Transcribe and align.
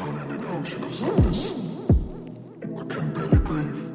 Drowning 0.00 0.30
in 0.30 0.30
an 0.30 0.44
ocean 0.46 0.82
of 0.82 0.94
sadness. 0.94 1.50
I 1.52 2.84
can 2.86 3.12
barely 3.12 3.38
breathe. 3.40 3.89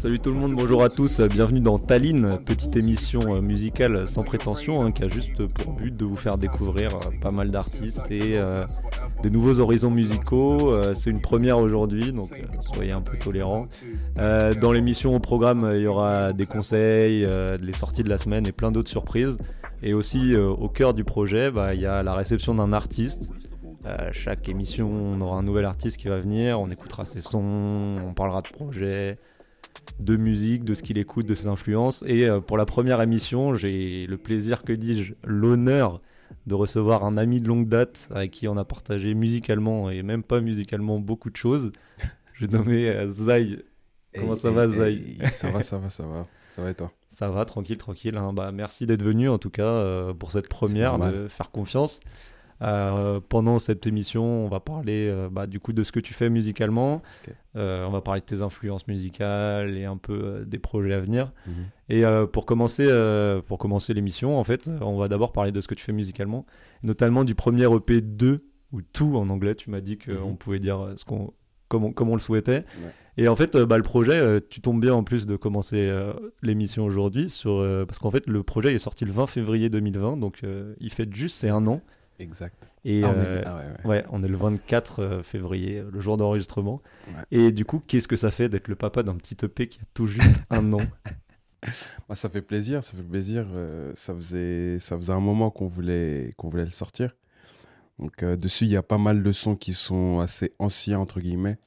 Salut 0.00 0.18
tout 0.18 0.30
le 0.30 0.36
monde, 0.36 0.54
bonjour 0.54 0.82
à 0.82 0.88
tous, 0.88 1.20
bienvenue 1.20 1.60
dans 1.60 1.78
Tallinn, 1.78 2.38
petite 2.46 2.74
émission 2.74 3.34
euh, 3.34 3.42
musicale 3.42 4.08
sans 4.08 4.22
prétention 4.22 4.82
hein, 4.82 4.92
qui 4.92 5.04
a 5.04 5.08
juste 5.08 5.46
pour 5.46 5.74
but 5.74 5.94
de 5.94 6.06
vous 6.06 6.16
faire 6.16 6.38
découvrir 6.38 6.94
euh, 6.94 7.10
pas 7.20 7.30
mal 7.30 7.50
d'artistes 7.50 8.00
et 8.10 8.38
euh, 8.38 8.64
des 9.22 9.28
nouveaux 9.28 9.60
horizons 9.60 9.90
musicaux. 9.90 10.72
Euh, 10.72 10.94
C'est 10.94 11.10
une 11.10 11.20
première 11.20 11.58
aujourd'hui, 11.58 12.14
donc 12.14 12.30
soyez 12.62 12.92
un 12.92 13.02
peu 13.02 13.18
tolérants. 13.18 13.66
Dans 14.16 14.72
l'émission 14.72 15.14
au 15.14 15.20
programme, 15.20 15.70
il 15.74 15.82
y 15.82 15.86
aura 15.86 16.32
des 16.32 16.46
conseils, 16.46 17.26
euh, 17.26 17.58
les 17.60 17.74
sorties 17.74 18.02
de 18.02 18.08
la 18.08 18.16
semaine 18.16 18.46
et 18.46 18.52
plein 18.52 18.72
d'autres 18.72 18.88
surprises. 18.88 19.36
Et 19.82 19.92
aussi 19.92 20.34
au 20.34 20.68
cœur 20.70 20.94
du 20.94 21.04
projet, 21.04 21.50
bah, 21.50 21.74
il 21.74 21.80
y 21.82 21.86
a 21.86 22.02
la 22.02 22.14
réception 22.14 22.54
d'un 22.54 22.72
artiste. 22.72 23.30
Chaque 24.12 24.48
émission, 24.48 24.90
on 24.90 25.20
aura 25.20 25.36
un 25.36 25.42
nouvel 25.42 25.66
artiste 25.66 25.98
qui 25.98 26.08
va 26.08 26.20
venir, 26.20 26.58
on 26.58 26.70
écoutera 26.70 27.04
ses 27.04 27.20
sons, 27.20 27.98
on 28.06 28.14
parlera 28.14 28.40
de 28.40 28.48
projets, 28.48 29.16
de 29.98 30.16
musique, 30.16 30.64
de 30.64 30.74
ce 30.74 30.82
qu'il 30.82 30.98
écoute, 30.98 31.26
de 31.26 31.34
ses 31.34 31.46
influences. 31.46 32.02
Et 32.06 32.24
euh, 32.24 32.40
pour 32.40 32.56
la 32.56 32.64
première 32.66 33.00
émission, 33.02 33.54
j'ai 33.54 34.06
le 34.06 34.16
plaisir, 34.16 34.62
que 34.62 34.72
dis-je, 34.72 35.14
l'honneur 35.24 36.00
de 36.46 36.54
recevoir 36.54 37.04
un 37.04 37.16
ami 37.16 37.40
de 37.40 37.48
longue 37.48 37.68
date 37.68 38.08
avec 38.14 38.30
qui 38.30 38.48
on 38.48 38.56
a 38.56 38.64
partagé 38.64 39.14
musicalement 39.14 39.90
et 39.90 40.02
même 40.02 40.22
pas 40.22 40.40
musicalement 40.40 40.98
beaucoup 40.98 41.30
de 41.30 41.36
choses. 41.36 41.72
Je 42.34 42.46
vais 42.46 42.56
nommer 42.56 42.88
euh, 42.88 43.10
Zai. 43.10 43.64
Comment 44.14 44.36
ça 44.36 44.50
va, 44.50 44.68
Zai 44.68 45.18
Ça 45.32 45.50
va, 45.50 45.62
ça 45.62 45.78
va, 45.78 45.90
ça 45.90 46.04
va. 46.04 46.26
Ça 46.52 46.62
va 46.62 46.70
et 46.70 46.74
toi? 46.74 46.90
Ça 47.10 47.28
va, 47.28 47.44
tranquille, 47.44 47.76
tranquille. 47.76 48.16
hein. 48.16 48.32
Bah, 48.32 48.50
merci 48.52 48.86
d'être 48.86 49.02
venu 49.02 49.28
en 49.28 49.38
tout 49.38 49.50
cas 49.50 49.62
euh, 49.62 50.14
pour 50.14 50.32
cette 50.32 50.48
première, 50.48 50.98
de 50.98 51.28
faire 51.28 51.50
confiance. 51.50 52.00
Euh, 52.62 53.20
pendant 53.26 53.58
cette 53.58 53.86
émission, 53.86 54.22
on 54.24 54.48
va 54.48 54.60
parler 54.60 55.08
euh, 55.08 55.28
bah, 55.30 55.46
du 55.46 55.60
coup 55.60 55.72
de 55.72 55.82
ce 55.82 55.92
que 55.92 56.00
tu 56.00 56.12
fais 56.14 56.28
musicalement. 56.28 57.00
Euh, 57.56 57.86
on 57.86 57.90
va 57.90 58.00
parler 58.00 58.20
de 58.20 58.26
tes 58.26 58.42
influences 58.42 58.86
musicales 58.86 59.76
et 59.76 59.84
un 59.86 59.96
peu 59.96 60.44
des 60.46 60.58
projets 60.58 60.92
à 60.94 61.00
venir. 61.00 61.32
Mhm. 61.46 61.54
Et 61.88 62.02
pour 62.32 62.46
commencer, 62.46 62.86
pour 63.46 63.58
commencer 63.58 63.94
l'émission, 63.94 64.38
en 64.38 64.44
fait, 64.44 64.68
on 64.80 64.96
va 64.98 65.08
d'abord 65.08 65.32
parler 65.32 65.52
de 65.52 65.60
ce 65.60 65.68
que 65.68 65.74
tu 65.74 65.84
fais 65.84 65.92
musicalement, 65.92 66.46
notamment 66.82 67.24
du 67.24 67.34
premier 67.34 67.64
EP 67.74 68.00
2 68.00 68.44
ou 68.72 68.82
tout 68.82 69.16
en 69.16 69.28
anglais. 69.30 69.54
Tu 69.54 69.70
m'as 69.70 69.80
dit 69.80 69.98
qu'on 69.98 70.30
Mhm. 70.30 70.36
pouvait 70.36 70.60
dire 70.60 70.92
ce 70.96 71.04
qu'on 71.04 71.32
comme 71.68 71.84
on, 71.84 71.92
comme 71.92 72.08
on 72.10 72.14
le 72.14 72.20
souhaitait. 72.20 72.64
Ouais. 72.82 72.90
Et 73.16 73.28
en 73.28 73.36
fait, 73.36 73.56
bah, 73.56 73.76
le 73.76 73.82
projet, 73.84 74.40
tu 74.50 74.60
tombes 74.60 74.80
bien 74.80 74.92
en 74.94 75.04
plus 75.04 75.24
de 75.26 75.36
commencer 75.36 75.76
euh, 75.78 76.12
l'émission 76.42 76.84
aujourd'hui, 76.84 77.28
sur 77.30 77.52
euh, 77.58 77.84
parce 77.86 77.98
qu'en 78.00 78.10
fait, 78.10 78.26
le 78.26 78.42
projet 78.42 78.74
est 78.74 78.78
sorti 78.78 79.04
le 79.04 79.12
20 79.12 79.26
février 79.28 79.68
2020, 79.68 80.16
donc 80.16 80.40
euh, 80.42 80.74
il 80.80 80.90
fait 80.92 81.08
juste 81.14 81.36
c'est 81.40 81.48
un 81.48 81.66
an. 81.68 81.80
Exact. 82.20 82.68
Et 82.84 83.02
Ah, 83.04 83.08
on 83.08 83.12
est- 83.20 83.24
euh, 83.26 83.42
ah 83.46 83.56
ouais, 83.56 83.64
ouais. 83.64 83.90
ouais, 83.90 84.04
on 84.10 84.22
est 84.22 84.28
le 84.28 84.36
24 84.36 85.00
euh, 85.02 85.22
février, 85.22 85.82
le 85.90 86.00
jour 86.00 86.16
d'enregistrement. 86.16 86.80
Et 87.30 87.50
du 87.50 87.64
coup, 87.64 87.82
qu'est-ce 87.86 88.06
que 88.08 88.16
ça 88.16 88.30
fait 88.30 88.48
d'être 88.48 88.68
le 88.68 88.76
papa 88.76 89.02
d'un 89.02 89.16
petit 89.16 89.36
EP 89.44 89.68
qui 89.68 89.80
a 89.80 89.84
tout 89.94 90.06
juste 90.06 90.20
un 90.50 90.72
an? 90.72 90.80
Bah, 92.08 92.14
ça 92.14 92.28
fait 92.30 92.42
plaisir, 92.42 92.84
ça 92.84 92.92
fait 92.96 93.02
plaisir. 93.02 93.46
euh, 93.52 93.90
ça, 93.94 94.14
faisait, 94.14 94.78
ça 94.80 94.96
faisait 94.96 95.12
un 95.12 95.20
moment 95.20 95.50
qu'on 95.50 95.66
voulait, 95.66 96.32
qu'on 96.36 96.48
voulait 96.48 96.64
le 96.64 96.70
sortir. 96.70 97.16
Donc 97.98 98.22
euh, 98.22 98.36
dessus, 98.36 98.64
il 98.64 98.70
y 98.70 98.76
a 98.76 98.82
pas 98.82 98.98
mal 98.98 99.22
de 99.22 99.32
sons 99.32 99.56
qui 99.56 99.72
sont 99.74 100.20
assez 100.20 100.54
anciens, 100.58 100.98
entre 100.98 101.20
guillemets. 101.20 101.58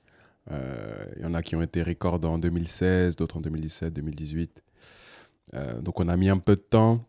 Euh, 0.51 1.05
Il 1.17 1.23
y 1.23 1.25
en 1.25 1.33
a 1.33 1.41
qui 1.41 1.55
ont 1.55 1.61
été 1.61 1.83
records 1.83 2.25
en 2.25 2.37
2016, 2.39 3.15
d'autres 3.15 3.37
en 3.37 3.41
2017, 3.41 3.93
2018. 3.93 4.61
Euh, 5.53 5.79
donc 5.81 5.99
on 5.99 6.07
a 6.07 6.17
mis 6.17 6.29
un 6.29 6.39
peu 6.39 6.55
de 6.55 6.61
temps, 6.61 7.05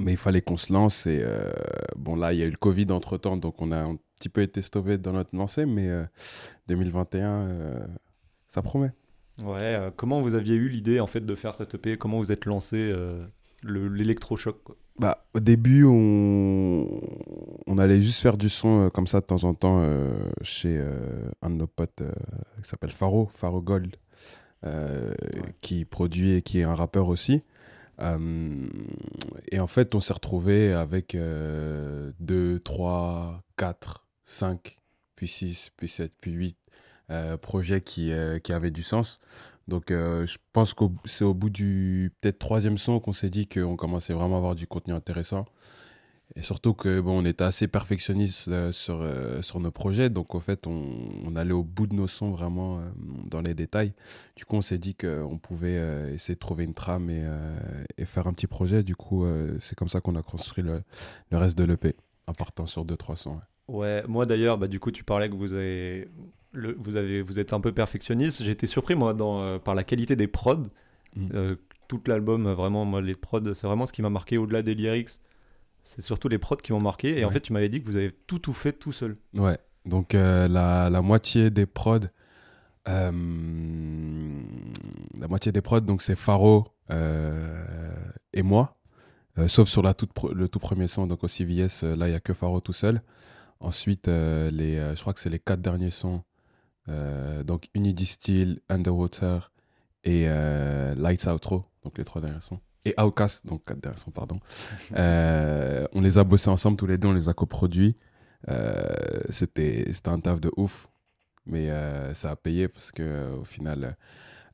mais 0.00 0.12
il 0.12 0.16
fallait 0.18 0.40
qu'on 0.42 0.56
se 0.56 0.72
lance. 0.72 1.06
Et 1.06 1.20
euh, 1.22 1.50
bon, 1.96 2.16
là, 2.16 2.32
il 2.32 2.38
y 2.40 2.42
a 2.42 2.46
eu 2.46 2.50
le 2.50 2.56
Covid 2.56 2.86
entre-temps, 2.90 3.36
donc 3.36 3.60
on 3.62 3.70
a 3.70 3.78
un 3.78 3.96
petit 4.18 4.28
peu 4.28 4.42
été 4.42 4.62
stoppé 4.62 4.98
dans 4.98 5.12
notre 5.12 5.36
lancée, 5.36 5.66
mais 5.66 5.88
euh, 5.88 6.04
2021, 6.68 7.28
euh, 7.30 7.86
ça 8.48 8.62
promet. 8.62 8.90
Ouais, 9.42 9.60
euh, 9.62 9.90
comment 9.94 10.20
vous 10.20 10.34
aviez 10.34 10.54
eu 10.56 10.68
l'idée 10.68 11.00
en 11.00 11.06
fait 11.06 11.24
de 11.24 11.34
faire 11.34 11.54
cette 11.54 11.74
EP 11.74 11.96
Comment 11.96 12.18
vous 12.18 12.30
êtes 12.32 12.44
lancé 12.44 12.76
euh, 12.76 13.24
le- 13.62 13.88
l'électrochoc 13.88 14.56
Bah, 14.98 15.24
au 15.32 15.40
début, 15.40 15.84
on... 15.84 17.00
on 17.66 17.78
allait 17.78 18.00
juste 18.00 18.20
faire 18.20 18.36
du 18.36 18.48
son 18.50 18.86
euh, 18.86 18.88
comme 18.90 19.06
ça 19.06 19.20
de 19.20 19.24
temps 19.26 19.44
en 19.44 19.54
temps 19.54 19.80
euh, 19.82 20.10
chez 20.42 20.76
euh, 20.78 21.30
un 21.40 21.48
de 21.50 21.54
nos 21.54 21.66
potes 21.66 22.02
euh, 22.02 22.10
qui 22.62 22.68
s'appelle 22.68 22.90
Faro, 22.90 23.30
Faro 23.32 23.62
Gold, 23.62 23.96
euh, 24.66 25.14
qui 25.62 25.86
produit 25.86 26.32
et 26.34 26.42
qui 26.42 26.58
est 26.60 26.64
un 26.64 26.74
rappeur 26.74 27.08
aussi. 27.08 27.42
Euh, 28.00 28.68
et 29.50 29.60
en 29.60 29.66
fait, 29.66 29.94
on 29.94 30.00
s'est 30.00 30.12
retrouvé 30.12 30.72
avec 30.72 31.16
2, 31.16 32.60
3, 32.64 33.42
4, 33.56 34.06
5, 34.22 34.76
puis 35.16 35.28
6, 35.28 35.70
puis 35.76 35.88
7, 35.88 36.12
puis 36.20 36.32
8 36.32 36.56
projets 37.42 37.80
qui, 37.80 38.12
euh, 38.12 38.38
qui 38.38 38.52
avaient 38.52 38.70
du 38.70 38.82
sens. 38.82 39.18
Donc, 39.68 39.90
euh, 39.92 40.26
je 40.26 40.38
pense 40.52 40.74
que 40.74 40.84
c'est 41.04 41.24
au 41.24 41.32
bout 41.34 41.48
du 41.48 42.12
peut-être 42.20 42.40
troisième 42.40 42.76
son 42.76 42.98
qu'on 42.98 43.12
s'est 43.12 43.30
dit 43.30 43.46
qu'on 43.46 43.76
commençait 43.76 44.12
vraiment 44.12 44.34
à 44.34 44.38
avoir 44.38 44.54
du 44.56 44.66
contenu 44.66 44.94
intéressant. 44.94 45.46
Et 46.36 46.42
surtout 46.42 46.74
que 46.74 47.00
bon, 47.00 47.22
on 47.22 47.24
était 47.24 47.44
assez 47.44 47.66
perfectionniste 47.66 48.48
euh, 48.48 48.70
sur, 48.70 49.00
euh, 49.00 49.42
sur 49.42 49.58
nos 49.58 49.72
projets. 49.72 50.10
Donc, 50.10 50.34
en 50.34 50.40
fait, 50.40 50.66
on, 50.66 50.84
on 51.24 51.34
allait 51.34 51.52
au 51.52 51.64
bout 51.64 51.86
de 51.86 51.94
nos 51.94 52.06
sons 52.06 52.30
vraiment 52.30 52.78
euh, 52.78 52.82
dans 53.24 53.40
les 53.40 53.54
détails. 53.54 53.92
Du 54.36 54.44
coup, 54.44 54.56
on 54.56 54.62
s'est 54.62 54.78
dit 54.78 54.94
qu'on 54.94 55.38
pouvait 55.38 56.12
essayer 56.12 56.34
de 56.34 56.40
trouver 56.40 56.64
une 56.64 56.74
trame 56.74 57.10
et, 57.10 57.24
et 57.98 58.04
faire 58.04 58.26
un 58.26 58.32
petit 58.32 58.46
projet. 58.46 58.82
Du 58.82 58.94
coup, 58.96 59.26
c'est 59.58 59.76
comme 59.76 59.88
ça 59.88 60.00
qu'on 60.00 60.16
a 60.16 60.22
construit 60.22 60.62
le, 60.62 60.82
le 61.30 61.38
reste 61.38 61.58
de 61.58 61.64
l'EP 61.64 61.96
en 62.26 62.32
partant 62.32 62.66
sur 62.66 62.84
2-3 62.84 63.16
sons. 63.16 63.30
ouais. 63.34 63.40
Ouais, 63.68 64.02
moi 64.08 64.26
d'ailleurs, 64.26 64.58
bah, 64.58 64.66
du 64.66 64.80
coup, 64.80 64.90
tu 64.90 65.04
parlais 65.04 65.28
que 65.28 65.36
vous 65.36 65.52
avez, 65.52 66.08
le, 66.52 66.76
vous 66.78 66.96
avez, 66.96 67.22
vous 67.22 67.38
êtes 67.38 67.52
un 67.52 67.60
peu 67.60 67.72
perfectionniste. 67.72 68.42
J'ai 68.42 68.50
été 68.50 68.66
surpris 68.66 68.94
moi 68.94 69.14
dans, 69.14 69.58
par 69.58 69.74
la 69.74 69.84
qualité 69.84 70.16
des 70.16 70.26
prods. 70.26 70.64
Mm. 71.14 71.54
Tout 71.88 72.00
l'album, 72.06 72.50
vraiment, 72.52 72.84
moi 72.84 73.00
les 73.00 73.14
prods, 73.14 73.54
c'est 73.54 73.66
vraiment 73.66 73.86
ce 73.86 73.92
qui 73.92 74.02
m'a 74.02 74.10
marqué 74.10 74.38
au-delà 74.38 74.62
des 74.62 74.74
lyrics. 74.74 75.10
C'est 75.82 76.02
surtout 76.02 76.28
les 76.28 76.38
prods 76.38 76.56
qui 76.56 76.72
m'ont 76.72 76.80
marqué. 76.80 77.18
Et 77.18 77.24
en 77.24 77.30
fait, 77.30 77.40
tu 77.40 77.52
m'avais 77.52 77.68
dit 77.68 77.80
que 77.80 77.86
vous 77.86 77.96
avez 77.96 78.12
tout 78.26 78.38
tout 78.38 78.52
fait 78.52 78.72
tout 78.72 78.92
seul. 78.92 79.16
Ouais, 79.34 79.58
donc 79.86 80.14
euh, 80.14 80.48
la, 80.48 80.90
la 80.90 81.02
moitié 81.02 81.50
des 81.50 81.66
prods, 81.66 82.00
euh, 82.88 83.10
la 85.18 85.28
moitié 85.28 85.52
des 85.52 85.60
prods, 85.60 85.80
donc 85.80 86.02
c'est 86.02 86.16
Faro 86.16 86.68
euh, 86.90 87.64
et 88.32 88.42
moi, 88.42 88.76
sauf 89.46 89.68
sur 89.68 89.82
la 89.82 89.94
toute 89.94 90.10
le 90.34 90.48
tout 90.48 90.58
premier 90.58 90.86
son, 90.86 91.06
donc 91.06 91.24
au 91.24 91.28
CVS, 91.28 91.82
là 91.82 92.06
il 92.08 92.10
n'y 92.10 92.16
a 92.16 92.20
que 92.20 92.34
Faro 92.34 92.60
tout 92.60 92.72
seul. 92.72 93.02
Ensuite, 93.60 94.06
les, 94.06 94.76
je 94.96 95.00
crois 95.00 95.12
que 95.12 95.20
c'est 95.20 95.30
les 95.30 95.38
quatre 95.38 95.60
derniers 95.60 95.90
sons, 95.90 96.22
donc 97.44 97.68
Unidistill, 97.74 98.60
Underwater 98.68 99.50
et 100.04 100.26
Lights 100.96 101.26
Outro, 101.26 101.64
donc 101.82 101.98
les 101.98 102.04
trois 102.04 102.20
derniers 102.20 102.40
sons. 102.40 102.60
Et 102.84 102.94
Outcast, 102.98 103.46
donc 103.46 103.64
quatre 103.64 103.80
derniers 103.80 103.98
sons, 103.98 104.10
pardon. 104.10 104.36
Euh, 104.96 105.86
on 105.92 106.00
les 106.00 106.16
a 106.18 106.24
bossés 106.24 106.48
ensemble 106.50 106.76
tous 106.76 106.86
les 106.86 106.96
deux, 106.98 107.08
on 107.08 107.12
les 107.12 107.28
a 107.28 107.34
coproduits. 107.34 107.96
Euh, 108.48 108.88
c'était 109.28 109.92
c'était 109.92 110.08
un 110.08 110.18
taf 110.18 110.40
de 110.40 110.50
ouf 110.56 110.88
mais 111.44 111.70
euh, 111.70 112.14
ça 112.14 112.30
a 112.30 112.36
payé 112.36 112.68
parce 112.68 112.90
que 112.90 113.34
au 113.38 113.44
final 113.44 113.98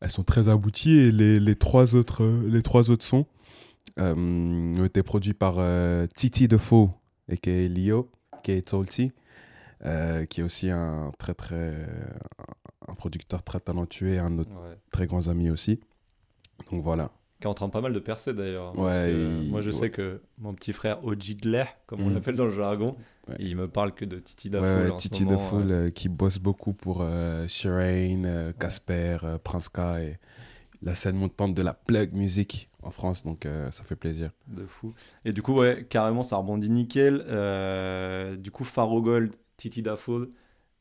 elles 0.01 0.11
sont 0.11 0.25
très 0.25 0.49
abouties 0.49 0.99
et 0.99 1.13
les, 1.13 1.39
les 1.39 1.55
trois 1.55 1.95
autres 1.95 2.25
les 2.47 2.63
trois 2.63 2.91
autres 2.91 3.05
sons 3.05 3.27
ont 3.97 4.85
été 4.85 5.05
produits 5.05 5.35
par 5.35 5.59
Titi 6.17 6.49
Defaux 6.49 6.91
et 7.29 7.39
qui 7.39 7.51
est 7.51 7.69
Leo 7.69 8.11
qui 8.43 8.51
est 8.53 8.63
Tolti 8.67 9.13
qui 9.85 10.41
est 10.41 10.45
aussi 10.45 10.69
un 10.71 11.13
très 11.17 11.35
très 11.35 11.73
un 12.89 12.95
producteur 12.95 13.45
très 13.45 13.61
talentueux 13.61 14.09
et 14.09 14.19
un 14.19 14.37
Ouais. 14.39 14.45
très 14.91 15.07
grands 15.07 15.29
amis 15.29 15.51
aussi 15.51 15.79
donc 16.73 16.83
voilà 16.83 17.13
Qui 17.41 17.45
est 17.45 17.51
en 17.51 17.55
train 17.55 17.69
pas 17.69 17.83
mal 17.83 17.93
de 17.93 17.99
percer 17.99 18.33
d'ailleurs. 18.33 18.73
hein, 18.77 18.83
Ouais, 18.83 19.13
il- 19.13 19.51
Moi, 19.51 19.61
je 19.61 19.67
ouais. 19.67 19.73
sais 19.73 19.91
que 19.91 20.23
mon 20.39 20.55
petit 20.55 20.73
frère 20.73 21.05
Ojidler, 21.05 21.65
comme 21.87 22.01
on 22.01 22.09
Mhm. 22.09 22.15
l'appelle 22.15 22.35
dans 22.35 22.47
le 22.47 22.51
jargon, 22.51 22.97
Ouais. 23.29 23.37
il 23.39 23.57
me 23.57 23.69
parle 23.69 23.93
que 23.95 24.07
de 24.07 24.19
Titi 24.19 24.49
Dafoe. 24.49 24.97
Titi 24.97 25.25
euh, 25.25 25.37
euh, 25.71 25.91
qui 25.91 26.09
bosse 26.09 26.39
beaucoup 26.39 26.73
pour 26.73 27.03
euh, 27.03 27.47
Shireen, 27.47 28.25
euh, 28.25 28.53
Casper, 28.59 29.19
euh, 29.25 29.37
Prince 29.39 29.69
K 29.69 29.79
et 30.01 30.19
la 30.83 30.95
scène 30.95 31.17
montante 31.17 31.53
de 31.55 31.63
la 31.63 31.75
plug 31.75 32.15
music 32.15 32.71
en 32.83 32.91
France, 32.91 33.23
donc 33.25 33.45
euh, 33.45 33.71
ça 33.71 33.83
fait 33.85 33.97
plaisir. 33.97 34.31
De 34.47 34.65
fou. 34.65 34.95
Et 35.27 35.33
du 35.33 35.43
coup, 35.43 35.55
ouais, 35.59 35.87
carrément, 35.91 36.23
ça 36.23 36.37
rebondit 36.37 36.71
nickel. 36.71 37.23
Euh, 37.29 38.37
du 38.37 38.51
coup, 38.51 38.65
Faro 38.65 39.03
Gold, 39.03 39.35
Titi 39.59 39.83
Dafoe, 39.83 40.29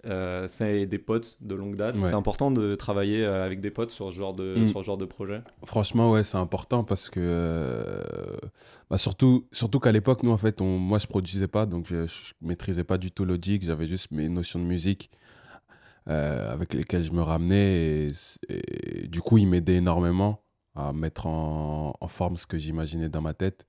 euh, 0.06 0.48
c'est 0.48 0.86
des 0.86 0.98
potes 1.00 1.38
de 1.42 1.56
longue 1.56 1.76
date. 1.76 1.96
Ouais. 1.98 2.10
C'est 2.10 2.14
important 2.16 2.52
de 2.52 2.76
travailler 2.76 3.26
euh, 3.26 3.46
avec 3.46 3.60
des 3.62 3.72
potes 3.72 3.92
sur 3.92 4.12
ce 4.12 4.16
genre 4.18 4.34
de, 4.34 4.56
Mm. 4.58 4.68
sur 4.70 4.80
ce 4.82 4.86
genre 4.86 4.98
de 4.98 5.06
projet. 5.06 5.42
Franchement, 5.66 6.12
ouais, 6.12 6.24
c'est 6.24 6.38
important 6.38 6.84
parce 6.84 7.10
que, 7.10 7.20
euh, 7.22 8.02
bah, 8.90 8.98
surtout, 8.98 9.48
surtout 9.52 9.80
qu'à 9.80 9.92
l'époque, 9.92 10.24
nous, 10.24 10.32
en 10.32 10.38
fait, 10.38 10.62
on, 10.62 10.78
moi, 10.78 11.00
je 11.00 11.08
produisais 11.08 11.48
pas, 11.48 11.66
donc 11.66 11.88
je, 11.88 12.06
je 12.08 12.34
maîtrisais 12.42 12.84
pas 12.84 12.98
du 12.98 13.12
tout 13.12 13.26
Logic, 13.26 13.64
j'avais 13.64 13.88
juste 13.88 14.12
mes 14.12 14.30
notions 14.30 14.60
de 14.60 14.66
musique 14.66 15.10
euh, 16.08 16.54
avec 16.54 16.74
lesquelles 16.74 17.04
je 17.04 17.12
me 17.12 17.22
ramenais 17.24 18.08
et, 18.08 18.12
et 18.50 19.08
du 19.08 19.22
coup, 19.22 19.38
il 19.40 19.48
m'aidait 19.48 19.76
énormément 19.78 20.44
à 20.76 20.94
mettre 20.94 21.26
en, 21.26 21.94
en 22.00 22.08
forme 22.08 22.38
ce 22.38 22.46
que 22.46 22.58
j'imaginais 22.60 23.10
dans 23.10 23.22
ma 23.22 23.34
tête. 23.34 23.66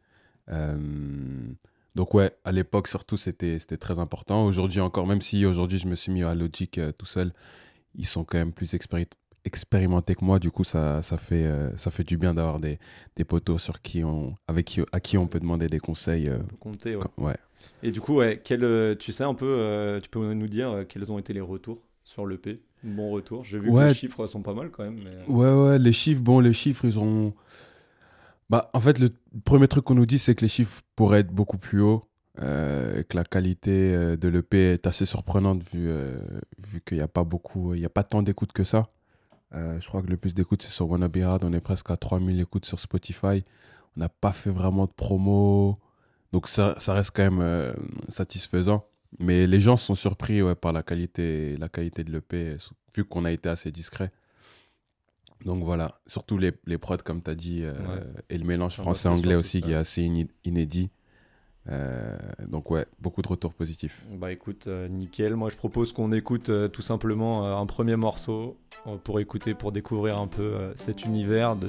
Donc 1.97 2.13
ouais, 2.15 2.31
à 2.45 2.53
l'époque 2.53 2.89
surtout, 2.89 3.17
c'était 3.17 3.59
très 3.59 3.99
important. 3.99 4.45
Aujourd'hui 4.45 4.81
encore, 4.81 5.07
même 5.07 5.23
si 5.23 5.47
aujourd'hui 5.47 5.79
je 5.79 5.89
me 5.89 5.95
suis 5.95 6.13
mis 6.13 6.23
à 6.23 6.35
Logic 6.35 6.77
euh, 6.77 6.93
tout 6.93 7.07
seul, 7.07 7.33
ils 7.95 8.05
sont 8.05 8.23
quand 8.23 8.37
même 8.37 8.53
plus 8.53 8.75
expéri- 8.75 9.07
expérimentés 9.47 10.15
que 10.15 10.23
moi. 10.23 10.39
Du 10.39 10.51
coup, 10.51 10.63
ça, 10.63 11.01
ça, 11.01 11.17
fait, 11.17 11.45
euh, 11.47 11.75
ça 11.79 11.91
fait 11.91 12.05
du 12.05 12.19
bien 12.19 12.35
d'avoir 12.35 12.61
des, 12.61 12.79
des 13.17 13.25
potos 13.25 13.63
sur 13.63 13.81
qui 13.81 14.05
on, 14.05 14.35
avec 14.47 14.67
qui, 14.67 14.83
à 14.93 15.01
qui 15.01 15.17
on 15.17 15.27
peut 15.27 15.41
demander 15.41 15.69
des 15.71 15.79
conseils. 15.81 16.29
euh, 16.29 16.37
On 16.43 16.47
peut 16.47 16.57
compter, 16.57 16.97
ouais. 16.97 17.03
quand- 17.17 17.25
ouais. 17.25 17.37
Et 17.83 17.91
du 17.93 18.03
coup, 18.03 18.17
ouais, 18.17 18.43
quel, 18.45 18.63
euh, 18.63 18.95
tu 18.95 19.11
sais 19.13 19.25
un 19.25 19.33
peu, 19.35 19.99
tu 20.03 20.11
peux 20.11 20.35
nous 20.35 20.49
dire 20.49 20.85
quels 20.91 21.11
ont 21.11 21.19
été 21.19 21.33
les 21.33 21.41
retours 21.41 21.81
sur 22.05 22.27
l'EP 22.27 22.61
Bon 22.85 23.11
retour. 23.11 23.43
J'ai 23.45 23.59
vu 23.59 23.69
que 23.73 23.73
les 23.89 23.95
chiffres 23.95 24.27
sont 24.27 24.43
pas 24.43 24.53
mal 24.53 24.71
quand 24.71 24.85
même. 24.85 25.01
mais- 25.03 25.33
Ouais, 25.33 25.51
ouais, 25.51 25.79
les 25.79 25.93
chiffres, 25.95 26.23
bon, 26.23 26.41
les 26.41 26.53
chiffres, 26.53 26.85
ils 26.85 26.99
ont. 26.99 27.33
Bah, 28.51 28.71
en 28.75 28.81
fait, 28.81 28.99
le 28.99 29.11
premier 29.45 29.69
truc 29.69 29.85
qu'on 29.85 29.95
nous 29.95 30.07
dit, 30.07 30.19
c'est 30.19 30.35
que 30.35 30.43
les 30.43 30.49
chiffres 30.49 30.83
pourraient 30.95 31.21
être 31.21 31.33
beaucoup 31.33 31.59
plus 31.59 31.81
hauts, 31.81 32.03
euh, 32.43 33.01
et 33.01 33.05
que 33.05 33.17
la 33.17 33.25
qualité 33.25 33.95
euh, 33.95 34.17
de 34.17 34.29
l'EP 34.29 34.75
est 34.75 34.87
assez 34.87 35.07
surprenante 35.07 35.63
vu, 35.63 35.89
euh, 35.89 36.19
vu 36.59 36.83
qu'il 36.83 36.99
n'y 36.99 37.03
a 37.03 37.09
pas 37.09 37.25
beaucoup, 37.25 37.73
il 37.75 37.85
a 37.85 37.89
pas 37.89 38.03
tant 38.03 38.23
d'écoutes 38.23 38.53
que 38.53 38.65
ça. 38.65 38.89
Je 39.53 39.89
crois 39.89 40.03
que 40.03 40.09
le 40.09 40.19
plus 40.19 40.35
d'écoutes, 40.35 40.61
c'est 40.61 40.71
sur 40.71 40.91
Wanna 40.91 41.09
Be 41.09 41.19
Hard, 41.19 41.43
on 41.43 41.53
est 41.55 41.63
presque 41.63 41.91
à 41.91 41.97
3000 41.97 42.39
écoutes 42.41 42.67
sur 42.67 42.79
Spotify. 42.79 43.43
On 43.97 44.01
n'a 44.01 44.11
pas 44.11 44.33
fait 44.33 44.51
vraiment 44.51 44.85
de 44.85 44.91
promo, 44.91 45.79
donc 46.31 46.47
ça, 46.47 46.75
ça 46.79 46.93
reste 46.93 47.13
quand 47.15 47.31
même 47.31 47.75
satisfaisant. 48.09 48.85
Mais 49.19 49.47
les 49.47 49.63
gens 49.63 49.79
sont 49.79 49.95
surpris 49.95 50.43
par 50.57 50.75
la 50.75 50.83
qualité, 50.83 51.57
la 51.57 51.71
qualité 51.71 52.05
de 52.05 52.13
l'EP, 52.13 52.59
vu 52.95 53.07
qu'on 53.07 53.25
a 53.25 53.33
été 53.33 53.49
assez 53.49 53.71
discret. 53.71 54.13
Donc 55.45 55.63
voilà, 55.65 56.01
surtout 56.07 56.39
les, 56.39 56.53
les 56.67 56.79
prods, 56.79 56.97
comme 56.99 57.23
tu 57.23 57.31
as 57.31 57.35
dit, 57.35 57.63
euh, 57.63 57.73
Ouais. 57.73 58.03
et 58.31 58.39
le 58.39 58.45
mélange 58.45 58.77
va 58.79 58.83
français-anglais 58.83 59.35
aussi, 59.35 59.61
qui 59.61 59.73
est 59.73 59.77
assez 59.77 60.03
inédit. 60.45 60.91
Euh, 61.69 62.17
donc 62.47 62.71
ouais, 62.71 62.87
beaucoup 63.01 63.23
de 63.23 63.29
retours 63.29 63.53
positifs. 63.53 64.05
Bah 64.13 64.31
écoute, 64.33 64.67
euh, 64.69 64.87
nickel. 64.89 65.35
Moi, 65.35 65.51
je 65.51 65.57
propose 65.57 65.93
qu'on 65.93 66.13
écoute 66.13 66.49
euh, 66.49 66.69
tout 66.69 66.83
simplement 66.83 67.45
euh, 67.47 67.57
un 67.57 67.67
premier 67.67 67.97
morceau 67.97 68.57
pour 69.05 69.19
écouter, 69.21 69.55
pour 69.55 69.73
découvrir 69.73 70.19
un 70.19 70.29
peu 70.29 70.43
euh, 70.43 70.73
cet 70.77 71.05
univers 71.05 71.57
de 71.57 71.69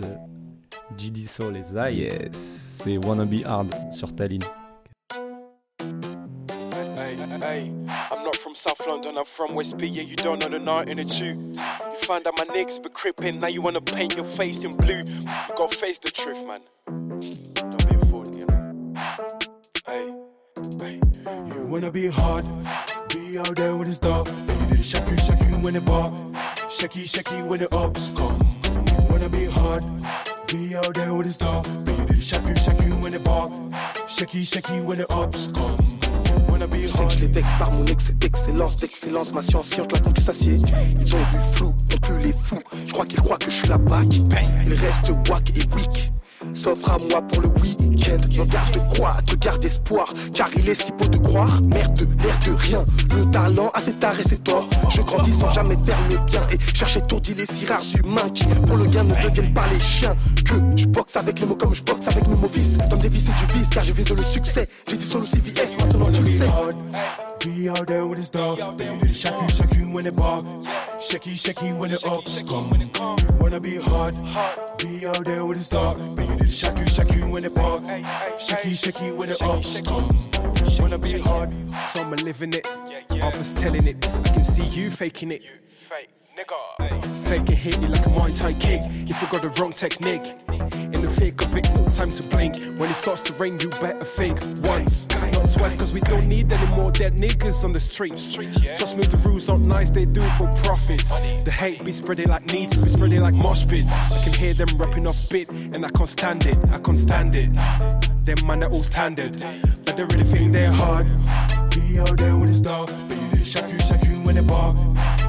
GD 0.97 1.27
Soul 1.27 1.57
et 1.57 1.63
Zai. 1.63 1.95
Yes. 1.95 2.79
C'est 2.83 2.97
Wanna 3.03 3.25
Be 3.25 3.43
Hard 3.43 3.73
sur 3.91 4.15
Tallinn. 4.15 4.43
Hey, 6.95 7.15
hey, 7.41 7.71
I'm 8.11 8.19
not 8.23 8.35
from 8.37 8.53
South 8.55 8.85
London, 8.87 9.13
I'm 9.17 9.25
from 9.25 9.55
West. 9.55 9.75
Yeah, 9.79 10.03
you 10.03 10.15
don't 10.15 10.39
know 10.41 10.49
the 10.49 10.59
night 10.59 10.89
in 10.89 10.95
the 10.97 11.05
two. 11.05 11.35
You 12.07 12.13
find 12.13 12.25
out 12.25 12.37
my 12.37 12.45
niggas 12.55 12.81
been 12.81 12.93
crippin', 12.93 13.37
now 13.39 13.47
you 13.47 13.61
wanna 13.61 13.81
paint 13.81 14.15
your 14.15 14.23
face 14.23 14.63
in 14.63 14.71
blue. 14.77 15.03
Gotta 15.57 15.75
face 15.75 15.99
the 15.99 16.09
truth, 16.09 16.41
man. 16.47 16.61
Don't 16.85 17.89
be 17.89 17.95
a 17.95 18.05
fool, 18.05 18.25
you 18.33 18.45
know. 18.45 18.93
Hey, 19.85 20.13
hey. 20.79 21.01
You 21.47 21.67
wanna 21.67 21.91
be 21.91 22.07
hard, 22.07 22.45
be 23.09 23.37
out 23.37 23.57
there 23.57 23.75
when 23.75 23.89
it's 23.89 23.97
dark. 23.97 24.25
You 24.29 24.33
do 24.69 24.77
the 24.77 24.83
shaku 24.83 25.17
shaku 25.17 25.57
when 25.59 25.75
it 25.75 25.85
bark, 25.85 26.13
shaky 26.69 27.05
shaky 27.05 27.41
when 27.43 27.59
the 27.59 27.75
ups 27.75 28.13
come. 28.13 28.39
You 28.63 29.05
wanna 29.09 29.27
be 29.27 29.43
hard, 29.43 29.83
be 30.47 30.77
out 30.77 30.93
there 30.93 31.13
when 31.13 31.27
it's 31.27 31.35
dark. 31.35 31.67
You 31.67 31.83
do 31.83 32.05
the 32.05 32.21
shaku 32.21 32.55
shaku 32.55 32.95
when 33.01 33.15
it 33.15 33.23
bark, 33.25 33.51
shaky 34.07 34.45
shaky 34.45 34.79
when 34.79 34.99
the 34.99 35.11
ups 35.11 35.51
come. 35.51 35.77
Je 36.87 36.93
sais 36.93 37.05
que 37.05 37.13
je 37.13 37.19
les 37.19 37.27
vexe 37.27 37.49
par 37.59 37.71
mon 37.71 37.85
excès 37.85 38.13
d'excellence, 38.13 38.77
d'excellence, 38.77 39.33
ma 39.33 39.41
science 39.41 39.65
sciente 39.65 39.91
la 39.91 39.99
tout 39.99 40.21
s'assied. 40.21 40.55
Ils 41.01 41.15
ont 41.15 41.17
vu 41.17 41.37
flou, 41.53 41.75
non 41.91 41.97
plus 41.97 42.19
les 42.19 42.33
fous. 42.33 42.61
Je 42.85 42.93
crois 42.93 43.05
qu'ils 43.05 43.19
croient 43.19 43.37
que 43.37 43.51
je 43.51 43.55
suis 43.55 43.67
la 43.67 43.77
bac. 43.77 44.07
Ils 44.65 44.73
restent 44.73 45.11
wack 45.29 45.49
et 45.57 45.75
weak. 45.75 46.11
S'offre 46.57 46.89
à 46.89 46.97
moi 46.97 47.21
pour 47.21 47.43
le 47.43 47.49
week-end. 47.49 48.17
Regarde 48.35 48.95
quoi, 48.95 49.15
te 49.27 49.35
garde 49.35 49.63
espoir. 49.63 50.11
Car 50.33 50.49
il 50.57 50.67
est 50.67 50.73
si 50.73 50.91
beau 50.91 51.05
de 51.05 51.19
croire. 51.19 51.61
Merde, 51.67 52.09
l'air 52.23 52.39
de 52.47 52.51
rien. 52.51 52.83
Le 53.15 53.25
talent 53.29 53.69
a 53.75 53.79
ses 53.79 53.91
et 53.91 54.27
ses 54.27 54.39
torts. 54.39 54.67
Je 54.89 55.03
grandis 55.03 55.33
sans 55.33 55.51
jamais 55.51 55.77
faire 55.85 55.99
le 56.09 56.17
bien. 56.25 56.41
Et 56.51 56.57
cherche 56.75 56.97
étourdi 56.97 57.35
les 57.35 57.45
si 57.45 57.67
rares 57.67 57.83
humains 58.03 58.29
qui, 58.33 58.45
pour 58.65 58.75
le 58.75 58.85
gain, 58.85 59.03
ne 59.03 59.13
deviennent 59.21 59.53
pas 59.53 59.67
les 59.71 59.79
chiens. 59.79 60.15
Que 60.43 60.55
je 60.75 60.87
boxe 60.87 61.15
avec 61.15 61.39
les 61.39 61.45
mots 61.45 61.57
comme 61.57 61.75
je 61.75 61.83
boxe 61.83 62.07
avec 62.07 62.27
mes 62.27 62.35
vices. 62.47 62.77
Comme 62.89 63.01
des 63.01 63.09
vices 63.09 63.29
et 63.29 63.45
du 63.45 63.53
vice, 63.53 63.69
car 63.69 63.83
je 63.83 63.93
vise 63.93 64.09
le 64.09 64.23
succès. 64.23 64.67
J'ai 64.89 64.97
dit 64.97 65.05
solo 65.05 65.27
CVS, 65.27 65.77
maintenant 65.79 66.11
tu 66.11 66.23
le 66.23 66.31
sais. 66.31 66.47
Be 67.47 67.69
out 67.69 67.87
there 67.87 68.05
with 68.05 68.17
his 68.17 68.29
dog. 68.29 68.57
You 68.57 68.85
do 68.85 69.07
the 69.07 69.13
shaku 69.13 69.47
shaku 69.47 69.89
when 69.93 70.05
it 70.05 70.17
bark. 70.17 70.45
Shaky 70.99 71.35
shaky 71.35 71.71
when 71.71 71.91
the 71.91 72.05
ups 72.05 72.43
come. 72.43 72.69
You 72.73 73.37
wanna 73.39 73.61
be 73.61 73.77
hard. 73.77 74.15
Be 74.77 75.07
out 75.07 75.23
there 75.25 75.45
with 75.45 75.57
his 75.57 75.69
dog. 75.69 75.97
But 76.17 76.27
you 76.27 76.35
do 76.35 76.45
the 76.45 76.51
shaku 76.51 76.85
shaku 76.89 77.31
when 77.31 77.45
it 77.45 77.55
bark. 77.55 77.83
Shaky 78.37 78.73
shaky 78.73 79.11
when 79.11 79.29
the 79.29 79.41
ups 79.45 79.81
come. 79.81 80.09
You 80.69 80.81
wanna 80.81 80.97
be 80.97 81.17
hard. 81.19 81.53
Some 81.79 82.11
are 82.13 82.17
living 82.17 82.51
it, 82.53 82.67
others 83.21 83.53
telling 83.53 83.87
it. 83.87 84.05
I 84.05 84.29
can 84.29 84.43
see 84.43 84.65
you 84.65 84.89
faking 84.89 85.31
it. 85.31 85.43
Fake 86.37 86.47
nigga. 86.47 87.27
Fake 87.27 87.39
and 87.39 87.49
hit 87.49 87.81
you 87.81 87.87
like 87.87 88.05
a 88.05 88.09
Muay 88.09 88.37
Thai 88.37 88.53
kick 88.53 88.81
if 89.09 89.21
you 89.21 89.27
got 89.29 89.41
the 89.41 89.49
wrong 89.59 89.73
technique. 89.73 90.35
In 90.93 91.01
the 91.01 91.07
thick 91.07 91.41
of 91.41 91.55
it, 91.55 91.67
no 91.73 91.87
time 91.89 92.11
to 92.11 92.23
blink. 92.23 92.55
When 92.79 92.91
it 92.91 92.95
starts 92.95 93.23
to 93.23 93.33
rain, 93.33 93.59
you 93.59 93.69
better 93.69 94.03
think 94.03 94.39
once, 94.61 95.07
not 95.33 95.49
twice, 95.49 95.75
cause 95.75 95.93
we 95.93 96.01
don't 96.01 96.27
need 96.27 96.51
any 96.53 96.75
more 96.75 96.91
dead 96.91 97.17
niggas 97.17 97.63
on 97.63 97.73
the 97.73 97.79
streets. 97.79 98.35
Trust 98.35 98.97
me, 98.97 99.05
the 99.05 99.17
rules 99.17 99.49
aren't 99.49 99.65
nice, 99.65 99.89
they 99.89 100.05
do 100.05 100.21
it 100.21 100.33
for 100.33 100.47
profits. 100.63 101.09
The 101.43 101.51
hate 101.51 101.83
be 101.83 101.91
spreading 101.91 102.27
like 102.27 102.45
needs, 102.45 102.83
be 102.83 102.89
spreading 102.89 103.21
like 103.21 103.35
mosh 103.35 103.65
pits. 103.65 103.93
I 104.11 104.23
can 104.23 104.33
hear 104.33 104.53
them 104.53 104.69
rapping 104.77 105.07
off 105.07 105.29
bit, 105.29 105.49
and 105.49 105.83
I 105.83 105.89
can't 105.89 106.09
stand 106.09 106.45
it, 106.45 106.57
I 106.71 106.77
can't 106.77 106.97
stand 106.97 107.33
it. 107.35 107.51
Them 108.23 108.45
man 108.45 108.63
are 108.63 108.69
all 108.69 108.83
standard, 108.83 109.35
but 109.85 109.97
they 109.97 110.03
really 110.03 110.23
think 110.23 110.53
they're 110.53 110.71
hard. 110.71 111.07
Be 111.71 111.99
out 111.99 112.17
there 112.17 112.37
with 112.37 112.49
his 112.49 112.61
dog. 112.61 112.91
But 113.07 113.17
you 113.17 113.61
do 113.61 113.77
the 113.77 114.06
shaku 114.37 114.47
when. 114.47 114.75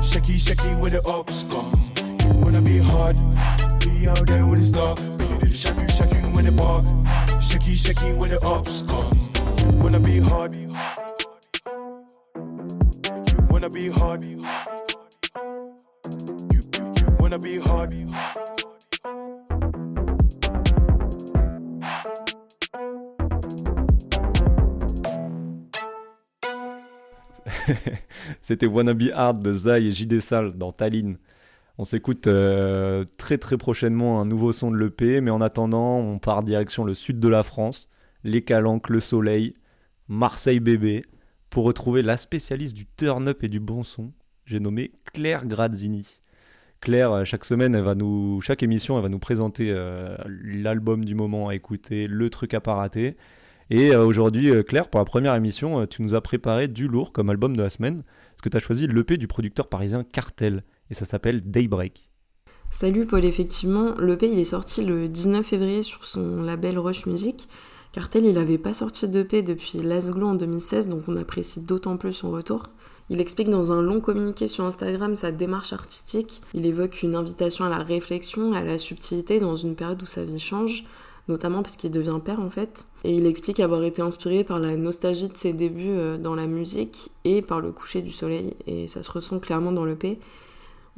Shaky 0.02 0.38
shaky 0.38 0.74
when 0.76 0.92
the 0.92 1.02
ups 1.06 1.46
come. 1.46 1.72
You 2.20 2.32
wanna 2.44 2.60
be 2.60 2.78
hard. 2.78 3.16
Be 3.80 4.08
out 4.08 4.26
there 4.26 4.46
with 4.46 4.60
the 4.60 4.70
shaku 5.52 5.86
shaku 5.88 6.18
when 6.34 6.46
it 6.46 6.56
bark. 6.56 6.84
Shaky 7.40 7.74
shaky 7.74 8.12
when 8.14 8.30
the 8.30 8.40
ups 8.44 8.84
come. 8.86 9.12
You 9.58 9.70
wanna 9.82 10.00
be 10.00 10.20
hard. 10.20 10.54
You 10.54 10.74
wanna 13.50 13.70
be 13.70 13.88
hard. 13.88 14.24
You, 14.24 14.44
you, 16.52 16.60
you 16.98 17.16
wanna 17.18 17.38
be 17.38 17.58
hard. 17.58 17.94
C'était 28.40 28.66
Wanna 28.66 28.94
Be 28.94 29.10
Hard 29.12 29.42
de 29.42 29.54
Zai 29.54 29.86
et 29.86 29.90
JD 29.90 30.20
Sal 30.20 30.56
dans 30.56 30.72
Tallinn. 30.72 31.18
On 31.78 31.84
s'écoute 31.84 32.26
euh, 32.26 33.04
très 33.16 33.38
très 33.38 33.56
prochainement 33.56 34.20
un 34.20 34.24
nouveau 34.24 34.52
son 34.52 34.70
de 34.70 34.76
l'EP, 34.76 35.20
mais 35.20 35.30
en 35.30 35.40
attendant, 35.40 35.98
on 35.98 36.18
part 36.18 36.42
direction 36.42 36.84
le 36.84 36.94
sud 36.94 37.20
de 37.20 37.28
la 37.28 37.42
France, 37.42 37.88
les 38.24 38.42
Calanques, 38.42 38.88
le 38.88 39.00
Soleil, 39.00 39.52
Marseille 40.08 40.60
bébé, 40.60 41.04
pour 41.50 41.64
retrouver 41.64 42.02
la 42.02 42.16
spécialiste 42.16 42.76
du 42.76 42.86
turn-up 42.86 43.44
et 43.44 43.48
du 43.48 43.60
bon 43.60 43.84
son. 43.84 44.12
J'ai 44.44 44.60
nommé 44.60 44.92
Claire 45.12 45.46
Grazzini. 45.46 46.20
Claire, 46.80 47.12
euh, 47.12 47.24
chaque 47.24 47.44
semaine, 47.44 47.80
nous, 47.94 48.40
chaque 48.40 48.62
émission, 48.62 48.96
elle 48.96 49.02
va 49.02 49.08
nous 49.08 49.18
présenter 49.18 49.70
euh, 49.70 50.16
l'album 50.26 51.04
du 51.04 51.14
moment 51.14 51.48
à 51.48 51.54
écouter, 51.54 52.06
le 52.06 52.30
truc 52.30 52.54
à 52.54 52.60
pas 52.60 52.74
rater. 52.74 53.16
Et 53.70 53.90
euh, 53.90 54.04
aujourd'hui, 54.04 54.50
euh, 54.50 54.62
Claire, 54.62 54.88
pour 54.88 54.98
la 54.98 55.04
première 55.04 55.34
émission, 55.34 55.80
euh, 55.80 55.86
tu 55.86 56.02
nous 56.02 56.14
as 56.14 56.22
préparé 56.22 56.68
du 56.68 56.88
lourd 56.88 57.12
comme 57.12 57.28
album 57.28 57.54
de 57.54 57.62
la 57.62 57.68
semaine, 57.68 58.02
parce 58.02 58.40
que 58.42 58.48
tu 58.48 58.56
as 58.56 58.60
choisi 58.60 58.86
l'EP 58.86 59.18
du 59.18 59.26
producteur 59.26 59.66
parisien 59.66 60.04
Cartel, 60.04 60.64
et 60.90 60.94
ça 60.94 61.04
s'appelle 61.04 61.42
Daybreak. 61.42 62.08
Salut 62.70 63.04
Paul, 63.04 63.24
effectivement, 63.24 63.94
l'EP 63.98 64.30
il 64.30 64.38
est 64.38 64.44
sorti 64.44 64.84
le 64.84 65.08
19 65.08 65.44
février 65.44 65.82
sur 65.82 66.06
son 66.06 66.42
label 66.42 66.78
Rush 66.78 67.04
Music. 67.06 67.48
Cartel 67.92 68.24
il 68.24 68.38
avait 68.38 68.58
pas 68.58 68.74
sorti 68.74 69.06
d'EP 69.06 69.42
depuis 69.42 69.78
Laszlo 69.82 70.26
en 70.26 70.34
2016, 70.34 70.88
donc 70.88 71.02
on 71.08 71.16
apprécie 71.16 71.60
d'autant 71.60 71.98
plus 71.98 72.12
son 72.14 72.30
retour. 72.30 72.68
Il 73.10 73.20
explique 73.20 73.48
dans 73.48 73.72
un 73.72 73.82
long 73.82 74.00
communiqué 74.00 74.48
sur 74.48 74.64
Instagram 74.64 75.16
sa 75.16 75.32
démarche 75.32 75.72
artistique. 75.72 76.42
Il 76.52 76.66
évoque 76.66 77.02
une 77.02 77.14
invitation 77.14 77.64
à 77.64 77.70
la 77.70 77.78
réflexion, 77.78 78.52
à 78.52 78.62
la 78.62 78.78
subtilité 78.78 79.40
dans 79.40 79.56
une 79.56 79.74
période 79.74 80.02
où 80.02 80.06
sa 80.06 80.24
vie 80.24 80.38
change, 80.40 80.84
notamment 81.28 81.62
parce 81.62 81.76
qu'il 81.76 81.90
devient 81.90 82.18
père 82.24 82.40
en 82.40 82.50
fait. 82.50 82.86
Et 83.04 83.14
il 83.14 83.26
explique 83.26 83.60
avoir 83.60 83.82
été 83.84 84.02
inspiré 84.02 84.44
par 84.44 84.58
la 84.58 84.76
nostalgie 84.76 85.28
de 85.28 85.36
ses 85.36 85.52
débuts 85.52 85.88
euh, 85.88 86.18
dans 86.18 86.34
la 86.34 86.46
musique 86.46 87.10
et 87.24 87.42
par 87.42 87.60
le 87.60 87.72
coucher 87.72 88.02
du 88.02 88.12
soleil, 88.12 88.54
et 88.66 88.88
ça 88.88 89.02
se 89.02 89.10
ressent 89.10 89.38
clairement 89.38 89.72
dans 89.72 89.84
l'EP. 89.84 90.18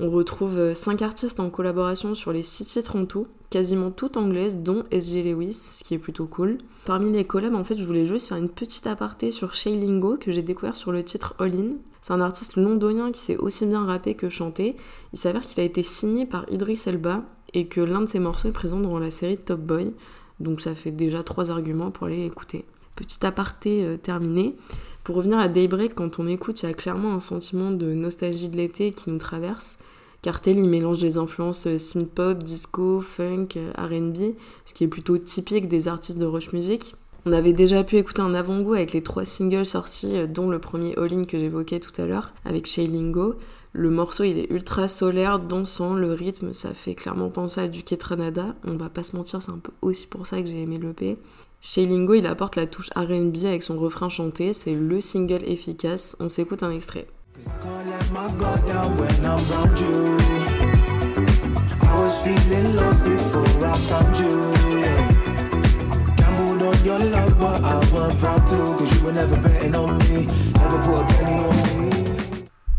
On 0.03 0.11
retrouve 0.11 0.73
5 0.73 1.03
artistes 1.03 1.41
en 1.41 1.51
collaboration 1.51 2.15
sur 2.15 2.33
les 2.33 2.43
6 2.43 2.65
titres 2.65 2.97
en 2.97 3.05
tout, 3.05 3.27
quasiment 3.51 3.91
toutes 3.91 4.17
anglaises, 4.17 4.57
dont 4.57 4.85
S.G. 4.91 5.23
Lewis, 5.23 5.53
ce 5.53 5.85
qui 5.85 5.93
est 5.93 5.99
plutôt 5.99 6.27
cool. 6.27 6.57
Parmi 6.87 7.13
les 7.13 7.25
collabs, 7.25 7.55
en 7.55 7.65
fait, 7.65 7.77
je 7.77 7.85
voulais 7.85 8.07
juste 8.07 8.29
faire 8.29 8.39
une 8.39 8.49
petite 8.49 8.87
aparté 8.87 9.31
sur 9.31 9.53
Shay 9.53 9.79
que 10.19 10.33
j'ai 10.33 10.41
découvert 10.41 10.75
sur 10.75 10.91
le 10.91 11.05
titre 11.05 11.35
All 11.39 11.55
In. 11.55 11.73
C'est 12.01 12.15
un 12.15 12.23
artiste 12.23 12.57
londonien 12.57 13.13
qui 13.13 13.21
sait 13.21 13.37
aussi 13.37 13.67
bien 13.67 13.85
rapper 13.85 14.15
que 14.15 14.31
chanter. 14.31 14.75
Il 15.13 15.19
s'avère 15.19 15.43
qu'il 15.43 15.61
a 15.61 15.65
été 15.65 15.83
signé 15.83 16.25
par 16.25 16.51
Idris 16.51 16.81
Elba, 16.87 17.23
et 17.53 17.67
que 17.67 17.83
l'un 17.83 18.01
de 18.01 18.07
ses 18.07 18.21
morceaux 18.21 18.49
est 18.49 18.53
présent 18.53 18.81
dans 18.81 18.99
la 18.99 19.11
série 19.11 19.37
Top 19.37 19.61
Boy. 19.61 19.93
Donc 20.40 20.61
ça 20.61 20.75
fait 20.75 20.90
déjà 20.90 21.23
trois 21.23 21.50
arguments 21.50 21.90
pour 21.90 22.06
aller 22.06 22.25
l'écouter. 22.25 22.64
Petit 22.97 23.25
aparté 23.25 23.85
euh, 23.85 23.97
terminé. 23.97 24.56
Pour 25.04 25.16
revenir 25.16 25.38
à 25.38 25.49
Daybreak, 25.49 25.94
quand 25.94 26.18
on 26.18 26.26
écoute, 26.26 26.62
il 26.62 26.66
y 26.66 26.73
a 26.73 26.75
clairement 26.75 27.14
un 27.14 27.20
sentiment 27.20 27.70
de 27.70 27.92
nostalgie 27.92 28.49
de 28.49 28.56
l'été 28.56 28.92
qui 28.92 29.11
nous 29.11 29.18
traverse. 29.18 29.78
Cartel, 30.23 30.59
il 30.59 30.68
mélange 30.68 30.99
des 30.99 31.16
influences 31.16 31.66
euh, 31.66 31.78
synth-pop, 31.78 32.42
disco, 32.42 33.00
funk, 33.00 33.49
euh, 33.56 33.73
RB, 33.78 34.35
ce 34.66 34.75
qui 34.75 34.85
est 34.85 34.88
plutôt 34.88 35.16
typique 35.16 35.68
des 35.68 35.88
artistes 35.88 36.18
de 36.18 36.26
Rush 36.26 36.52
Music. 36.52 36.94
On 37.27 37.33
avait 37.33 37.53
déjà 37.53 37.85
pu 37.85 37.97
écouter 37.97 38.23
un 38.23 38.35
avant-goût 38.35 38.75
avec 38.75 38.93
les 38.93 39.03
trois 39.03 39.25
singles 39.25 39.67
sortis, 39.67 40.27
dont 40.29 40.49
le 40.49 40.59
premier 40.59 40.97
All 40.97 41.12
In 41.12 41.25
que 41.25 41.39
j'évoquais 41.39 41.81
tout 41.81 41.93
à 42.00 42.07
l'heure, 42.07 42.33
avec 42.45 42.67
Shay 42.67 42.87
Lingo. 42.87 43.35
Le 43.73 43.91
morceau, 43.91 44.25
il 44.25 44.39
est 44.39 44.50
ultra 44.50 44.89
solaire, 44.89 45.39
dansant, 45.39 45.95
le 45.95 46.12
rythme, 46.12 46.53
ça 46.53 46.75
fait 46.75 46.95
clairement 46.95 47.29
penser 47.29 47.61
à 47.61 47.69
du 47.69 47.83
Ketranada. 47.83 48.57
On 48.67 48.75
va 48.75 48.89
pas 48.89 49.03
se 49.03 49.15
mentir, 49.15 49.43
c'est 49.43 49.53
un 49.53 49.59
peu 49.59 49.71
aussi 49.83 50.07
pour 50.07 50.27
ça 50.27 50.41
que 50.41 50.49
j'ai 50.49 50.62
aimé 50.62 50.79
l'EP. 50.79 51.19
Chez 51.61 51.85
Lingo, 51.85 52.15
il 52.15 52.27
apporte 52.27 52.57
la 52.57 52.67
touche 52.67 52.89
RB 52.97 53.45
avec 53.45 53.62
son 53.62 53.79
refrain 53.79 54.09
chanté, 54.09 54.55
c'est 54.55 54.75
le 54.75 55.00
single 55.00 55.43
efficace. 55.45 56.17
On 56.21 56.31
s'écoute 56.31 56.62
un 56.62 56.71
extrait. 56.71 57.07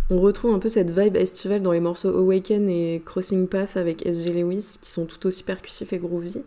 On 0.10 0.20
retrouve 0.20 0.56
un 0.56 0.60
peu 0.60 0.70
cette 0.70 0.90
vibe 0.90 1.16
estivale 1.16 1.62
dans 1.62 1.72
les 1.72 1.80
morceaux 1.80 2.10
Awaken 2.10 2.68
et 2.68 3.04
Crossing 3.06 3.48
Path 3.48 3.78
avec 3.78 4.02
SG 4.02 4.34
Lewis 4.34 4.78
qui 4.82 4.90
sont 4.90 5.06
tout 5.06 5.28
aussi 5.28 5.44
percussifs 5.44 5.94
et 5.94 6.00
groovy. 6.00 6.42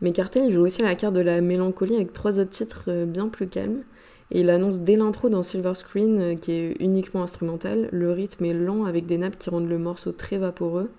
Mais 0.00 0.10
Cartel 0.10 0.50
joue 0.50 0.62
aussi 0.62 0.82
la 0.82 0.96
carte 0.96 1.14
de 1.14 1.20
la 1.20 1.40
mélancolie 1.40 1.94
avec 1.94 2.12
trois 2.12 2.40
autres 2.40 2.50
titres 2.50 2.86
euh, 2.88 3.06
bien 3.06 3.28
plus 3.28 3.46
calmes. 3.46 3.84
Et 4.32 4.40
il 4.40 4.50
annonce 4.50 4.80
dès 4.80 4.96
l'intro 4.96 5.28
dans 5.28 5.44
Silver 5.44 5.74
Screen, 5.76 6.18
euh, 6.18 6.34
qui 6.34 6.50
est 6.50 6.76
uniquement 6.80 7.22
instrumental, 7.22 7.88
le 7.92 8.10
rythme 8.10 8.44
est 8.44 8.54
lent 8.54 8.84
avec 8.86 9.06
des 9.06 9.18
nappes 9.18 9.38
qui 9.38 9.50
rendent 9.50 9.68
le 9.68 9.78
morceau 9.78 10.10
très 10.10 10.38
vaporeux. 10.38 10.90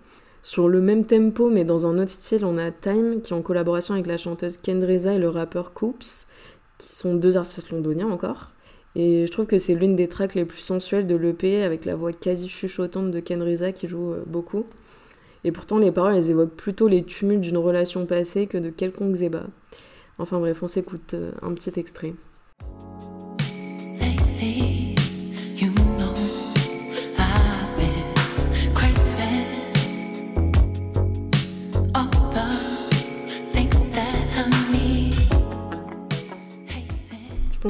Sur 0.41 0.69
le 0.69 0.79
même 0.79 1.05
tempo, 1.05 1.49
mais 1.49 1.65
dans 1.65 1.85
un 1.85 1.97
autre 1.99 2.11
style, 2.11 2.45
on 2.45 2.57
a 2.57 2.71
Time, 2.71 3.21
qui 3.21 3.33
est 3.33 3.35
en 3.35 3.41
collaboration 3.41 3.93
avec 3.93 4.07
la 4.07 4.17
chanteuse 4.17 4.57
Kendreza 4.57 5.13
et 5.13 5.19
le 5.19 5.29
rappeur 5.29 5.73
Coops, 5.73 6.27
qui 6.77 6.89
sont 6.89 7.15
deux 7.15 7.35
artistes 7.35 7.69
londoniens 7.69 8.07
encore. 8.07 8.51
Et 8.95 9.27
je 9.27 9.31
trouve 9.31 9.45
que 9.45 9.59
c'est 9.59 9.75
l'une 9.75 9.95
des 9.95 10.07
tracks 10.07 10.35
les 10.35 10.45
plus 10.45 10.61
sensuelles 10.61 11.07
de 11.07 11.15
l'EP, 11.15 11.61
avec 11.61 11.85
la 11.85 11.95
voix 11.95 12.13
quasi 12.13 12.47
chuchotante 12.47 13.11
de 13.11 13.19
Kendreza 13.19 13.71
qui 13.71 13.87
joue 13.87 14.13
euh, 14.13 14.23
beaucoup. 14.25 14.65
Et 15.43 15.51
pourtant, 15.51 15.77
les 15.77 15.91
paroles, 15.91 16.15
elles 16.15 16.31
évoquent 16.31 16.55
plutôt 16.55 16.87
les 16.87 17.03
tumultes 17.03 17.41
d'une 17.41 17.57
relation 17.57 18.05
passée 18.05 18.47
que 18.47 18.57
de 18.57 18.69
quelconque 18.69 19.15
zéba. 19.15 19.43
Enfin 20.17 20.39
bref, 20.39 20.63
on 20.63 20.67
s'écoute 20.67 21.13
euh, 21.13 21.31
un 21.41 21.53
petit 21.53 21.77
extrait. 21.79 22.13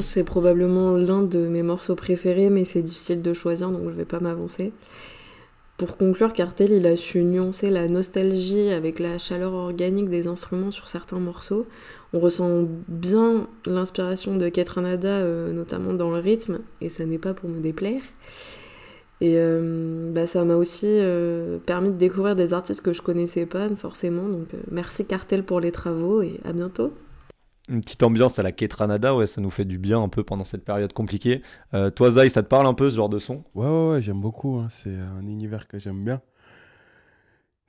C'est 0.00 0.24
probablement 0.24 0.96
l'un 0.96 1.22
de 1.22 1.48
mes 1.48 1.62
morceaux 1.62 1.96
préférés, 1.96 2.50
mais 2.50 2.64
c'est 2.64 2.82
difficile 2.82 3.22
de 3.22 3.32
choisir, 3.32 3.70
donc 3.70 3.84
je 3.84 3.94
vais 3.94 4.04
pas 4.04 4.20
m'avancer. 4.20 4.72
Pour 5.76 5.96
conclure, 5.96 6.34
Cartel, 6.34 6.72
il 6.72 6.86
a 6.86 6.94
su 6.94 7.22
nuancer 7.22 7.70
la 7.70 7.88
nostalgie 7.88 8.68
avec 8.68 8.98
la 8.98 9.16
chaleur 9.16 9.54
organique 9.54 10.10
des 10.10 10.26
instruments 10.26 10.70
sur 10.70 10.88
certains 10.88 11.20
morceaux. 11.20 11.66
On 12.12 12.20
ressent 12.20 12.68
bien 12.88 13.48
l'inspiration 13.64 14.36
de 14.36 14.50
Ketranada, 14.50 15.08
euh, 15.08 15.54
notamment 15.54 15.94
dans 15.94 16.10
le 16.10 16.18
rythme, 16.18 16.58
et 16.82 16.90
ça 16.90 17.06
n'est 17.06 17.18
pas 17.18 17.32
pour 17.32 17.48
me 17.48 17.60
déplaire. 17.60 18.02
Et 19.22 19.36
euh, 19.36 20.10
bah, 20.12 20.26
ça 20.26 20.44
m'a 20.44 20.56
aussi 20.56 20.86
euh, 20.86 21.58
permis 21.64 21.92
de 21.92 21.98
découvrir 21.98 22.36
des 22.36 22.52
artistes 22.52 22.82
que 22.82 22.92
je 22.92 23.00
connaissais 23.00 23.46
pas 23.46 23.68
forcément. 23.76 24.28
Donc 24.28 24.48
merci 24.70 25.06
Cartel 25.06 25.44
pour 25.44 25.60
les 25.60 25.72
travaux 25.72 26.20
et 26.20 26.40
à 26.44 26.52
bientôt 26.52 26.92
une 27.70 27.80
petite 27.80 28.02
ambiance 28.02 28.38
à 28.38 28.42
la 28.42 28.52
Ketranada, 28.52 29.14
ouais, 29.14 29.26
ça 29.26 29.40
nous 29.40 29.50
fait 29.50 29.64
du 29.64 29.78
bien 29.78 30.02
un 30.02 30.08
peu 30.08 30.22
pendant 30.24 30.44
cette 30.44 30.64
période 30.64 30.92
compliquée. 30.92 31.42
Euh, 31.74 31.90
toi, 31.90 32.10
Zai, 32.10 32.28
ça 32.28 32.42
te 32.42 32.48
parle 32.48 32.66
un 32.66 32.74
peu 32.74 32.90
ce 32.90 32.96
genre 32.96 33.08
de 33.08 33.18
son? 33.18 33.44
Ouais, 33.54 33.66
ouais, 33.66 33.90
ouais 33.90 34.02
j'aime 34.02 34.20
beaucoup. 34.20 34.56
Hein. 34.56 34.66
C'est 34.68 34.96
un 34.98 35.26
univers 35.26 35.68
que 35.68 35.78
j'aime 35.78 36.04
bien. 36.04 36.20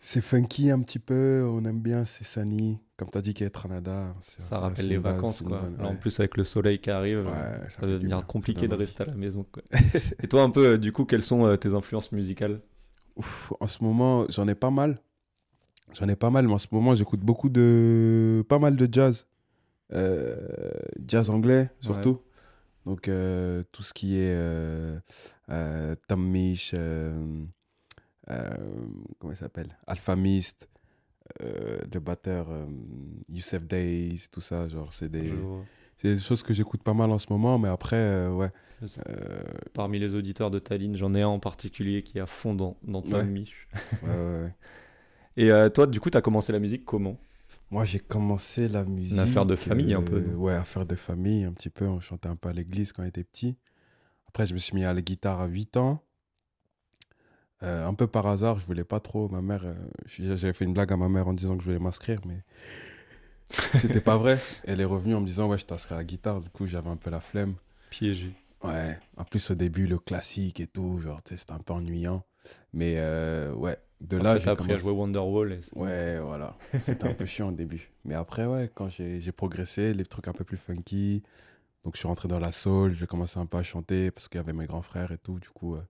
C'est 0.03 0.21
funky 0.21 0.71
un 0.71 0.81
petit 0.81 0.97
peu, 0.97 1.47
on 1.47 1.63
aime 1.63 1.79
bien, 1.79 2.05
c'est 2.05 2.23
sunny. 2.23 2.79
Comme 2.97 3.11
tu 3.11 3.19
as 3.19 3.21
dit, 3.21 3.35
Ketranada. 3.35 4.15
Ça 4.19 4.59
rappelle 4.59 4.87
les 4.87 4.97
vacances, 4.97 5.41
quoi. 5.41 5.61
En 5.79 5.95
plus, 5.95 6.19
avec 6.19 6.37
le 6.37 6.43
soleil 6.43 6.79
qui 6.79 6.89
arrive, 6.89 7.29
ça 7.69 7.81
va 7.81 7.87
devenir 7.87 8.25
compliqué 8.25 8.67
de 8.67 8.73
rester 8.73 9.03
à 9.03 9.05
la 9.05 9.13
maison. 9.13 9.45
Quoi. 9.51 9.61
Et 10.23 10.27
toi, 10.27 10.41
un 10.41 10.49
peu, 10.49 10.73
euh, 10.73 10.77
du 10.77 10.91
coup, 10.91 11.05
quelles 11.05 11.21
sont 11.21 11.45
euh, 11.45 11.55
tes 11.55 11.73
influences 11.75 12.11
musicales? 12.11 12.61
En 13.59 13.67
ce 13.67 13.83
moment, 13.83 14.25
j'en 14.29 14.47
ai 14.47 14.55
pas 14.55 14.71
mal. 14.71 14.99
J'en 15.93 16.07
ai 16.07 16.15
pas 16.15 16.31
mal, 16.31 16.47
mais 16.47 16.53
en 16.53 16.57
ce 16.57 16.67
moment, 16.71 16.95
j'écoute 16.95 17.19
beaucoup 17.19 17.49
de. 17.49 18.43
pas 18.49 18.57
mal 18.57 18.75
de 18.75 18.87
jazz. 18.91 19.27
Euh, 19.93 20.71
jazz 21.05 21.29
anglais 21.29 21.69
surtout. 21.81 22.21
Donc 22.85 23.07
euh, 23.07 23.63
tout 23.71 23.83
ce 23.83 23.93
qui 23.93 24.17
est 24.17 24.33
euh, 24.33 24.99
Tom 26.07 26.25
Misch, 26.27 26.73
comment 28.25 29.31
il 29.31 29.35
s'appelle? 29.35 29.77
Alpha 29.87 30.15
Mist, 30.15 30.67
le 31.39 31.99
batteur 31.99 32.47
Youssef 33.29 33.67
Days, 33.67 34.27
tout 34.31 34.41
ça, 34.41 34.67
genre 34.67 34.91
c'est 34.93 35.09
des, 35.09 35.33
des 36.01 36.17
choses 36.19 36.41
que 36.41 36.53
j'écoute 36.53 36.83
pas 36.83 36.93
mal 36.93 37.11
en 37.11 37.19
ce 37.19 37.27
moment, 37.29 37.59
mais 37.59 37.69
après, 37.69 38.27
ouais. 38.27 38.51
Parmi 39.73 39.99
les 39.99 40.15
auditeurs 40.15 40.49
de 40.49 40.57
Tallinn, 40.57 40.95
j'en 40.95 41.13
ai 41.13 41.21
un 41.21 41.27
en 41.27 41.39
particulier 41.39 42.01
qui 42.01 42.17
est 42.17 42.21
à 42.21 42.25
fond 42.25 42.55
dans, 42.55 42.77
dans 42.83 43.01
Tom 43.01 43.27
Misch. 43.27 43.67
Et 45.37 45.51
toi, 45.73 45.85
du 45.85 45.99
coup, 45.99 46.09
tu 46.09 46.17
as 46.17 46.21
commencé 46.21 46.51
la 46.51 46.59
musique 46.59 46.83
comment? 46.83 47.17
Moi, 47.71 47.85
j'ai 47.85 47.99
commencé 47.99 48.67
la 48.67 48.83
musique. 48.83 49.13
Une 49.13 49.19
affaire 49.19 49.45
de 49.45 49.55
famille, 49.55 49.93
un 49.93 50.01
peu. 50.01 50.17
Euh, 50.17 50.35
ouais, 50.35 50.53
affaire 50.53 50.85
de 50.85 50.95
famille, 50.95 51.45
un 51.45 51.53
petit 51.53 51.69
peu. 51.69 51.87
On 51.87 52.01
chantait 52.01 52.27
un 52.27 52.35
peu 52.35 52.49
à 52.49 52.53
l'église 52.53 52.91
quand 52.91 53.01
on 53.01 53.05
était 53.05 53.23
petit. 53.23 53.57
Après, 54.27 54.45
je 54.45 54.53
me 54.53 54.59
suis 54.59 54.75
mis 54.75 54.83
à 54.83 54.93
la 54.93 55.01
guitare 55.01 55.39
à 55.39 55.45
8 55.45 55.77
ans. 55.77 56.03
Euh, 57.63 57.87
un 57.87 57.93
peu 57.93 58.07
par 58.07 58.27
hasard, 58.27 58.59
je 58.59 58.65
voulais 58.65 58.83
pas 58.83 58.99
trop. 58.99 59.29
Ma 59.29 59.41
mère, 59.41 59.61
euh, 59.63 59.73
j'avais 60.05 60.51
fait 60.51 60.65
une 60.65 60.73
blague 60.73 60.91
à 60.91 60.97
ma 60.97 61.07
mère 61.07 61.29
en 61.29 61.33
disant 61.33 61.55
que 61.55 61.61
je 61.61 61.67
voulais 61.67 61.79
m'inscrire, 61.79 62.19
mais 62.25 62.43
c'était 63.79 64.01
pas 64.01 64.17
vrai. 64.17 64.37
Elle 64.65 64.81
est 64.81 64.85
revenue 64.85 65.15
en 65.15 65.21
me 65.21 65.25
disant, 65.25 65.47
ouais, 65.47 65.57
je 65.57 65.65
t'inscris 65.65 65.95
à 65.95 65.99
la 65.99 66.03
guitare. 66.03 66.41
Du 66.41 66.49
coup, 66.49 66.67
j'avais 66.67 66.89
un 66.89 66.97
peu 66.97 67.09
la 67.09 67.21
flemme. 67.21 67.55
Piégé. 67.89 68.33
Ouais. 68.63 68.99
En 69.15 69.23
plus, 69.23 69.49
au 69.49 69.55
début, 69.55 69.87
le 69.87 69.97
classique 69.97 70.59
et 70.59 70.67
tout, 70.67 70.99
genre, 70.99 71.21
c'était 71.23 71.53
un 71.53 71.59
peu 71.59 71.71
ennuyant. 71.71 72.25
Mais 72.73 72.95
ouais, 73.55 73.77
de 74.01 74.17
là, 74.17 74.37
j'ai 74.37 74.49
appris 74.49 74.71
à 74.73 74.77
jouer 74.77 74.91
Wonderwall. 74.91 75.59
Ouais, 75.75 76.19
voilà. 76.19 76.57
C'était 76.79 77.07
un 77.07 77.13
peu 77.13 77.25
chiant 77.25 77.49
au 77.49 77.51
début. 77.51 77.91
Mais 78.03 78.15
après, 78.15 78.45
ouais, 78.45 78.69
quand 78.73 78.89
j'ai 78.89 79.31
progressé, 79.31 79.93
les 79.93 80.05
trucs 80.05 80.27
un 80.27 80.33
peu 80.33 80.43
plus 80.43 80.57
funky. 80.57 81.23
Donc, 81.83 81.95
je 81.95 81.99
suis 81.99 82.07
rentré 82.07 82.27
dans 82.27 82.39
la 82.39 82.51
soul, 82.51 82.93
j'ai 82.93 83.07
commencé 83.07 83.39
un 83.39 83.45
peu 83.45 83.57
à 83.57 83.63
chanter 83.63 84.11
parce 84.11 84.27
qu'il 84.27 84.37
y 84.37 84.43
avait 84.43 84.53
mes 84.53 84.65
grands 84.65 84.83
frères 84.83 85.11
et 85.11 85.17
tout. 85.17 85.39
Du 85.39 85.49
coup, 85.49 85.75
euh, 85.75 85.81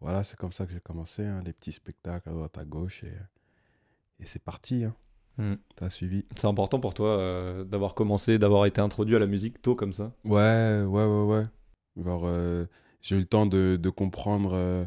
voilà, 0.00 0.22
c'est 0.22 0.36
comme 0.36 0.52
ça 0.52 0.66
que 0.66 0.72
j'ai 0.72 0.80
commencé, 0.80 1.24
hein, 1.24 1.42
les 1.44 1.52
petits 1.52 1.72
spectacles 1.72 2.28
à 2.28 2.32
droite, 2.32 2.56
à 2.58 2.64
gauche. 2.64 3.02
Et, 3.02 4.22
et 4.22 4.26
c'est 4.26 4.42
parti. 4.42 4.84
Hein. 4.84 4.94
Hmm. 5.36 5.54
T'as 5.74 5.90
suivi. 5.90 6.24
C'est 6.36 6.46
important 6.46 6.78
pour 6.78 6.94
toi 6.94 7.18
euh, 7.18 7.64
d'avoir 7.64 7.94
commencé, 7.94 8.38
d'avoir 8.38 8.66
été 8.66 8.80
introduit 8.80 9.16
à 9.16 9.18
la 9.18 9.26
musique 9.26 9.60
tôt 9.60 9.74
comme 9.74 9.92
ça? 9.92 10.12
Ouais, 10.24 10.82
ouais, 10.86 11.04
ouais, 11.04 11.24
ouais. 11.24 11.46
Euh, 12.06 12.66
j'ai 13.00 13.16
eu 13.16 13.18
le 13.20 13.26
temps 13.26 13.46
de, 13.46 13.76
de 13.80 13.90
comprendre 13.90 14.86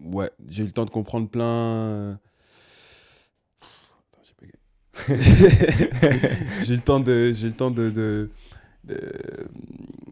ouais, 0.00 0.30
j'ai 0.48 0.62
eu 0.62 0.66
le 0.66 0.72
temps 0.72 0.84
de 0.84 0.90
comprendre 0.90 1.28
plein. 1.28 1.44
Euh, 1.44 2.14
j'ai 5.08 6.74
eu 6.74 6.76
le 6.76 6.82
temps 6.82 7.00
de, 7.00 7.32
j'ai 7.32 7.48
le 7.48 7.52
temps 7.52 7.70
de, 7.70 8.30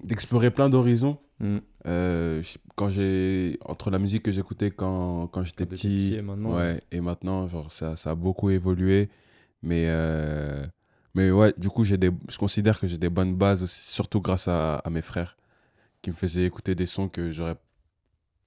d'explorer 0.03 0.51
plein 0.51 0.69
d'horizons. 0.69 1.19
Mm. 1.41 1.59
Euh, 1.87 2.43
quand 2.77 2.91
j'ai 2.91 3.59
entre 3.65 3.91
la 3.91 3.99
musique 3.99 4.23
que 4.23 4.33
j'écoutais 4.33 4.71
quand, 4.71 5.29
quand 5.29 5.45
j'étais 5.45 5.67
petit, 5.67 6.15
et 6.15 6.23
maintenant, 6.23 6.57
ouais, 6.57 6.81
et 6.91 7.01
maintenant 7.01 7.49
genre 7.49 7.71
ça, 7.71 7.97
ça 7.97 8.11
a 8.11 8.15
beaucoup 8.15 8.51
évolué, 8.51 9.09
mais 9.63 9.87
euh, 9.89 10.65
mais 11.15 11.31
ouais, 11.31 11.53
du 11.59 11.69
coup 11.69 11.85
j'ai 11.85 11.99
des, 11.99 12.11
je 12.29 12.39
considère 12.39 12.79
que 12.79 12.87
j'ai 12.87 12.99
des 12.99 13.09
bonnes 13.09 13.35
bases, 13.35 13.67
surtout 13.67 14.21
grâce 14.21 14.49
à, 14.49 14.77
à 14.77 14.91
mes 14.91 15.03
frères 15.03 15.37
qui 16.01 16.11
me 16.11 16.15
faisaient 16.15 16.45
écouter 16.45 16.75
des 16.75 16.87
sons 16.87 17.09
que 17.09 17.31
j'aurais 17.31 17.57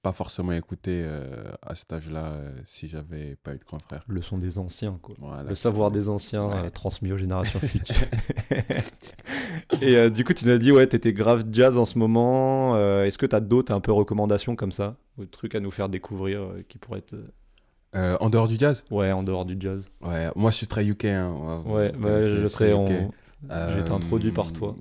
pas 0.06 0.12
forcément 0.12 0.52
écouté 0.52 1.02
euh, 1.04 1.50
à 1.62 1.74
cet 1.74 1.92
âge-là 1.92 2.26
euh, 2.26 2.52
si 2.64 2.86
j'avais 2.86 3.34
pas 3.42 3.54
eu 3.54 3.58
de 3.58 3.64
grand 3.64 3.80
frère. 3.80 4.04
Le 4.06 4.22
son 4.22 4.38
des 4.38 4.56
anciens, 4.56 5.00
quoi. 5.02 5.16
le 5.42 5.54
savoir 5.56 5.90
des 5.90 6.08
anciens 6.08 6.48
euh, 6.48 6.70
transmis 6.70 7.10
aux 7.10 7.16
générations 7.16 7.58
futures. 7.72 8.06
Et 9.82 10.08
du 10.10 10.24
coup, 10.24 10.32
tu 10.32 10.44
nous 10.44 10.52
as 10.52 10.58
dit, 10.58 10.70
ouais, 10.70 10.86
t'étais 10.86 11.12
grave 11.12 11.44
jazz 11.50 11.76
en 11.76 11.84
ce 11.84 11.98
moment. 11.98 12.76
Est-ce 13.02 13.18
que 13.18 13.26
t'as 13.26 13.40
d'autres 13.40 13.72
un 13.72 13.80
peu 13.80 13.90
recommandations 13.90 14.54
comme 14.54 14.70
ça? 14.70 14.94
Ou 15.18 15.24
trucs 15.24 15.56
à 15.56 15.60
nous 15.60 15.72
faire 15.72 15.88
découvrir 15.88 16.40
qui 16.68 16.78
pourraient 16.78 17.00
être. 17.00 17.16
En 18.20 18.30
dehors 18.30 18.46
du 18.46 18.56
jazz? 18.58 18.84
Ouais, 18.92 19.10
en 19.10 19.24
dehors 19.24 19.44
du 19.44 19.56
jazz. 19.58 19.82
Ouais, 20.02 20.28
moi 20.36 20.52
je 20.52 20.56
suis 20.58 20.68
très 20.68 20.86
UK. 20.86 21.06
Hein. 21.06 21.64
Ouais, 21.66 21.90
bah, 21.98 22.20
je 22.20 22.46
serais. 22.46 22.72
J'ai 23.74 23.80
été 23.80 23.90
introduit 23.90 24.30
par 24.30 24.52
toi. 24.52 24.76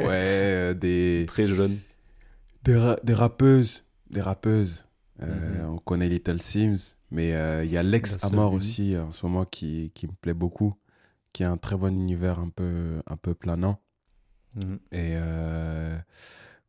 ouais, 0.00 0.74
des, 0.74 1.24
Très 1.28 1.46
jeune. 1.46 1.78
des, 2.64 2.76
ra- 2.76 2.98
des 3.02 3.14
rappeuses. 3.14 3.84
Des 4.10 4.20
rappeuses. 4.20 4.84
Euh, 5.22 5.62
Mhm. 5.64 5.70
On 5.74 5.78
connaît 5.78 6.08
Little 6.08 6.40
Sims, 6.42 6.96
mais 7.10 7.34
euh, 7.34 7.64
il 7.64 7.70
y 7.70 7.78
a 7.78 7.82
Lex 7.82 8.22
Amor 8.22 8.52
aussi 8.52 8.94
euh, 8.94 9.04
en 9.04 9.12
ce 9.12 9.24
moment 9.24 9.44
qui, 9.46 9.90
qui 9.94 10.06
me 10.06 10.12
plaît 10.12 10.34
beaucoup, 10.34 10.74
qui 11.32 11.42
a 11.44 11.50
un 11.50 11.56
très 11.56 11.76
bon 11.76 11.88
univers 11.98 12.38
un 12.38 12.50
peu, 12.50 13.00
un 13.06 13.16
peu 13.16 13.34
planant. 13.34 13.80
Mhm. 14.56 14.74
Et 14.92 15.14
euh, 15.16 15.96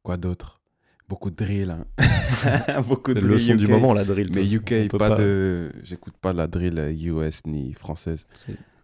quoi 0.04 0.16
d'autre? 0.18 0.62
Beaucoup 1.10 1.30
de 1.30 1.36
drill. 1.36 1.72
hein. 1.72 1.86
beaucoup 2.88 3.14
de 3.14 3.20
le 3.22 3.28
drill 3.28 3.40
son 3.42 3.56
du 3.56 3.68
moment, 3.68 3.94
la 3.94 4.04
drill. 4.06 4.28
Mais 4.34 4.46
UK, 4.50 4.90
pas, 4.98 5.16
de. 5.16 5.72
J'écoute 5.84 6.16
pas 6.18 6.34
la 6.34 6.48
drill 6.48 6.80
US 7.02 7.46
ni 7.46 7.74
française. 7.74 8.28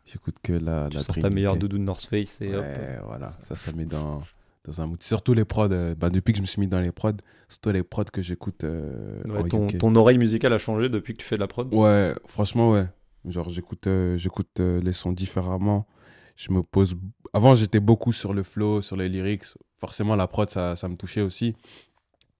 J'écoute 0.05 0.35
que 0.43 0.53
la, 0.53 0.87
Tu 0.89 0.97
la 0.97 1.03
drill. 1.03 1.23
ta 1.23 1.29
meilleure 1.29 1.55
UK. 1.55 1.59
doudou 1.59 1.77
de 1.77 1.83
North 1.83 2.05
Face 2.05 2.37
et 2.41 2.53
hop. 2.55 2.65
Voilà. 3.05 3.37
Ça, 3.41 3.55
ça 3.55 3.71
met 3.73 3.85
dans, 3.85 4.21
dans 4.65 4.81
un 4.81 4.87
mood. 4.87 5.01
Surtout 5.03 5.33
les 5.33 5.45
prods. 5.45 5.69
euh, 5.71 5.95
bah, 5.95 6.09
depuis 6.09 6.31
que 6.33 6.37
je 6.37 6.41
me 6.41 6.47
suis 6.47 6.59
mis 6.59 6.67
dans 6.67 6.79
les 6.79 6.91
prods, 6.91 7.11
surtout 7.49 7.71
les 7.71 7.83
prods 7.83 8.05
que 8.05 8.21
j'écoute 8.21 8.63
euh, 8.63 9.21
Ouais, 9.25 9.47
ton, 9.49 9.67
ton 9.67 9.95
oreille 9.95 10.17
musicale 10.17 10.53
a 10.53 10.57
changé 10.57 10.89
depuis 10.89 11.13
que 11.13 11.19
tu 11.19 11.25
fais 11.25 11.35
de 11.35 11.41
la 11.41 11.47
prod? 11.47 11.73
Ouais, 11.73 12.13
franchement, 12.27 12.71
ouais. 12.71 12.85
Genre, 13.25 13.49
j'écoute 13.49 13.87
euh, 13.87 14.17
j'écoute 14.17 14.59
les 14.59 14.93
sons 14.93 15.11
différemment. 15.13 15.87
Je 16.35 16.51
me 16.51 16.63
pose. 16.63 16.95
Avant, 17.33 17.55
j'étais 17.55 17.79
beaucoup 17.79 18.11
sur 18.11 18.33
le 18.33 18.43
flow, 18.43 18.81
sur 18.81 18.97
les 18.97 19.07
lyrics. 19.09 19.45
Forcément, 19.77 20.15
la 20.15 20.27
prod, 20.27 20.49
ça, 20.49 20.75
ça 20.75 20.87
me 20.89 20.95
touchait 20.95 21.21
aussi. 21.21 21.55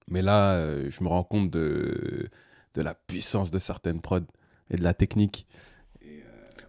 Mais 0.08 0.20
là, 0.20 0.58
je 0.90 1.02
me 1.02 1.08
rends 1.08 1.22
compte 1.24 1.50
de, 1.50 2.28
de 2.74 2.82
la 2.82 2.94
puissance 2.94 3.50
de 3.50 3.58
certaines 3.58 4.00
prods 4.00 4.20
et 4.70 4.76
de 4.76 4.82
la 4.82 4.94
technique. 4.94 5.46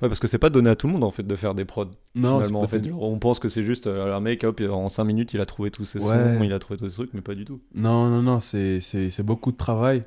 Ouais, 0.01 0.07
parce 0.09 0.19
que 0.19 0.27
c'est 0.27 0.37
pas 0.39 0.49
donné 0.49 0.69
à 0.69 0.75
tout 0.75 0.87
le 0.87 0.93
monde 0.93 1.03
en 1.03 1.11
fait 1.11 1.23
de 1.23 1.35
faire 1.35 1.55
des 1.55 1.65
prods. 1.65 1.85
Non, 2.15 2.37
finalement, 2.37 2.61
en 2.61 2.67
fait, 2.67 2.83
genre, 2.87 3.01
on 3.01 3.19
pense 3.19 3.39
que 3.39 3.49
c'est 3.49 3.63
juste 3.63 3.87
euh, 3.87 4.15
un 4.15 4.19
mec, 4.19 4.43
hop, 4.43 4.61
en 4.69 4.89
5 4.89 5.03
minutes, 5.05 5.33
il 5.33 5.41
a 5.41 5.45
trouvé 5.45 5.71
tous 5.71 5.85
ses 5.85 5.99
Ouais. 5.99 6.37
sons, 6.37 6.43
il 6.43 6.53
a 6.53 6.59
trouvé 6.59 6.77
tous 6.77 6.89
ses 6.89 6.95
trucs, 6.95 7.13
mais 7.13 7.21
pas 7.21 7.35
du 7.35 7.45
tout. 7.45 7.61
Non, 7.73 8.09
non, 8.09 8.21
non, 8.21 8.39
c'est 8.39 8.79
c'est- 8.81 9.09
c'est 9.09 9.23
beaucoup 9.23 9.51
de 9.51 9.57
travail. 9.57 10.03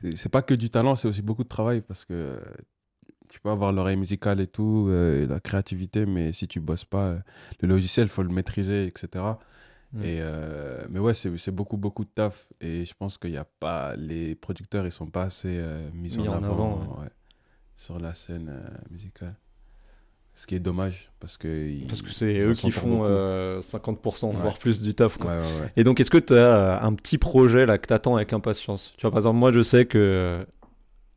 C'est 0.00 0.16
c'est 0.16 0.28
pas 0.28 0.42
que 0.42 0.54
du 0.54 0.70
talent, 0.70 0.94
c'est 0.94 1.08
aussi 1.08 1.22
beaucoup 1.22 1.44
de 1.44 1.48
travail 1.48 1.80
parce 1.82 2.04
que 2.04 2.12
euh, 2.14 2.40
tu 3.28 3.40
peux 3.40 3.50
avoir 3.50 3.72
l'oreille 3.72 3.96
musicale 3.96 4.40
et 4.40 4.46
tout, 4.46 4.86
euh, 4.88 5.22
et 5.22 5.26
la 5.26 5.40
créativité, 5.40 6.04
mais 6.06 6.32
si 6.32 6.46
tu 6.48 6.60
bosses 6.60 6.84
pas, 6.84 7.06
euh, 7.08 7.18
le 7.60 7.68
logiciel, 7.68 8.08
faut 8.08 8.22
le 8.22 8.28
maîtriser, 8.28 8.84
etc. 8.86 9.24
Mm. 9.94 10.02
Et, 10.02 10.18
euh, 10.20 10.82
mais 10.90 10.98
ouais, 10.98 11.14
c'est 11.14 11.50
beaucoup, 11.50 11.76
beaucoup 11.76 12.04
de 12.04 12.10
taf. 12.10 12.48
Et 12.60 12.84
je 12.84 12.94
pense 12.98 13.18
qu'il 13.18 13.30
y 13.30 13.36
a 13.36 13.44
pas. 13.44 13.94
Les 13.96 14.34
producteurs, 14.34 14.84
ils 14.86 14.92
sont 14.92 15.06
pas 15.06 15.22
assez 15.24 15.62
mis, 15.94 16.16
Mis 16.16 16.28
en, 16.28 16.32
en 16.32 16.42
avant, 16.42 16.52
avant, 16.82 17.00
ouais, 17.02 17.08
sur 17.76 17.98
la 17.98 18.14
scène 18.14 18.48
euh, 18.50 18.68
musicale. 18.90 19.34
Ce 20.34 20.46
qui 20.46 20.54
est 20.54 20.60
dommage 20.60 21.10
parce 21.20 21.36
que. 21.36 21.48
ils- 21.68 21.86
Parce 21.86 22.00
que 22.00 22.10
c'est 22.10 22.38
eux 22.40 22.54
qui 22.54 22.70
font 22.70 23.00
euh, 23.04 23.60
50%, 23.60 24.30
Ouais. 24.30 24.36
voire 24.40 24.56
plus 24.58 24.80
du 24.80 24.94
taf. 24.94 25.16
Ouais, 25.16 25.22
Quoi. 25.22 25.32
ouais, 25.36 25.42
ouais. 25.60 25.72
Et 25.76 25.84
donc, 25.84 26.00
est-ce 26.00 26.10
que 26.10 26.16
tu 26.18 26.34
as 26.34 26.82
un 26.82 26.94
petit 26.94 27.18
projet 27.18 27.66
là 27.66 27.76
que 27.76 27.86
t'attends 27.86 28.16
avec 28.16 28.32
impatience? 28.32 28.94
Tu 28.96 29.02
vois, 29.02 29.10
par 29.10 29.18
exemple, 29.18 29.38
moi, 29.38 29.52
je 29.52 29.62
sais 29.62 29.84
que. 29.86 29.98
euh, 29.98 30.44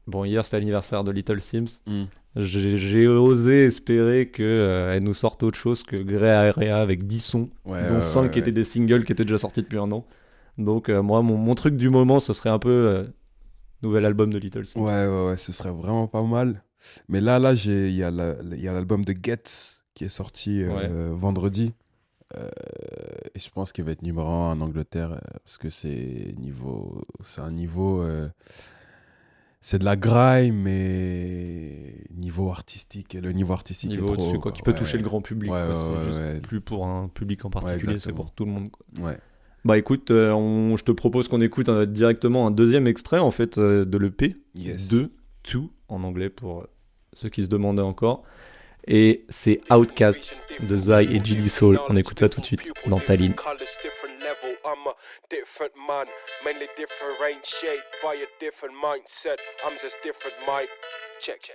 Bon, 0.08 0.24
hier, 0.24 0.46
c'était 0.46 0.60
l'anniversaire 0.60 1.04
de 1.04 1.10
Little 1.12 1.42
Sims. 1.42 1.80
Mm. 1.88 2.04
J'ai 2.36 3.08
osé 3.08 3.64
espérer 3.64 4.30
qu'elle 4.30 5.02
nous 5.02 5.14
sorte 5.16 5.42
autre 5.42 5.58
chose 5.58 5.82
que 5.82 5.96
Grey 5.96 6.30
Area 6.30 6.78
avec 6.78 7.08
10 7.08 7.22
sons, 7.22 7.50
dont 7.66 7.72
ouais, 7.72 8.02
5 8.02 8.22
ouais, 8.24 8.30
qui 8.32 8.38
étaient 8.40 8.52
des 8.52 8.66
singles 8.66 9.04
qui 9.06 9.14
étaient 9.14 9.24
déjà 9.26 9.38
sortis 9.40 9.62
depuis 9.64 9.80
un 9.80 9.92
an. 9.92 10.06
Donc, 10.60 10.90
euh, 10.90 11.02
moi, 11.02 11.22
mon, 11.24 11.38
mon 11.38 11.56
truc 11.56 11.76
du 11.76 11.90
moment, 11.90 12.20
ce 12.20 12.34
serait 12.34 12.50
un 12.52 12.60
peu. 12.60 13.08
Nouvel 13.82 14.06
album 14.06 14.32
de 14.32 14.38
Little 14.38 14.66
Sims. 14.66 14.80
Ouais, 14.82 15.08
ouais, 15.08 15.26
ouais, 15.28 15.38
ce 15.38 15.52
serait 15.52 15.72
vraiment 15.72 16.08
pas 16.08 16.24
mal. 16.24 16.64
Mais 17.10 17.22
là, 17.22 17.40
là, 17.40 17.54
j'ai, 17.54 17.90
il 17.90 17.96
y 17.96 18.04
a 18.04 18.12
la- 18.12 18.36
l'album 18.44 19.04
de 19.06 19.14
Gets 19.14 19.82
qui 19.94 20.04
est 20.04 20.10
sorti 20.10 20.62
euh, 20.64 20.74
Ouais. 21.12 21.16
vendredi. 21.16 21.74
Euh, 22.36 22.50
et 23.36 23.40
je 23.40 23.50
pense 23.50 23.72
qu'il 23.72 23.84
va 23.86 23.92
être 23.92 24.02
numéro 24.02 24.28
1 24.28 24.52
en 24.54 24.62
Angleterre 24.62 25.12
euh, 25.14 25.20
parce 25.44 25.58
que 25.58 25.70
c'est 25.70 26.34
niveau, 26.40 27.02
c'est 27.22 27.42
un 27.42 27.52
niveau, 27.52 28.02
euh, 28.02 28.28
c'est 29.62 29.80
de 29.80 29.86
la 29.86 29.96
grime, 29.96 30.56
mais 30.64 31.96
niveau 32.14 32.50
artistique. 32.52 33.14
Le 33.14 33.32
niveau 33.32 33.54
artistique 33.54 33.92
Niveau 33.92 34.14
est 34.14 34.18
trop 34.18 34.40
quoi, 34.40 34.52
qui 34.52 34.62
peut 34.64 34.74
toucher 34.74 34.98
le 34.98 35.04
grand 35.04 35.22
public. 35.22 35.52
Ouais, 35.52 35.64
quoi, 35.68 35.94
ouais, 35.94 36.06
juste. 36.34 36.42
Plus 36.48 36.62
pour 36.62 36.86
un 36.88 37.08
public 37.08 37.46
en 37.46 37.50
particulier, 37.50 38.00
c'est 38.00 38.12
pour 38.12 38.32
tout 38.32 38.46
le 38.46 38.52
monde. 38.52 38.70
quoi. 38.72 38.86
Ouais. 39.06 39.18
Bah 39.66 39.78
écoute, 39.80 40.12
euh, 40.12 40.32
on- 40.32 40.78
je 40.78 40.84
te 40.84 40.92
propose 40.92 41.28
qu'on 41.28 41.42
écoute 41.42 41.70
euh, 41.70 41.86
directement 41.86 42.46
un 42.48 42.52
deuxième 42.52 42.86
extrait 42.88 43.18
en 43.20 43.32
fait 43.32 43.58
euh, 43.58 43.84
de 43.84 43.98
l'EP, 43.98 44.36
Yes. 44.54 44.88
2, 44.90 45.10
2 45.52 45.62
en 45.90 46.04
anglais 46.04 46.30
pour 46.30 46.68
ceux 47.14 47.30
qui 47.30 47.42
se 47.44 47.48
demandaient 47.48 47.82
encore. 47.82 48.24
Et 48.88 49.26
c'est 49.30 49.62
Outcast 49.74 50.40
de 50.60 50.78
Zai 50.78 51.06
et 51.06 51.20
GD 51.24 51.50
Soul. 51.50 51.80
On 51.90 51.96
écoute 51.98 52.20
ça 52.20 52.30
tout 52.30 52.40
de 52.42 52.46
suite 52.46 52.72
dans 52.86 53.00
ta 53.00 53.16
ligne. 53.16 53.34
Colours, 53.34 53.58
different 53.82 54.20
level, 54.20 54.56
I'm 54.64 54.86
a 54.88 54.94
different 55.32 55.74
man. 55.88 56.06
Mainly 56.46 56.68
different 56.78 57.44
shade 57.44 57.82
by 58.04 58.22
a 58.22 58.28
different 58.40 58.76
mindset. 58.80 59.40
I'm 59.66 59.74
just 59.82 59.98
different, 60.04 60.36
Mike. 60.48 60.70
Check. 61.20 61.50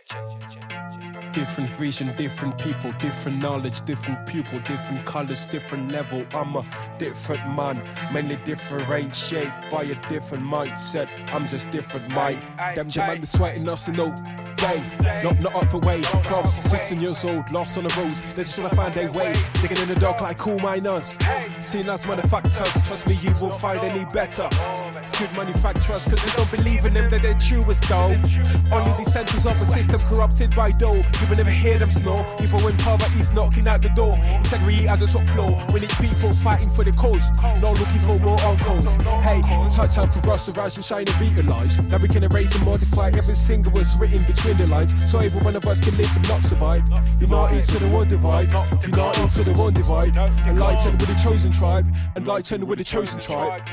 Different 1.32 1.70
vision, 1.70 2.14
different 2.16 2.58
people, 2.58 2.92
different 2.92 3.40
knowledge, 3.40 3.82
different 3.82 4.26
pupil, 4.26 4.58
different 4.60 5.04
colors, 5.04 5.46
different 5.46 5.90
level. 5.92 6.24
I'm 6.34 6.56
a 6.56 6.64
different 6.98 7.54
man, 7.54 7.82
mainly 8.12 8.36
different 8.36 8.88
shade 9.14 9.52
by 9.70 9.84
a 9.84 9.94
different 10.08 10.44
mindset. 10.44 11.08
I'm 11.32 11.46
just 11.46 11.70
different, 11.70 12.12
Mike. 12.12 12.40
Them 12.74 12.88
be 13.20 13.26
sweating 13.26 13.68
us 13.68 13.86
in 13.88 13.94
no 13.94 14.14
day. 14.60 15.20
Not, 15.24 15.42
not 15.42 15.54
up 15.54 15.64
for 15.66 15.78
way. 15.78 16.02
From 16.02 16.44
16 16.44 17.00
years 17.00 17.24
old, 17.24 17.50
lost 17.50 17.76
on 17.76 17.84
the 17.84 17.94
roads. 17.98 18.20
They 18.34 18.42
just 18.42 18.58
wanna 18.58 18.74
find 18.74 18.92
their 18.92 19.10
way. 19.10 19.32
Digging 19.60 19.78
in 19.78 19.88
the 19.88 19.98
dark 19.98 20.20
like 20.20 20.38
cool 20.38 20.58
miners. 20.60 21.18
Seen 21.58 21.88
as 21.88 22.06
manufacturers, 22.06 22.82
trust 22.86 23.08
me, 23.08 23.14
you 23.22 23.32
won't 23.40 23.58
find 23.60 23.80
any 23.80 24.04
better. 24.06 24.48
Skilled 25.04 25.32
manufacturers, 25.36 26.06
cause 26.06 26.24
they 26.24 26.32
don't 26.36 26.50
believe 26.50 26.84
in 26.84 26.94
them, 26.94 27.10
that 27.10 27.22
they're 27.22 27.34
truest 27.34 27.88
though. 27.88 28.14
Only 28.72 28.92
descendants 28.96 29.46
of 29.46 29.60
a 29.60 29.66
system 29.66 30.00
corrupted 30.00 30.54
by 30.54 30.70
dough. 30.70 31.02
You 31.20 31.26
will 31.28 31.36
never 31.36 31.50
hear 31.50 31.78
them 31.78 31.90
snore, 31.90 32.24
even 32.42 32.62
when 32.62 32.76
poverty's 32.78 33.32
knocking 33.32 33.66
at 33.66 33.82
the 33.82 33.88
door. 33.90 34.16
Integrity 34.38 34.86
at 34.86 34.98
the 34.98 35.06
top 35.06 35.26
floor. 35.26 35.56
We 35.72 35.80
need 35.80 35.94
people 36.00 36.30
fighting 36.32 36.70
for 36.70 36.84
the 36.84 36.92
cause, 36.92 37.30
not 37.60 37.78
looking 37.78 38.02
for 38.06 38.18
more 38.18 38.40
uncles. 38.42 38.96
Hey, 39.24 39.40
it's 39.64 39.76
high 39.76 39.86
time 39.86 40.08
for 40.08 40.30
us 40.30 40.46
to 40.46 40.52
rise 40.52 40.76
and 40.76 40.84
shine 40.84 41.04
and 41.08 41.18
beat 41.18 41.34
the 41.34 41.42
lies. 41.44 41.78
Now 41.78 41.98
we 41.98 42.08
can 42.08 42.24
erase 42.24 42.54
and 42.54 42.64
modify 42.64 43.08
every 43.08 43.34
single 43.34 43.72
word's 43.72 43.96
written 43.96 44.24
between 44.24 44.49
the 44.56 44.66
lines. 44.66 44.94
So 45.10 45.18
every 45.18 45.40
one 45.40 45.56
of 45.56 45.66
us 45.66 45.80
can 45.80 45.96
live 45.96 46.14
and 46.16 46.28
not 46.28 46.42
survive. 46.42 46.82
United 47.20 47.64
to 47.64 47.78
the 47.78 47.88
one 47.94 48.08
divide, 48.08 48.52
united 48.86 49.30
to 49.30 49.44
the 49.44 49.52
one 49.58 49.72
divide. 49.72 50.16
Enlightened 50.46 51.00
with 51.00 51.08
the 51.08 51.20
chosen 51.22 51.52
tribe, 51.52 51.86
enlightened 52.16 52.64
with 52.64 52.78
the 52.78 52.84
chosen 52.84 53.20
tribe. 53.20 53.64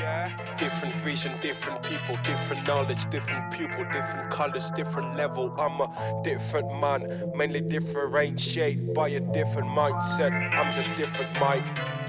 Different 0.56 0.94
vision, 0.96 1.32
different 1.40 1.82
people, 1.82 2.16
different 2.24 2.66
knowledge, 2.66 3.08
different 3.10 3.52
pupil, 3.52 3.84
different 3.92 4.30
colors, 4.30 4.70
different 4.72 5.16
level. 5.16 5.54
I'm 5.58 5.80
a 5.80 6.20
different 6.22 6.68
man, 6.80 7.32
mainly 7.34 7.60
different 7.60 8.40
shade 8.40 8.94
by 8.94 9.08
a 9.08 9.20
different 9.20 9.68
mindset. 9.68 10.32
I'm 10.54 10.72
just 10.72 10.94
different, 10.94 11.38
Mike. 11.40 11.64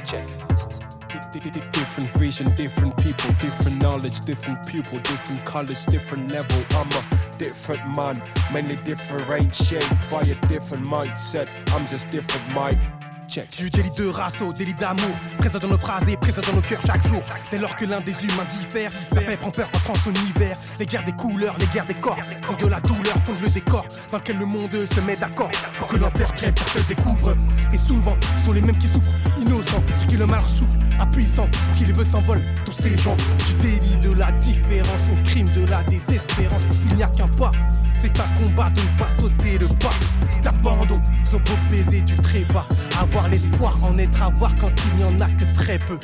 Check. 0.06 0.99
Different 1.10 2.10
vision, 2.18 2.54
different 2.56 2.96
people, 2.98 3.32
different 3.40 3.82
knowledge, 3.82 4.22
different 4.22 4.66
pupil, 4.68 5.00
different 5.00 5.44
colors, 5.46 5.86
different 5.86 6.32
level. 6.32 6.58
I'm 6.72 6.88
a 6.88 7.38
different 7.38 7.96
man, 7.96 8.22
mainly 8.54 8.76
different 8.78 9.56
shade 9.56 9.84
by 10.12 10.22
a 10.22 10.48
different 10.48 10.86
mindset. 10.86 11.50
I'm 11.74 11.86
just 11.88 12.08
different, 12.10 12.54
Mike. 12.54 12.80
Du 13.30 13.70
délit 13.70 13.92
de 13.92 14.08
race 14.08 14.42
au 14.42 14.52
délit 14.52 14.74
d'amour, 14.74 15.16
présent 15.38 15.60
dans 15.60 15.68
nos 15.68 15.78
phrases 15.78 16.10
et 16.10 16.18
présent 16.18 16.42
dans 16.48 16.54
nos 16.54 16.62
cœurs 16.62 16.82
chaque 16.84 17.06
jour. 17.08 17.22
Dès 17.52 17.60
lors 17.60 17.76
que 17.76 17.86
l'un 17.86 18.02
des 18.02 18.26
humains 18.26 18.46
diffère, 18.46 18.90
la 19.14 19.22
paix 19.22 19.38
prend 19.38 19.52
peur 19.52 19.68
entre 19.68 20.02
son 20.02 20.10
univers. 20.10 20.58
Les 20.80 20.88
guerres 20.88 21.06
des 21.06 21.12
couleurs, 21.12 21.56
les 21.60 21.68
guerres 21.68 21.86
des 21.86 21.94
corps, 21.94 22.18
font 22.42 22.56
de 22.56 22.66
la 22.66 22.80
douleur, 22.80 23.14
font 23.24 23.34
le 23.40 23.50
décor 23.50 23.86
dans 24.12 24.18
lequel 24.18 24.40
le 24.40 24.46
monde 24.48 24.72
se 24.72 25.00
met 25.02 25.16
d'accord 25.16 25.52
pour 25.78 25.88
que 25.88 25.98
l'enfer 25.98 26.34
crève 26.34 26.54
pour 26.56 26.68
se 26.70 26.80
découvre. 26.88 27.36
Et 27.72 27.78
souvent, 27.78 28.16
sont 28.44 28.52
les 28.52 28.62
mêmes 28.62 28.80
qui 28.80 28.88
souffrent, 28.88 29.12
innocents, 29.40 29.84
sur 30.00 30.08
qui 30.08 30.18
le 30.18 30.26
malheur 30.26 30.50
souffle, 30.50 30.78
impuissant, 31.00 31.46
pour 31.46 31.76
qui 31.78 31.86
les 31.86 31.94
veut 31.94 32.06
s'envolent. 32.06 32.44
Tous 32.66 32.72
ces 32.72 32.98
gens, 32.98 33.16
du 33.46 33.54
délit 33.62 33.98
de 33.98 34.12
la 34.18 34.32
différence 34.32 35.04
au 35.12 35.24
crime 35.24 35.50
de 35.50 35.66
la 35.66 35.84
désespérance, 35.84 36.64
il 36.90 36.96
n'y 36.96 37.04
a 37.04 37.08
qu'un 37.08 37.28
pas. 37.28 37.52
C'est 38.02 38.18
un 38.18 38.34
combat 38.40 38.70
de 38.70 38.80
ne 38.80 38.98
pas 38.98 39.10
sauter 39.10 39.58
le 39.58 39.68
pas 39.80 39.92
d'abandon, 40.42 41.02
au 41.34 41.40
beau 41.40 41.58
baiser 41.70 42.00
du 42.02 42.16
trépas. 42.16 42.66
Avoir 42.98 43.28
l'espoir 43.28 43.76
en 43.84 43.98
être 43.98 44.24
à 44.24 44.30
voir 44.30 44.56
quand 44.56 44.72
il 44.86 44.96
n'y 44.96 45.04
en 45.04 45.20
a 45.20 45.28
que 45.32 45.44
très 45.54 45.78
peu. 45.80 46.00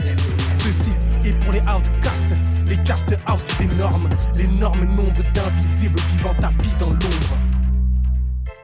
Ceci 0.60 0.92
est 1.24 1.34
pour 1.42 1.54
les 1.54 1.62
outcasts, 1.62 2.36
les 2.68 2.76
cast 2.84 3.14
out 3.32 3.40
des 3.60 3.74
normes, 3.76 4.10
l'énorme 4.36 4.84
nombre 4.94 5.24
d'invisibles 5.34 6.00
vivant 6.18 6.36
tapis 6.42 6.76
dans 6.78 6.90
l'ombre. 6.90 7.38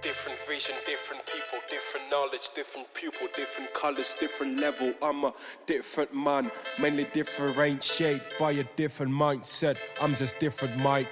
Different 0.04 0.36
vision, 0.50 0.76
different 0.86 1.24
people, 1.26 1.60
different 1.70 2.10
knowledge, 2.10 2.52
different 2.54 2.88
pupil, 2.94 3.30
different 3.38 3.72
colors, 3.74 4.14
different 4.20 4.60
level. 4.60 4.94
I'm 5.02 5.24
a 5.24 5.32
different 5.68 6.14
man, 6.14 6.52
mainly 6.78 7.08
different 7.14 7.82
shade 7.82 8.22
by 8.38 8.52
a 8.52 8.66
different 8.76 9.14
mindset. 9.14 9.78
I'm 10.02 10.16
just 10.16 10.38
different, 10.40 10.76
Mike. 10.78 11.08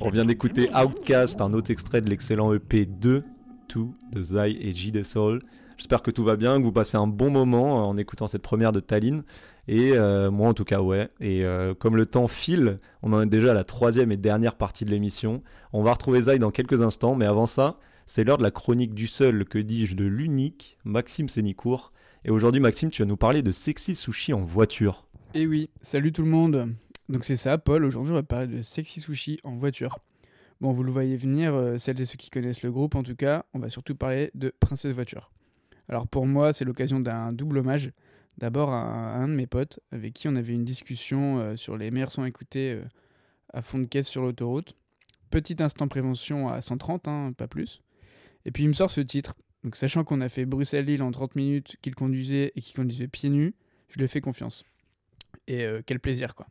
On 0.00 0.10
vient 0.10 0.24
d'écouter 0.24 0.70
Outcast, 0.74 1.40
un 1.40 1.52
autre 1.52 1.70
extrait 1.70 2.00
de 2.00 2.10
l'excellent 2.10 2.52
EP 2.52 2.86
2 2.86 3.24
To 3.68 3.94
de 4.12 4.22
Zai 4.22 4.56
et 4.60 4.72
J. 4.72 4.92
Soul. 5.04 5.42
J'espère 5.76 6.02
que 6.02 6.10
tout 6.10 6.24
va 6.24 6.36
bien, 6.36 6.58
que 6.58 6.62
vous 6.62 6.72
passez 6.72 6.96
un 6.96 7.06
bon 7.06 7.30
moment 7.30 7.88
en 7.88 7.96
écoutant 7.96 8.26
cette 8.26 8.42
première 8.42 8.72
de 8.72 8.80
Tallinn. 8.80 9.24
Et 9.68 9.92
euh, 9.92 10.30
moi 10.30 10.48
en 10.48 10.54
tout 10.54 10.64
cas 10.64 10.80
ouais. 10.80 11.08
Et 11.20 11.44
euh, 11.44 11.74
comme 11.74 11.96
le 11.96 12.06
temps 12.06 12.28
file, 12.28 12.78
on 13.02 13.12
en 13.12 13.22
est 13.22 13.26
déjà 13.26 13.50
à 13.50 13.54
la 13.54 13.64
troisième 13.64 14.12
et 14.12 14.16
dernière 14.16 14.56
partie 14.56 14.84
de 14.84 14.90
l'émission. 14.90 15.42
On 15.72 15.82
va 15.82 15.92
retrouver 15.92 16.22
Zai 16.22 16.38
dans 16.38 16.50
quelques 16.50 16.82
instants, 16.82 17.14
mais 17.14 17.26
avant 17.26 17.46
ça, 17.46 17.78
c'est 18.06 18.24
l'heure 18.24 18.38
de 18.38 18.44
la 18.44 18.52
chronique 18.52 18.94
du 18.94 19.06
seul, 19.06 19.44
que 19.44 19.58
dis-je, 19.58 19.96
de 19.96 20.04
l'unique, 20.04 20.78
Maxime 20.84 21.28
Sénicourt. 21.28 21.92
Et 22.24 22.30
aujourd'hui 22.30 22.60
Maxime, 22.60 22.90
tu 22.90 23.02
vas 23.02 23.06
nous 23.06 23.16
parler 23.16 23.42
de 23.42 23.50
sexy 23.50 23.96
sushi 23.96 24.32
en 24.32 24.40
voiture. 24.40 25.06
Et 25.34 25.46
oui, 25.46 25.70
salut 25.82 26.12
tout 26.12 26.22
le 26.22 26.30
monde. 26.30 26.68
Donc 27.08 27.24
c'est 27.24 27.36
ça, 27.36 27.58
Paul. 27.58 27.84
Aujourd'hui, 27.84 28.12
on 28.12 28.16
va 28.16 28.22
parler 28.22 28.46
de 28.46 28.62
sexy 28.62 29.00
sushi 29.00 29.38
en 29.44 29.56
voiture. 29.56 29.98
Bon, 30.60 30.72
vous 30.72 30.84
le 30.84 30.90
voyez 30.90 31.16
venir, 31.16 31.54
euh, 31.54 31.76
celles 31.76 32.00
et 32.00 32.06
ceux 32.06 32.16
qui 32.16 32.30
connaissent 32.30 32.62
le 32.62 32.72
groupe 32.72 32.94
en 32.94 33.02
tout 33.02 33.14
cas, 33.14 33.44
on 33.52 33.58
va 33.58 33.68
surtout 33.68 33.94
parler 33.94 34.30
de 34.34 34.54
Princesse 34.58 34.94
Voiture. 34.94 35.30
Alors 35.88 36.08
pour 36.08 36.26
moi, 36.26 36.52
c'est 36.52 36.64
l'occasion 36.64 36.98
d'un 36.98 37.32
double 37.32 37.58
hommage. 37.58 37.92
D'abord 38.38 38.70
à, 38.70 39.14
un 39.14 39.28
de 39.28 39.34
mes 39.34 39.46
potes 39.46 39.80
avec 39.92 40.14
qui 40.14 40.28
on 40.28 40.36
avait 40.36 40.52
une 40.52 40.64
discussion 40.64 41.38
euh, 41.38 41.56
sur 41.56 41.76
les 41.76 41.90
meilleurs 41.90 42.12
sons 42.12 42.24
écoutés 42.24 42.72
euh, 42.72 42.84
à 43.52 43.62
fond 43.62 43.78
de 43.78 43.86
caisse 43.86 44.08
sur 44.08 44.22
l'autoroute. 44.22 44.76
Petit 45.30 45.56
instant 45.60 45.88
prévention 45.88 46.48
à 46.48 46.60
130, 46.60 47.08
hein, 47.08 47.32
pas 47.36 47.48
plus. 47.48 47.80
Et 48.44 48.50
puis 48.50 48.64
il 48.64 48.68
me 48.68 48.74
sort 48.74 48.90
ce 48.90 49.00
titre. 49.00 49.34
Donc 49.64 49.74
sachant 49.76 50.04
qu'on 50.04 50.20
a 50.20 50.28
fait 50.28 50.44
Bruxelles-Lille 50.44 51.02
en 51.02 51.10
30 51.10 51.34
minutes, 51.34 51.76
qu'il 51.82 51.94
conduisait 51.94 52.52
et 52.54 52.60
qu'il 52.60 52.76
conduisait 52.76 53.08
pieds 53.08 53.30
nus, 53.30 53.54
je 53.88 53.98
lui 53.98 54.04
ai 54.04 54.08
fait 54.08 54.20
confiance. 54.20 54.64
Et 55.48 55.64
euh, 55.64 55.80
quel 55.84 55.98
plaisir 55.98 56.34
quoi. 56.34 56.46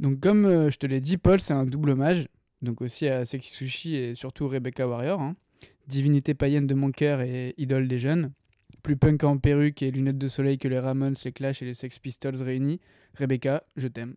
Donc 0.00 0.18
comme 0.20 0.46
euh, 0.46 0.70
je 0.70 0.78
te 0.78 0.86
l'ai 0.86 1.02
dit, 1.02 1.18
Paul, 1.18 1.40
c'est 1.40 1.52
un 1.52 1.66
double 1.66 1.90
hommage. 1.90 2.26
Donc 2.62 2.80
aussi 2.80 3.06
à 3.06 3.26
Sexy 3.26 3.52
Sushi 3.52 3.96
et 3.96 4.14
surtout 4.14 4.48
Rebecca 4.48 4.88
Warrior. 4.88 5.20
hein. 5.20 5.36
Divinité 5.86 6.32
païenne 6.34 6.66
de 6.66 6.74
mon 6.74 6.90
cœur 6.90 7.20
et 7.20 7.54
idole 7.58 7.86
des 7.86 7.98
jeunes. 7.98 8.32
Plus 8.82 8.96
punk 8.96 9.24
en 9.24 9.36
perruque 9.36 9.82
et 9.82 9.90
lunettes 9.90 10.16
de 10.16 10.28
soleil 10.28 10.56
que 10.56 10.68
les 10.68 10.78
Ramones, 10.78 11.16
les 11.22 11.32
Clash 11.32 11.60
et 11.60 11.66
les 11.66 11.74
Sex 11.74 11.98
Pistols 11.98 12.36
réunis. 12.36 12.80
Rebecca, 13.14 13.62
je 13.76 13.88
t'aime. 13.88 14.14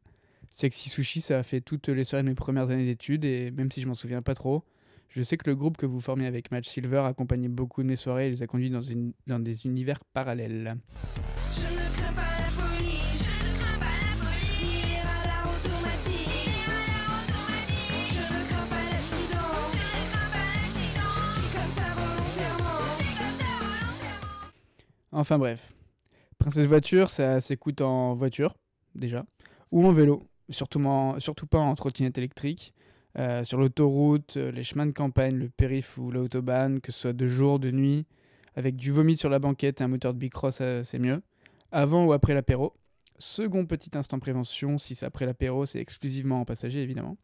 Sexy 0.52 0.89
Sushi, 0.89 1.19
ça 1.19 1.39
a 1.39 1.43
fait 1.43 1.60
toutes 1.60 1.89
les 1.89 2.06
soirées 2.06 2.24
de 2.24 2.30
mes 2.30 2.36
premières 2.36 2.69
années 2.69 2.86
d'études 2.86 3.26
et 3.26 3.52
même 3.52 3.69
si 3.69 3.82
je 3.82 3.88
m'en 3.88 3.96
souviens 3.96 4.22
pas 4.22 4.36
trop, 4.36 4.63
je 5.10 5.22
sais 5.22 5.36
que 5.36 5.50
le 5.50 5.56
groupe 5.56 5.76
que 5.76 5.86
vous 5.86 6.00
formiez 6.00 6.28
avec 6.28 6.50
Match 6.52 6.69
Silver 6.69 7.04
accompagnait 7.06 7.50
beaucoup 7.50 7.84
de 7.84 7.88
mes 7.88 7.98
soirées 7.98 8.28
et 8.28 8.30
les 8.30 8.41
a 8.41 8.48
conduits 8.48 8.72
dans 9.28 9.39
des 9.39 9.65
univers 9.65 10.04
parallèles. 10.06 10.78
Je 11.52 11.62
ne 11.62 12.33
Enfin 25.13 25.38
bref. 25.38 25.71
Princesse 26.39 26.65
Voiture, 26.65 27.10
ça 27.12 27.39
s'écoute 27.39 27.82
en 27.82 28.15
voiture, 28.15 28.56
déjà, 28.95 29.26
ou 29.71 29.86
en 29.86 29.91
vélo, 29.91 30.28
surtout, 30.49 30.80
pas 30.80 31.60
en 31.60 31.76
trottinette 31.76 32.17
électrique. 32.17 32.73
Euh, 33.19 33.43
sur 33.43 33.60
l'autoroute, 33.60 34.38
euh, 34.38 34.52
les 34.52 34.63
chemins 34.63 34.88
de 34.88 34.91
campagne, 34.91 35.36
le 35.36 35.47
périph' 35.47 35.99
ou 35.99 36.10
l'autobahn, 36.10 36.82
que 36.82 36.91
ce 36.91 36.99
soit 36.99 37.13
de 37.13 37.28
jour, 37.28 37.60
de 37.60 37.69
nuit, 37.69 38.08
avec 38.56 38.76
du 38.76 38.91
vomi 38.91 39.15
sur 39.15 39.30
la 39.30 39.38
banquette 39.38 39.82
et 39.82 39.84
un 39.84 39.88
moteur 39.88 40.15
de 40.15 40.17
bicross, 40.17 40.63
c'est 40.84 40.99
mieux. 40.99 41.21
Avant 41.71 42.06
ou 42.06 42.13
après 42.13 42.34
l'apéro. 42.34 42.73
Second 43.19 43.67
petit 43.67 43.91
instant 43.95 44.17
prévention, 44.17 44.80
si 44.80 44.95
c'est 44.95 45.06
après 45.06 45.28
l'apéro, 45.28 45.67
c'est 45.67 45.80
exclusivement 45.80 46.41
en 46.41 46.45
passager 46.45 46.82
évidemment. 46.82 47.17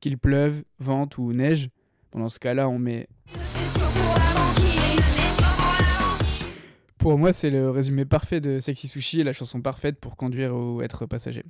Qu'il 0.00 0.16
pleuve, 0.16 0.62
vente 0.78 1.18
ou 1.18 1.32
neige, 1.32 1.70
bon, 2.12 2.20
dans 2.20 2.28
ce 2.28 2.38
cas-là, 2.38 2.68
on 2.68 2.78
met 2.78 3.08
Pour 7.06 7.18
moi, 7.18 7.32
c'est 7.32 7.50
le 7.50 7.70
résumé 7.70 8.04
parfait 8.04 8.40
de 8.40 8.58
Sexy 8.58 8.88
Sushi 8.88 9.20
et 9.20 9.22
la 9.22 9.32
chanson 9.32 9.60
parfaite 9.60 10.00
pour 10.00 10.16
conduire 10.16 10.56
ou 10.56 10.82
être 10.82 11.06
passager. 11.06 11.44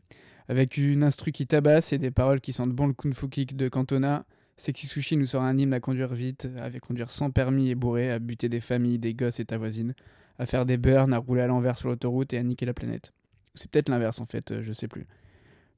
Avec 0.49 0.77
une 0.77 1.03
instru 1.03 1.33
qui 1.33 1.47
tabasse 1.47 1.95
et 1.95 1.99
des 1.99 2.11
paroles 2.11 2.42
qui 2.42 2.53
sentent 2.53 2.75
bon 2.75 2.88
le 2.88 2.92
kung 2.92 3.14
fu 3.14 3.27
kick 3.31 3.57
de 3.57 3.71
Cantona, 3.71 4.27
Sexy 4.59 4.87
Sushi 4.87 5.16
nous 5.16 5.25
sort 5.25 5.40
un 5.40 5.57
hymne 5.57 5.73
à 5.73 5.81
conduire 5.81 6.12
vite, 6.12 6.47
à 6.61 6.69
conduire 6.79 7.11
sans 7.11 7.31
permis 7.31 7.71
et 7.71 7.75
bourré, 7.75 8.11
à 8.11 8.19
buter 8.19 8.51
des 8.51 8.61
familles, 8.61 8.99
des 8.99 9.14
gosses 9.14 9.40
et 9.40 9.47
ta 9.47 9.57
voisine, 9.57 9.95
à 10.38 10.45
faire 10.45 10.66
des 10.66 10.77
burns, 10.77 11.14
à 11.14 11.16
rouler 11.16 11.40
à 11.40 11.47
l'envers 11.47 11.79
sur 11.79 11.88
l'autoroute 11.88 12.35
et 12.35 12.37
à 12.37 12.42
niquer 12.42 12.66
la 12.66 12.75
planète. 12.75 13.14
C'est 13.55 13.71
peut-être 13.71 13.88
l'inverse 13.88 14.21
en 14.21 14.27
fait, 14.27 14.51
euh, 14.51 14.62
je 14.62 14.75
sais 14.75 14.88
plus. 14.88 15.07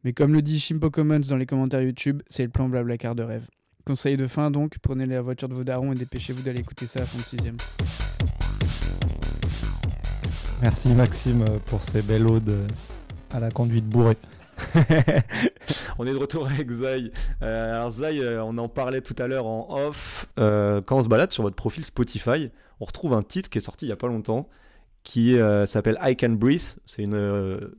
Mais 0.02 0.12
comme 0.12 0.32
le 0.32 0.42
dit 0.42 0.58
Shimpo 0.58 0.90
Commons 0.90 1.20
dans 1.20 1.36
les 1.36 1.46
commentaires 1.46 1.82
YouTube, 1.82 2.20
c'est 2.28 2.42
le 2.42 2.48
plan 2.48 2.68
Blablacar 2.68 3.14
de 3.14 3.22
rêve. 3.22 3.46
Conseil 3.88 4.18
de 4.18 4.26
fin 4.26 4.50
donc, 4.50 4.76
prenez 4.82 5.06
la 5.06 5.22
voiture 5.22 5.48
de 5.48 5.54
vos 5.54 5.64
darons 5.64 5.94
et 5.94 5.94
dépêchez-vous 5.94 6.42
d'aller 6.42 6.60
écouter 6.60 6.86
ça 6.86 7.00
à 7.00 7.04
fond 7.06 7.20
de 7.20 7.24
sixième. 7.24 7.56
Merci 10.60 10.90
Maxime 10.90 11.46
pour 11.64 11.82
ces 11.82 12.02
belles 12.02 12.26
odes 12.26 12.66
à 13.30 13.40
la 13.40 13.50
conduite 13.50 13.86
bourrée. 13.86 14.18
on 15.98 16.06
est 16.06 16.12
de 16.12 16.18
retour 16.18 16.46
avec 16.48 16.70
Zai. 16.70 17.12
Euh, 17.40 17.76
alors 17.76 17.88
Zai, 17.88 18.20
euh, 18.20 18.44
on 18.44 18.58
en 18.58 18.68
parlait 18.68 19.00
tout 19.00 19.16
à 19.18 19.26
l'heure 19.26 19.46
en 19.46 19.66
off. 19.70 20.26
Euh, 20.38 20.82
quand 20.82 20.98
on 20.98 21.02
se 21.02 21.08
balade 21.08 21.32
sur 21.32 21.42
votre 21.42 21.56
profil 21.56 21.82
Spotify, 21.82 22.50
on 22.80 22.84
retrouve 22.84 23.14
un 23.14 23.22
titre 23.22 23.48
qui 23.48 23.56
est 23.56 23.62
sorti 23.62 23.86
il 23.86 23.88
y 23.88 23.92
a 23.92 23.96
pas 23.96 24.08
longtemps, 24.08 24.50
qui 25.02 25.38
euh, 25.38 25.64
s'appelle 25.64 25.96
I 26.02 26.14
Can 26.14 26.32
Breathe. 26.32 26.78
C'est 26.84 27.04
une 27.04 27.14
euh, 27.14 27.78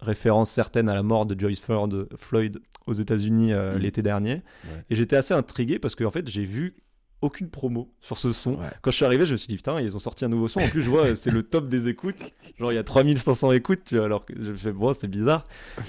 référence 0.00 0.50
certaine 0.50 0.88
à 0.88 0.94
la 0.94 1.02
mort 1.02 1.26
de 1.26 1.38
Joyce 1.38 1.60
Ford, 1.60 1.90
Floyd 2.16 2.62
aux 2.86 2.92
États-Unis 2.92 3.52
euh, 3.52 3.74
Mhm. 3.74 3.78
l'été 3.80 4.02
dernier. 4.02 4.34
Ouais. 4.34 4.84
Et 4.90 4.94
j'étais 4.96 5.16
assez 5.16 5.34
intrigué 5.34 5.78
parce 5.78 5.94
que 5.94 6.04
en 6.04 6.10
fait 6.10 6.28
j'ai 6.28 6.44
vu 6.44 6.76
aucune 7.22 7.48
promo 7.48 7.90
sur 8.02 8.18
ce 8.18 8.32
son. 8.32 8.56
Ouais. 8.56 8.66
Quand 8.82 8.90
je 8.90 8.96
suis 8.96 9.04
arrivé, 9.06 9.24
je 9.24 9.32
me 9.32 9.36
suis 9.38 9.46
dit 9.46 9.56
putain, 9.56 9.80
ils 9.80 9.96
ont 9.96 9.98
sorti 9.98 10.26
un 10.26 10.28
nouveau 10.28 10.46
son. 10.46 10.60
En 10.60 10.68
plus, 10.68 10.82
je 10.82 10.90
vois, 10.90 11.16
c'est 11.16 11.30
le 11.30 11.42
top 11.42 11.70
des 11.70 11.88
écoutes. 11.88 12.18
Genre, 12.58 12.70
il 12.70 12.74
y 12.74 12.78
a 12.78 12.84
3500 12.84 13.52
écoutes, 13.52 13.80
tu 13.86 13.96
vois, 13.96 14.04
alors 14.04 14.26
que 14.26 14.34
je 14.38 14.52
fais 14.52 14.72
bon, 14.72 14.92
c'est 14.92 15.08
bizarre. 15.08 15.46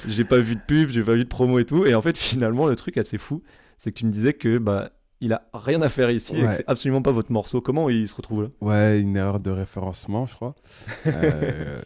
J'ai 0.07 0.23
pas 0.23 0.37
vu 0.39 0.55
de 0.55 0.61
pub, 0.65 0.89
j'ai 0.89 1.03
pas 1.03 1.15
vu 1.15 1.25
de 1.25 1.29
promo 1.29 1.59
et 1.59 1.65
tout. 1.65 1.85
Et 1.85 1.93
en 1.93 2.01
fait, 2.01 2.17
finalement, 2.17 2.67
le 2.67 2.75
truc 2.77 2.97
assez 2.97 3.17
fou, 3.17 3.43
c'est 3.77 3.91
que 3.91 3.97
tu 3.99 4.05
me 4.05 4.11
disais 4.11 4.31
que 4.31 4.57
bah 4.59 4.91
il 5.21 5.31
a 5.33 5.47
rien 5.53 5.81
à 5.81 5.89
faire 5.89 6.11
ici 6.11 6.35
et 6.35 6.41
que 6.41 6.45
Ouais. 6.47 6.51
c'est 6.51 6.63
absolument 6.67 7.01
pas 7.01 7.11
votre 7.11 7.31
morceau. 7.31 7.61
Comment 7.61 7.89
il 7.89 8.07
se 8.07 8.13
retrouve 8.15 8.43
là? 8.43 8.49
Ouais, 8.61 8.99
une 9.01 9.15
erreur 9.15 9.39
de 9.39 9.49
référencement, 9.49 10.25
je 10.25 10.35
crois. 10.35 10.55
Euh, 11.07 11.81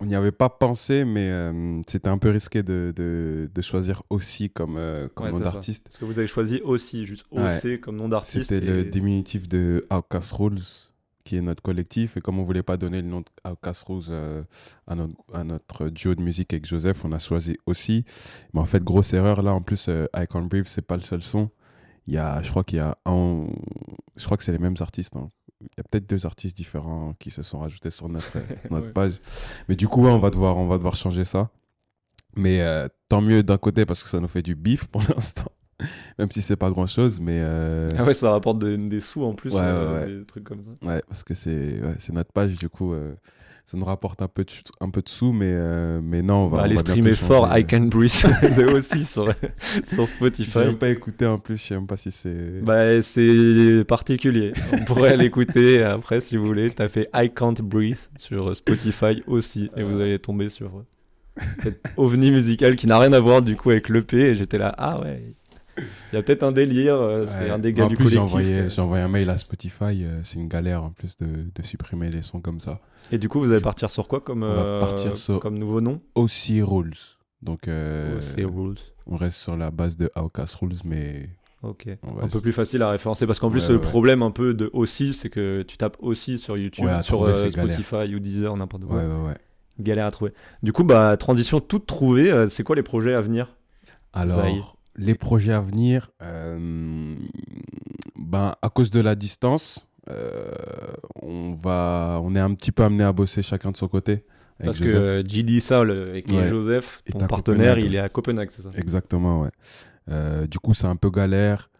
on 0.00 0.06
n'y 0.06 0.14
avait 0.14 0.32
pas 0.32 0.48
pensé, 0.50 1.04
mais 1.04 1.30
euh, 1.30 1.80
c'était 1.86 2.08
un 2.08 2.18
peu 2.18 2.30
risqué 2.30 2.62
de, 2.62 2.92
de, 2.94 3.48
de 3.52 3.62
choisir 3.62 4.02
aussi 4.10 4.50
comme, 4.50 4.76
euh, 4.76 5.08
comme 5.14 5.26
Ouais, 5.26 5.32
nom 5.32 5.40
d'artiste. 5.40 5.84
Parce 5.88 5.96
que 5.96 6.04
vous 6.04 6.18
avez 6.18 6.28
choisi 6.28 6.60
aussi, 6.62 7.06
juste 7.06 7.24
OC 7.30 7.80
comme 7.80 7.96
nom 7.96 8.08
d'artiste. 8.08 8.50
C'était 8.50 8.66
et- 8.66 8.70
le 8.70 8.84
diminutif 8.84 9.48
de 9.48 9.86
Outcast 9.92 10.32
Rules, 10.32 10.60
qui 11.24 11.36
est 11.36 11.40
notre 11.40 11.62
collectif. 11.62 12.16
Et 12.16 12.20
comme 12.20 12.38
on 12.38 12.42
voulait 12.42 12.62
pas 12.62 12.76
donner 12.76 13.00
le 13.00 13.08
nom 13.08 13.20
de 13.22 13.50
Outcast 13.50 13.84
Rules 13.88 14.44
à, 14.86 14.94
notre, 14.94 15.14
à 15.32 15.44
notre 15.44 15.88
duo 15.88 16.14
de 16.14 16.22
musique 16.22 16.52
avec 16.52 16.66
Joseph, 16.66 17.04
on 17.04 17.12
a 17.12 17.18
choisi 17.18 17.56
aussi. 17.66 18.04
Mais 18.52 18.60
en 18.60 18.66
fait, 18.66 18.82
grosse 18.84 19.14
erreur 19.14 19.40
là. 19.42 19.52
En 19.54 19.62
plus, 19.62 19.88
I 20.14 20.26
Can't 20.28 20.48
Breathe, 20.48 20.66
c'est 20.68 20.86
pas 20.86 20.96
le 20.96 21.02
seul 21.02 21.22
son. 21.22 21.48
Il 22.06 22.14
y 22.14 22.18
a, 22.18 22.42
je 22.42 22.50
crois 22.50 22.64
qu'il 22.64 22.78
y 22.78 22.80
a 22.80 22.96
un. 23.06 23.46
Je 24.16 24.24
crois 24.24 24.36
que 24.36 24.44
c'est 24.44 24.52
les 24.52 24.58
mêmes 24.58 24.76
artistes. 24.80 25.16
hein. 25.16 25.30
Il 25.60 25.68
y 25.78 25.80
a 25.80 25.84
peut-être 25.84 26.06
deux 26.08 26.26
artistes 26.26 26.56
différents 26.56 27.14
qui 27.18 27.30
se 27.30 27.42
sont 27.42 27.58
rajoutés 27.60 27.90
sur 27.90 28.08
notre, 28.08 28.32
notre 28.70 28.86
Ouais. 28.86 28.92
page. 28.92 29.12
Mais 29.68 29.76
du 29.76 29.88
coup, 29.88 30.02
ouais, 30.04 30.10
on, 30.10 30.18
va 30.18 30.30
devoir, 30.30 30.56
on 30.58 30.66
va 30.66 30.76
devoir 30.76 30.96
changer 30.96 31.24
ça. 31.24 31.48
Mais 32.36 32.60
euh, 32.60 32.88
tant 33.08 33.20
mieux 33.22 33.42
d'un 33.42 33.56
côté 33.58 33.86
parce 33.86 34.02
que 34.02 34.08
ça 34.10 34.20
nous 34.20 34.28
fait 34.28 34.42
du 34.42 34.54
bif 34.54 34.86
pour 34.88 35.02
l'instant. 35.08 35.50
Même 36.18 36.30
si 36.30 36.42
c'est 36.42 36.56
pas 36.56 36.70
grand 36.70 36.86
chose. 36.86 37.20
Mais. 37.20 37.38
euh, 37.42 37.88
Ah 37.96 38.04
ouais, 38.04 38.14
ça 38.14 38.30
rapporte 38.32 38.58
de- 38.58 38.76
des 38.76 39.00
sous 39.00 39.24
en 39.24 39.34
plus, 39.34 39.54
Ouais, 39.54 39.60
euh, 39.62 40.20
des 40.20 40.26
trucs 40.26 40.44
comme 40.44 40.62
ça. 40.80 40.86
Ouais, 40.86 41.02
parce 41.08 41.24
que 41.24 41.34
c'est 41.34 41.80
c'est 41.98 42.12
notre 42.12 42.32
page, 42.32 42.56
du 42.56 42.68
coup, 42.68 42.92
euh, 42.92 43.14
ça 43.66 43.78
nous 43.78 43.84
rapporte 43.86 44.20
un 44.20 44.28
peu 44.28 44.44
de, 44.44 44.52
un 44.80 44.90
peu 44.90 45.00
de 45.00 45.08
sous, 45.08 45.32
mais, 45.32 45.48
euh, 45.48 46.00
mais 46.02 46.20
non, 46.20 46.44
on 46.44 46.48
va. 46.48 46.58
Bah, 46.58 46.64
on 46.70 46.74
va 46.74 46.80
streamer 46.80 47.14
fort. 47.14 47.48
I 47.56 47.64
Can 47.66 47.86
Breathe 47.86 48.24
aussi 48.74 49.04
sur, 49.04 49.32
sur 49.84 50.06
Spotify. 50.06 50.58
même 50.58 50.78
pas 50.78 50.90
écouté 50.90 51.24
en 51.26 51.38
plus, 51.38 51.56
je 51.56 51.62
sais 51.62 51.74
même 51.74 51.86
pas 51.86 51.96
si 51.96 52.10
c'est. 52.10 52.60
Bah, 52.62 53.00
c'est 53.00 53.84
particulier. 53.88 54.52
On 54.72 54.84
pourrait 54.84 55.16
l'écouter 55.16 55.82
après 55.82 56.20
si 56.20 56.36
vous 56.36 56.44
voulez. 56.44 56.70
Tapez 56.70 57.06
I 57.14 57.30
Can't 57.34 57.54
Breathe 57.62 58.10
sur 58.18 58.54
Spotify 58.54 59.22
aussi 59.26 59.70
et 59.76 59.82
vous 59.82 59.98
allez 59.98 60.18
tomber 60.18 60.50
sur 60.50 60.68
euh, 60.68 61.42
cette 61.62 61.82
ovni 61.96 62.30
musical 62.30 62.76
qui 62.76 62.86
n'a 62.86 62.98
rien 62.98 63.14
à 63.14 63.20
voir 63.20 63.40
du 63.40 63.56
coup 63.56 63.70
avec 63.70 63.88
l'EP. 63.88 64.18
Et 64.18 64.34
j'étais 64.34 64.58
là, 64.58 64.74
ah 64.76 65.00
ouais, 65.00 65.34
Il 66.12 66.16
y 66.16 66.18
a 66.18 66.22
peut-être 66.22 66.42
un 66.42 66.52
délire, 66.52 66.94
euh, 66.96 67.26
c'est 67.26 67.44
Ouais. 67.44 67.50
un 67.50 67.54
en 67.54 67.58
du 67.58 67.96
plus, 67.96 68.08
j'ai 68.08 68.16
collectif. 68.16 68.18
envoyé, 68.18 68.54
euh. 68.60 68.68
j'ai 68.68 68.80
envoyé 68.80 69.02
un 69.02 69.08
mail 69.08 69.28
à 69.30 69.36
Spotify. 69.36 70.04
euh, 70.04 70.20
c'est 70.22 70.38
une 70.38 70.48
galère 70.48 70.84
en 70.84 70.90
plus 70.90 71.16
de, 71.16 71.26
de 71.26 71.62
supprimer 71.62 72.10
les 72.10 72.22
sons 72.22 72.40
comme 72.40 72.60
ça. 72.60 72.80
Et 73.12 73.18
du 73.18 73.28
coup, 73.28 73.40
vous 73.40 73.50
allez 73.50 73.60
partir 73.60 73.90
sur 73.90 74.06
quoi 74.08 74.20
comme, 74.20 74.42
On 74.44 74.54
va 74.54 74.78
partir 74.80 75.16
sur- 75.16 75.40
comme 75.40 75.58
nouveau 75.58 75.80
nom? 75.80 76.00
OC 76.14 76.60
Rules. 76.62 76.94
Donc, 77.42 77.62
C'est 77.66 78.44
Rules. 78.44 78.76
on 79.06 79.16
reste 79.16 79.38
sur 79.38 79.56
la 79.56 79.70
base 79.70 79.96
de 79.96 80.10
Outcast 80.16 80.54
Rules, 80.56 80.76
mais 80.84 81.28
Ok. 81.62 81.86
Un 82.22 82.28
peu 82.28 82.40
plus 82.42 82.52
facile 82.52 82.82
à 82.82 82.90
référencer 82.90 83.26
parce 83.26 83.38
qu'en 83.38 83.48
plus 83.50 83.62
Ouais, 83.62 83.68
le 83.70 83.74
ouais. 83.76 83.80
problème 83.80 84.22
un 84.22 84.30
peu 84.30 84.52
de 84.52 84.68
aussi 84.74 85.14
c'est 85.14 85.30
que 85.30 85.62
tu 85.62 85.78
tapes 85.78 85.96
aussi 86.00 86.38
sur 86.38 86.58
YouTube, 86.58 86.86
sur 87.02 87.26
c'est 87.36 87.50
galère. 87.56 87.72
Spotify 87.74 88.14
ou 88.14 88.18
Deezer, 88.18 88.54
n'importe 88.56 88.84
quoi. 88.84 88.96
Ouais, 88.98 89.06
ouais, 89.06 89.28
ouais. 89.28 89.36
Galère 89.80 90.04
à 90.06 90.10
trouver. 90.10 90.32
Du 90.62 90.74
coup, 90.74 90.84
bah 90.84 91.16
transition 91.16 91.60
toute 91.60 91.86
trouvée. 91.86 92.46
c'est 92.50 92.62
quoi 92.64 92.76
les 92.76 92.82
projets 92.82 93.14
à 93.14 93.20
venir? 93.22 93.56
Alors. 94.12 94.76
Les 94.96 95.14
projets 95.14 95.52
à 95.52 95.60
venir, 95.60 96.10
euh, 96.22 97.16
ben, 98.16 98.54
à 98.62 98.68
cause 98.68 98.90
de 98.90 99.00
la 99.00 99.14
distance, 99.14 99.88
euh, 100.10 100.50
on, 101.22 101.54
va, 101.54 102.20
on 102.22 102.34
est 102.36 102.40
un 102.40 102.54
petit 102.54 102.72
peu 102.72 102.82
amené 102.84 103.04
à 103.04 103.12
bosser 103.12 103.42
chacun 103.42 103.70
de 103.70 103.76
son 103.76 103.88
côté. 103.88 104.24
Parce 104.62 104.78
que 104.78 104.84
Joseph. 104.86 105.02
euh, 105.02 105.22
JD 105.26 105.60
Saul 105.60 105.90
et 106.14 106.18
est 106.18 106.32
Ouais. 106.32 106.48
Joseph, 106.48 107.02
Est 107.06 107.12
ton 107.12 107.20
à 107.24 107.26
partenaire, 107.28 107.78
il 107.78 107.94
est 107.94 107.98
à 107.98 108.08
Copenhague, 108.08 108.50
c'est 108.54 108.62
ça? 108.62 108.68
Exactement, 108.76 109.42
ouais. 109.42 109.50
Euh, 110.10 110.46
du 110.46 110.58
coup, 110.58 110.74
c'est 110.74 110.86
un 110.86 110.96
peu 110.96 111.10
galère. 111.10 111.70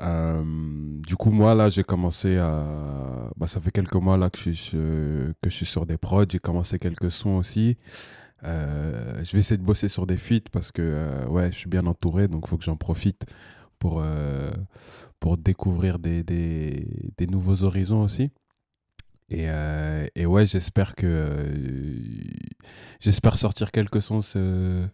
Euh, 0.00 0.42
du 1.06 1.14
coup, 1.14 1.30
moi, 1.30 1.54
là, 1.54 1.68
j'ai 1.68 1.84
commencé 1.84 2.36
à. 2.38 3.30
Bah, 3.36 3.46
ça 3.46 3.60
fait 3.60 3.70
quelques 3.70 3.94
mois 3.94 4.16
là 4.16 4.30
que 4.30 4.38
je 4.38 4.50
suis, 4.50 4.70
que 4.76 5.32
je 5.44 5.50
suis 5.50 5.66
sur 5.66 5.86
des 5.86 5.96
prods. 5.96 6.24
J'ai 6.28 6.40
commencé 6.40 6.80
quelques 6.80 7.12
sons 7.12 7.36
aussi. 7.36 7.76
Euh, 8.44 9.24
je 9.24 9.32
vais 9.32 9.38
essayer 9.38 9.56
de 9.56 9.62
bosser 9.64 9.88
sur 9.88 10.06
des 10.06 10.16
feats 10.18 10.48
parce 10.52 10.70
que 10.70 10.82
euh, 10.82 11.26
ouais, 11.26 11.50
je 11.50 11.56
suis 11.56 11.68
bien 11.70 11.86
entouré, 11.86 12.28
donc 12.28 12.44
il 12.46 12.48
faut 12.50 12.58
que 12.58 12.64
j'en 12.64 12.76
profite 12.76 13.24
pour, 13.78 14.00
euh, 14.02 14.50
pour 15.20 15.36
découvrir 15.38 15.98
des, 15.98 16.22
des, 16.22 16.86
des 17.16 17.26
nouveaux 17.26 17.62
horizons 17.62 18.02
aussi. 18.02 18.30
Et, 19.30 19.46
euh, 19.48 20.06
et 20.14 20.26
ouais, 20.26 20.46
j'espère 20.46 20.94
que 20.94 21.06
euh, 21.06 21.54
j'espère 23.00 23.36
sortir 23.36 23.70
quelques 23.70 24.02
sons 24.02 24.20
ce- 24.20 24.86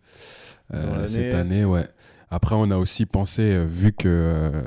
euh, 0.73 1.07
cette 1.09 1.35
année. 1.35 1.65
Ouais. 1.65 1.89
Après, 2.31 2.55
on 2.55 2.71
a 2.71 2.77
aussi 2.77 3.07
pensé, 3.07 3.65
vu 3.67 3.93
que 3.93 4.63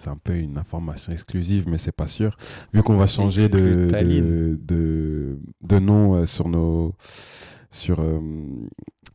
c'est 0.00 0.08
un 0.08 0.16
peu 0.16 0.34
une 0.34 0.56
information 0.56 1.12
exclusive, 1.12 1.68
mais 1.68 1.76
c'est 1.76 1.92
pas 1.92 2.06
sûr, 2.06 2.36
vu 2.72 2.82
qu'on 2.82 2.96
va 2.96 3.06
changer 3.06 3.50
de, 3.50 3.58
de, 3.58 3.90
Tallinn. 3.90 4.58
de, 4.58 5.38
de 5.62 5.78
nom 5.78 6.14
euh, 6.14 6.26
sur 6.26 6.48
nos 6.48 6.94
sur 7.70 8.00
euh, 8.00 8.18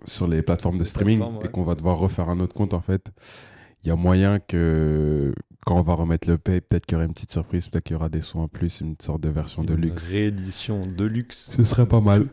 sur 0.05 0.27
les 0.27 0.43
plateformes 0.43 0.77
de 0.77 0.83
streaming 0.83 1.17
plateformes, 1.17 1.37
ouais. 1.39 1.45
et 1.47 1.49
qu'on 1.49 1.63
va 1.63 1.73
devoir 1.73 1.97
refaire 1.97 2.29
un 2.29 2.39
autre 2.39 2.53
compte 2.53 2.75
en 2.75 2.81
fait. 2.81 3.11
Il 3.83 3.89
y 3.89 3.91
a 3.91 3.95
moyen 3.95 4.39
que 4.39 5.33
quand 5.65 5.77
on 5.77 5.81
va 5.81 5.95
remettre 5.95 6.29
le 6.29 6.37
pay, 6.37 6.61
peut-être 6.61 6.85
qu'il 6.85 6.95
y 6.95 6.97
aura 6.97 7.05
une 7.05 7.13
petite 7.13 7.31
surprise, 7.31 7.67
peut-être 7.67 7.85
qu'il 7.85 7.95
y 7.95 7.97
aura 7.97 8.09
des 8.09 8.21
sons 8.21 8.39
en 8.39 8.47
plus, 8.47 8.81
une 8.81 8.95
sorte 9.01 9.21
de 9.21 9.29
version 9.29 9.63
de 9.63 9.73
Une 9.73 9.81
luxe. 9.81 10.07
Réédition 10.07 10.85
de 10.85 11.03
luxe. 11.03 11.49
Ce 11.51 11.63
serait 11.63 11.87
pas 11.87 12.01
mal. 12.01 12.27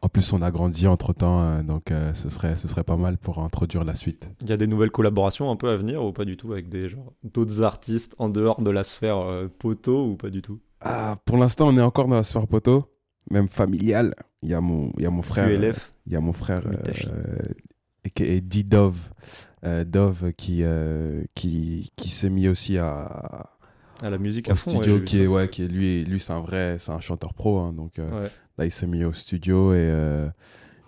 En 0.00 0.08
plus, 0.08 0.32
on 0.32 0.42
a 0.42 0.50
grandi 0.52 0.86
entre 0.86 1.12
temps, 1.12 1.60
donc 1.62 1.90
euh, 1.90 2.14
ce, 2.14 2.28
serait, 2.28 2.56
ce 2.56 2.68
serait 2.68 2.84
pas 2.84 2.96
mal 2.96 3.18
pour 3.18 3.40
introduire 3.40 3.82
la 3.82 3.94
suite. 3.96 4.30
Il 4.42 4.48
y 4.48 4.52
a 4.52 4.56
des 4.56 4.68
nouvelles 4.68 4.92
collaborations 4.92 5.50
un 5.50 5.56
peu 5.56 5.68
à 5.68 5.76
venir 5.76 6.04
ou 6.04 6.12
pas 6.12 6.24
du 6.24 6.36
tout 6.36 6.52
avec 6.52 6.68
des 6.68 6.88
genre 6.88 7.12
d'autres 7.24 7.62
artistes 7.62 8.14
en 8.18 8.28
dehors 8.28 8.62
de 8.62 8.70
la 8.70 8.84
sphère 8.84 9.18
euh, 9.18 9.48
poteau 9.48 10.06
ou 10.10 10.16
pas 10.16 10.30
du 10.30 10.40
tout? 10.40 10.60
Ah, 10.80 11.16
pour 11.24 11.36
l'instant, 11.36 11.66
on 11.68 11.76
est 11.76 11.82
encore 11.82 12.06
dans 12.06 12.14
la 12.14 12.22
sphère 12.22 12.46
poteau, 12.46 12.84
même 13.30 13.48
familiale. 13.48 14.14
Il 14.42 14.50
y 14.50 14.54
a 14.54 14.60
mon, 14.60 14.92
il 14.98 15.02
y 15.02 15.06
a 15.06 15.10
mon 15.10 15.22
frère. 15.22 15.48
euh. 15.48 15.72
Il 16.06 16.12
y 16.12 16.16
a 16.16 16.20
mon 16.20 16.32
frère 16.32 16.62
euh, 16.64 18.40
D-Dove, 18.40 19.10
euh, 19.64 19.84
Dove 19.84 20.32
qui, 20.32 20.60
euh, 20.62 21.24
qui, 21.34 21.90
qui 21.96 22.10
s'est 22.10 22.30
mis 22.30 22.46
aussi 22.48 22.78
à, 22.78 23.50
à 24.00 24.10
la 24.10 24.18
musique 24.18 24.48
à 24.48 24.52
au 24.52 24.54
fond. 24.54 24.70
ouais, 24.70 24.76
studio, 24.76 25.00
qui 25.04 25.20
est, 25.22 25.26
ouais, 25.26 25.48
qui 25.48 25.64
est 25.64 25.68
lui, 25.68 26.04
lui 26.04 26.20
c'est 26.20 26.32
un 26.32 26.40
vrai, 26.40 26.76
c'est 26.78 26.92
un 26.92 27.00
chanteur 27.00 27.34
pro, 27.34 27.58
hein, 27.58 27.72
donc 27.72 27.98
euh, 27.98 28.22
Ouais. 28.22 28.28
Là 28.58 28.66
il 28.66 28.70
s'est 28.72 28.86
mis 28.86 29.04
au 29.04 29.12
studio 29.12 29.72
et 29.72 29.78
euh, 29.78 30.28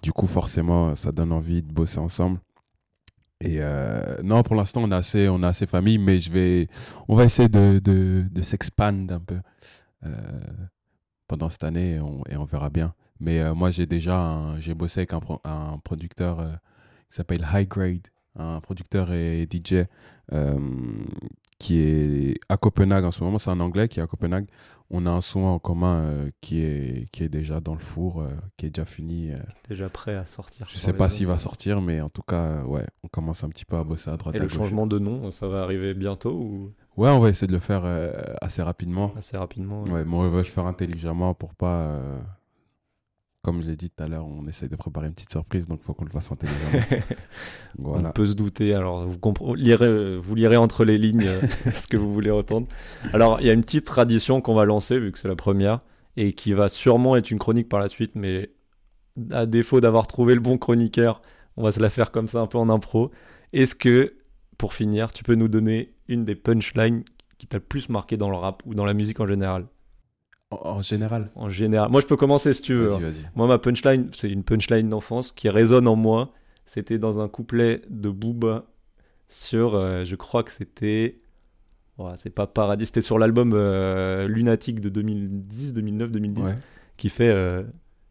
du 0.02 0.12
coup 0.12 0.26
forcément 0.26 0.94
ça 0.94 1.12
donne 1.12 1.32
envie 1.32 1.62
de 1.62 1.72
bosser 1.72 1.98
ensemble. 1.98 2.40
Et 3.42 3.58
euh, 3.60 4.20
non, 4.22 4.42
pour 4.42 4.54
l'instant 4.54 4.82
on 4.82 4.90
a 4.90 4.98
assez, 4.98 5.28
on 5.28 5.42
a 5.42 5.48
assez 5.48 5.66
famille, 5.66 5.98
mais 5.98 6.20
je 6.20 6.30
vais, 6.30 6.68
on 7.08 7.16
va 7.16 7.24
essayer 7.24 7.48
de, 7.48 7.80
de, 7.82 8.26
de 8.30 8.42
s'expand 8.42 9.10
un 9.10 9.20
peu 9.20 9.38
euh, 10.04 10.40
pendant 11.26 11.48
cette 11.48 11.64
année 11.64 11.94
et 11.94 12.00
on, 12.00 12.22
et 12.28 12.36
on 12.36 12.44
verra 12.44 12.68
bien. 12.68 12.92
Mais 13.18 13.52
moi 13.54 13.70
j'ai 13.70 13.86
déjà, 13.86 14.56
j'ai 14.58 14.74
bossé 14.74 15.00
avec 15.00 15.12
un, 15.12 15.20
un 15.44 15.78
producteur 15.78 16.38
qui 17.08 17.16
s'appelle 17.16 17.46
High 17.52 17.68
Grade, 17.68 18.08
un 18.34 18.60
producteur 18.60 19.12
et 19.12 19.46
DJ 19.50 19.84
qui 21.60 21.78
est 21.78 22.40
à 22.48 22.56
Copenhague 22.56 23.04
en 23.04 23.12
ce 23.12 23.22
moment. 23.22 23.38
C'est 23.38 23.50
un 23.50 23.60
anglais 23.60 23.86
qui 23.86 24.00
est 24.00 24.02
à 24.02 24.06
Copenhague. 24.08 24.46
On 24.90 25.06
a 25.06 25.10
un 25.10 25.20
son 25.20 25.40
en 25.44 25.60
commun 25.60 26.00
euh, 26.00 26.30
qui, 26.40 26.62
est, 26.64 27.08
qui 27.12 27.22
est 27.22 27.28
déjà 27.28 27.60
dans 27.60 27.74
le 27.74 27.80
four, 27.80 28.22
euh, 28.22 28.30
qui 28.56 28.66
est 28.66 28.70
déjà 28.70 28.84
fini. 28.84 29.30
euh. 29.30 29.36
Déjà 29.68 29.88
prêt 29.88 30.16
à 30.16 30.24
sortir. 30.24 30.66
Je 30.68 30.72
sur 30.72 30.80
sais 30.80 30.92
pas 30.96 31.08
s'il 31.08 31.28
va 31.28 31.38
sortir, 31.38 31.80
mais 31.80 32.00
en 32.00 32.08
tout 32.08 32.22
cas, 32.22 32.64
ouais, 32.64 32.84
on 33.04 33.08
commence 33.08 33.44
un 33.44 33.48
petit 33.50 33.64
peu 33.64 33.76
à 33.76 33.84
bosser 33.84 34.10
à 34.10 34.16
droite 34.16 34.34
Et 34.34 34.38
à 34.38 34.40
le 34.42 34.48
gauche. 34.48 34.56
changement 34.56 34.88
de 34.88 34.98
nom, 34.98 35.30
ça 35.30 35.46
va 35.46 35.62
arriver 35.62 35.94
bientôt 35.94 36.32
ou? 36.32 36.72
Ouais, 36.96 37.10
on 37.10 37.20
va 37.20 37.28
essayer 37.28 37.46
de 37.46 37.52
le 37.52 37.60
faire 37.60 37.84
assez 38.40 38.62
rapidement. 38.62 39.12
assez 39.16 39.36
rapidement 39.36 39.84
Ouais, 39.84 40.04
mais 40.04 40.12
on 40.14 40.28
va 40.28 40.38
le 40.38 40.42
faire 40.44 40.66
intelligemment 40.66 41.34
pour 41.34 41.54
pas. 41.54 42.00
Comme 43.42 43.62
je 43.62 43.68
l'ai 43.68 43.76
dit 43.76 43.88
tout 43.88 44.02
à 44.02 44.06
l'heure, 44.06 44.26
on 44.26 44.46
essaye 44.48 44.68
de 44.68 44.76
préparer 44.76 45.06
une 45.06 45.14
petite 45.14 45.30
surprise, 45.30 45.66
donc 45.66 45.80
il 45.82 45.86
faut 45.86 45.94
qu'on 45.94 46.04
le 46.04 46.10
fasse 46.10 46.30
intelligemment. 46.30 46.84
voilà. 47.78 48.10
On 48.10 48.12
peut 48.12 48.26
se 48.26 48.34
douter. 48.34 48.74
Alors, 48.74 49.06
vous, 49.06 49.16
compre- 49.16 49.56
lirez, 49.56 50.18
vous 50.18 50.34
lirez 50.34 50.58
entre 50.58 50.84
les 50.84 50.98
lignes 50.98 51.26
euh, 51.26 51.40
ce 51.72 51.86
que 51.86 51.96
vous 51.96 52.12
voulez 52.12 52.30
entendre. 52.30 52.66
Alors, 53.14 53.40
il 53.40 53.46
y 53.46 53.50
a 53.50 53.54
une 53.54 53.62
petite 53.62 53.86
tradition 53.86 54.42
qu'on 54.42 54.54
va 54.54 54.66
lancer, 54.66 54.98
vu 54.98 55.10
que 55.10 55.18
c'est 55.18 55.28
la 55.28 55.36
première, 55.36 55.78
et 56.18 56.34
qui 56.34 56.52
va 56.52 56.68
sûrement 56.68 57.16
être 57.16 57.30
une 57.30 57.38
chronique 57.38 57.68
par 57.70 57.80
la 57.80 57.88
suite, 57.88 58.14
mais 58.14 58.50
à 59.30 59.46
défaut 59.46 59.80
d'avoir 59.80 60.06
trouvé 60.06 60.34
le 60.34 60.40
bon 60.40 60.58
chroniqueur, 60.58 61.22
on 61.56 61.62
va 61.62 61.72
se 61.72 61.80
la 61.80 61.88
faire 61.88 62.10
comme 62.10 62.28
ça, 62.28 62.40
un 62.40 62.46
peu 62.46 62.58
en 62.58 62.68
impro. 62.68 63.10
Est-ce 63.54 63.74
que, 63.74 64.16
pour 64.58 64.74
finir, 64.74 65.14
tu 65.14 65.24
peux 65.24 65.34
nous 65.34 65.48
donner 65.48 65.94
une 66.08 66.26
des 66.26 66.34
punchlines 66.34 67.04
qui 67.38 67.46
t'a 67.46 67.56
le 67.56 67.64
plus 67.64 67.88
marqué 67.88 68.18
dans 68.18 68.28
le 68.28 68.36
rap 68.36 68.62
ou 68.66 68.74
dans 68.74 68.84
la 68.84 68.92
musique 68.92 69.18
en 69.18 69.26
général? 69.26 69.66
En, 70.50 70.82
général. 70.82 71.30
En 71.36 71.48
général. 71.48 71.90
Moi, 71.90 72.00
je 72.00 72.06
peux 72.06 72.16
commencer 72.16 72.52
si 72.54 72.62
tu 72.62 72.74
veux. 72.74 72.92
hein. 72.92 72.98
Vas-y, 72.98 73.12
vas-y. 73.12 73.30
Moi, 73.36 73.46
ma 73.46 73.58
punchline, 73.58 74.08
c'est 74.16 74.28
une 74.30 74.42
punchline 74.42 74.88
d'enfance 74.88 75.30
qui 75.32 75.48
résonne 75.48 75.86
en 75.86 75.94
moi. 75.96 76.32
C'était 76.66 76.98
dans 76.98 77.20
un 77.20 77.28
couplet 77.28 77.82
de 77.88 78.10
Booba 78.10 78.64
sur, 79.28 79.74
euh, 79.76 80.04
je 80.04 80.16
crois 80.16 80.42
que 80.42 80.50
c'était, 80.50 81.20
ouais, 81.98 82.12
c'est 82.16 82.30
pas 82.34 82.48
Paradis, 82.48 82.86
c'était 82.86 83.00
sur 83.00 83.18
l'album 83.18 83.52
euh, 83.54 84.26
Lunatic 84.26 84.80
de 84.80 84.88
2010, 84.88 85.72
2009, 85.74 86.10
2010, 86.10 86.42
Ouais. 86.42 86.54
qui 86.96 87.08
fait, 87.10 87.28
euh, 87.28 87.62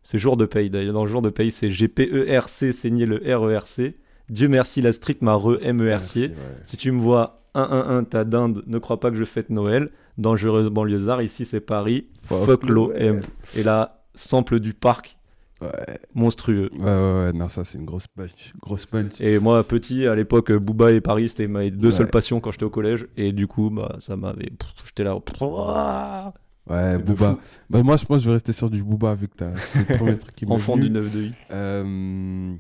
c'est 0.02 0.18
jour 0.18 0.38
de 0.38 0.46
paye. 0.46 0.70
D'ailleurs, 0.70 0.94
dans 0.94 1.04
le 1.04 1.10
jour 1.12 1.22
de 1.22 1.30
paye, 1.30 1.52
c'est 1.52 1.70
GPERC, 1.70 2.72
saigné 2.74 3.06
le 3.06 3.18
RERC. 3.38 3.96
Dieu 4.30 4.48
merci, 4.48 4.82
la 4.82 4.94
street 4.94 5.18
m'a 5.22 5.36
re-MERC. 5.36 5.74
Merci, 5.74 6.20
ouais. 6.28 6.36
Si 6.64 6.78
tu 6.78 6.92
me 6.94 7.00
vois 7.00 7.42
1-1-1, 7.56 8.06
ta 8.06 8.24
dinde, 8.24 8.64
ne 8.68 8.78
crois 8.78 9.00
pas 9.02 9.10
que 9.12 9.18
je 9.18 9.26
fête 9.26 9.50
Noël. 9.50 9.90
Dangereuse 10.20 10.70
banlieusard, 10.70 11.22
ici 11.22 11.46
c'est 11.46 11.62
Paris. 11.62 12.08
Fuck 12.24 12.46
Fuck 12.46 12.70
l'OM. 12.70 13.22
Et 13.56 13.64
là, 13.64 14.04
sample 14.14 14.60
du 14.60 14.74
parc, 14.74 15.16
Ouais. 15.62 15.70
monstrueux. 16.14 16.70
Ouais, 16.74 16.80
ouais, 16.86 17.26
ouais, 17.26 17.34
non, 17.34 17.50
ça 17.50 17.64
c'est 17.66 17.78
une 17.78 17.86
grosse 17.86 18.08
punch. 18.08 18.54
Grosse 18.62 18.86
punch. 18.86 19.20
Et 19.20 19.40
moi, 19.40 19.62
petit, 19.64 20.06
à 20.08 20.16
l'époque, 20.16 20.52
Booba 20.54 20.92
et 20.92 21.02
Paris, 21.02 21.28
c'était 21.30 21.48
mes 21.48 21.70
deux 21.72 21.90
Ouais. 21.90 21.94
seules 21.94 22.10
passions 22.10 22.40
quand 22.40 22.52
j'étais 22.52 22.64
au 22.66 22.70
collège. 22.70 23.08
Et 23.18 23.32
du 23.34 23.46
coup, 23.48 23.70
bah, 23.70 23.96
ça 24.00 24.16
m'avait. 24.16 24.52
J'étais 24.86 25.04
là. 25.04 25.16
ouah, 25.42 26.34
Ouais, 26.70 26.98
Booba. 27.00 27.38
Bah, 27.70 27.82
moi, 27.84 27.98
je 27.98 28.06
pense 28.06 28.18
que 28.18 28.24
je 28.24 28.30
vais 28.30 28.34
rester 28.34 28.54
sur 28.54 28.70
du 28.70 28.84
Booba 28.84 29.16
vu 29.16 29.28
que 29.28 29.36
t'as- 29.38 29.56
c'est 29.58 29.90
le 29.90 29.98
premier 29.98 30.18
truc 30.18 30.36
qui 30.36 30.46
m'est 30.46 30.54
Enfant 30.56 30.78
du 30.78 30.90
9 30.90 31.14
de 31.14 31.20
I. 31.24 31.34
Euh, 31.52 32.56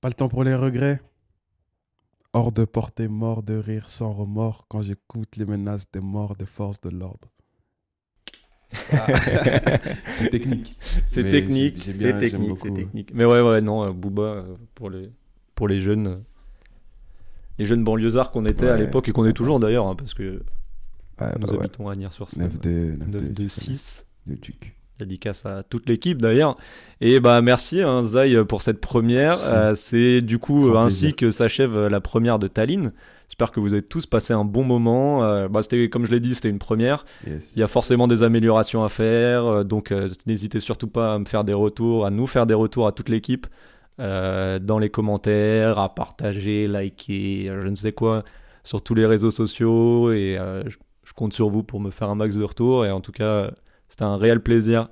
Pas 0.00 0.08
le 0.08 0.14
temps 0.14 0.28
pour 0.28 0.44
les 0.44 0.54
regrets. 0.54 1.00
Hors 2.34 2.50
de 2.52 2.64
portée, 2.64 3.08
mort 3.08 3.42
de 3.42 3.54
rire, 3.54 3.90
sans 3.90 4.12
remords, 4.12 4.64
quand 4.68 4.82
j'écoute 4.82 5.36
les 5.36 5.44
menaces 5.44 5.84
des 5.92 6.00
morts 6.00 6.34
des 6.34 6.46
forces 6.46 6.80
de 6.80 6.88
l'ordre. 6.90 7.28
c'est 10.14 10.30
technique. 10.30 10.78
C'est 11.04 11.24
technique, 11.30 11.82
j'ai- 11.82 11.92
bien- 11.92 12.18
technique, 12.18 12.48
beaucoup. 12.48 12.68
c'est 12.68 12.74
technique. 12.74 13.10
Mais 13.14 13.26
ouais, 13.26 13.42
ouais, 13.42 13.60
non, 13.60 13.84
euh, 13.84 13.92
Booba, 13.92 14.22
euh, 14.22 14.56
pour 14.74 14.88
les, 14.88 15.10
pour 15.54 15.68
les 15.68 15.80
jeunes. 15.80 16.06
euh, 16.06 16.16
Les 17.58 17.66
jeunes 17.66 17.84
banlieusards 17.84 18.30
qu'on 18.30 18.46
était 18.46 18.68
à 18.68 18.78
l'époque 18.78 19.08
et 19.10 19.12
qu'on 19.12 19.26
est 19.26 19.34
toujours 19.34 19.60
d'ailleurs, 19.60 19.86
hein, 19.86 19.94
parce 19.94 20.14
que 20.14 20.42
Ouais, 21.20 21.28
nous 21.38 21.46
bah 21.46 21.52
ouais. 21.52 21.58
habitons 21.60 21.88
à 21.90 21.94
Nières-sur-Seine. 21.96 22.44
9 22.44 22.60
de, 22.60 22.96
9 22.98 23.08
9 23.08 23.22
de, 23.24 23.42
de 23.42 23.48
6. 23.48 24.06
de 24.26 24.34
Duc. 24.36 24.74
Dédicace 24.98 25.46
à 25.46 25.62
toute 25.62 25.88
l'équipe 25.88 26.20
d'ailleurs. 26.20 26.56
Et 27.00 27.18
bah 27.18 27.40
merci 27.40 27.80
hein, 27.80 28.04
Zai 28.04 28.44
pour 28.44 28.62
cette 28.62 28.80
première. 28.80 29.38
Euh, 29.42 29.74
c'est 29.74 30.20
du 30.20 30.38
coup 30.38 30.68
euh, 30.68 30.76
ainsi 30.76 31.14
que 31.14 31.30
s'achève 31.30 31.74
euh, 31.76 31.88
la 31.88 32.00
première 32.00 32.38
de 32.38 32.46
Tallinn. 32.46 32.92
J'espère 33.28 33.50
que 33.50 33.60
vous 33.60 33.72
avez 33.72 33.82
tous 33.82 34.04
passé 34.04 34.34
un 34.34 34.44
bon 34.44 34.64
moment. 34.64 35.24
Euh, 35.24 35.48
bah, 35.48 35.62
c'était 35.62 35.88
comme 35.88 36.04
je 36.04 36.12
l'ai 36.12 36.20
dit, 36.20 36.34
c'était 36.34 36.50
une 36.50 36.58
première. 36.58 37.06
Yes. 37.26 37.52
Il 37.56 37.60
y 37.60 37.62
a 37.62 37.66
forcément 37.66 38.06
des 38.06 38.22
améliorations 38.22 38.84
à 38.84 38.90
faire, 38.90 39.64
donc 39.64 39.92
n'hésitez 40.26 40.60
surtout 40.60 40.88
pas 40.88 41.14
à 41.14 41.18
me 41.18 41.24
faire 41.24 41.42
des 41.42 41.54
retours, 41.54 42.04
à 42.04 42.10
nous 42.10 42.26
faire 42.26 42.46
des 42.46 42.54
retours 42.54 42.86
à 42.86 42.92
toute 42.92 43.08
l'équipe, 43.08 43.46
dans 43.98 44.78
les 44.78 44.90
commentaires, 44.90 45.78
à 45.78 45.94
partager, 45.94 46.68
liker, 46.68 47.50
je 47.62 47.68
ne 47.68 47.74
sais 47.74 47.92
quoi, 47.92 48.22
sur 48.64 48.82
tous 48.82 48.94
les 48.94 49.06
réseaux 49.06 49.30
sociaux. 49.30 50.12
Et 50.12 50.36
je, 50.38 50.76
je 51.02 51.12
compte 51.14 51.32
sur 51.32 51.48
vous 51.48 51.62
pour 51.62 51.80
me 51.80 51.90
faire 51.90 52.10
un 52.10 52.14
max 52.14 52.36
de 52.36 52.44
retour. 52.44 52.84
Et 52.84 52.90
en 52.90 53.00
tout 53.00 53.12
cas, 53.12 53.50
c'était 53.92 54.04
un 54.04 54.16
réel 54.16 54.40
plaisir 54.42 54.88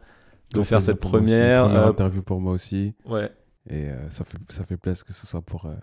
de 0.53 0.63
faire 0.63 0.83
cette 0.83 1.03
moi 1.03 1.13
aussi. 1.13 1.25
première. 1.25 1.65
Première 1.65 1.87
euh, 1.87 1.91
interview 1.91 2.23
pour 2.23 2.39
moi 2.39 2.53
aussi. 2.53 2.95
ouais. 3.07 3.33
Et 3.69 3.89
euh, 3.89 4.11
ça, 4.11 4.25
fait, 4.25 4.37
ça 4.49 4.65
fait 4.65 4.77
plaisir 4.77 5.05
que 5.07 5.15
ce 5.15 5.27
soit 5.27 5.41
pour, 5.41 5.65
euh, 5.65 5.75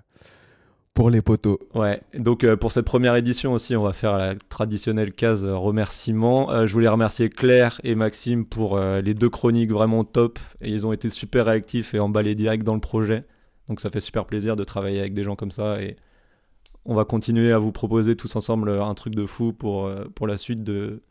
pour 0.94 1.10
les 1.10 1.24
poteaux. 1.24 1.60
Ouais, 1.74 2.02
donc 2.16 2.44
euh, 2.44 2.56
pour 2.56 2.72
cette 2.72 2.86
première 2.86 3.16
édition 3.16 3.54
aussi, 3.54 3.76
on 3.76 3.84
va 3.84 3.94
faire 3.94 4.18
la 4.18 4.36
traditionnelle 4.36 5.14
case 5.14 5.46
remerciements. 5.46 6.66
Je 6.66 6.74
voulais 6.74 6.90
remercier 6.90 7.30
Claire 7.30 7.82
et 7.84 7.96
Maxime 7.96 8.46
pour 8.46 8.80
les 8.80 9.14
deux 9.16 9.30
chroniques 9.30 9.72
vraiment 9.72 10.04
top. 10.04 10.38
Et 10.62 10.70
ils 10.70 10.86
ont 10.86 10.92
été 10.94 11.10
super 11.10 11.46
réactifs 11.46 11.96
et 11.96 12.00
emballés 12.00 12.36
direct 12.36 12.64
dans 12.64 12.76
le 12.76 12.82
projet. 12.82 13.26
Donc 13.68 13.80
ça 13.80 13.90
fait 13.90 14.00
super 14.00 14.26
plaisir 14.26 14.56
de 14.56 14.64
travailler 14.64 15.00
avec 15.00 15.14
des 15.14 15.24
gens 15.24 15.36
comme 15.36 15.52
ça. 15.52 15.82
Et 15.82 15.96
on 16.86 16.94
va 16.94 17.04
continuer 17.04 17.52
à 17.54 17.58
vous 17.58 17.72
proposer 17.72 18.16
tous 18.16 18.36
ensemble 18.36 18.70
un 18.70 18.94
truc 18.96 19.16
de 19.16 19.26
fou 19.26 19.54
pour, 19.54 19.90
pour 20.16 20.28
la 20.28 20.38
suite 20.38 20.64
de, 20.64 21.04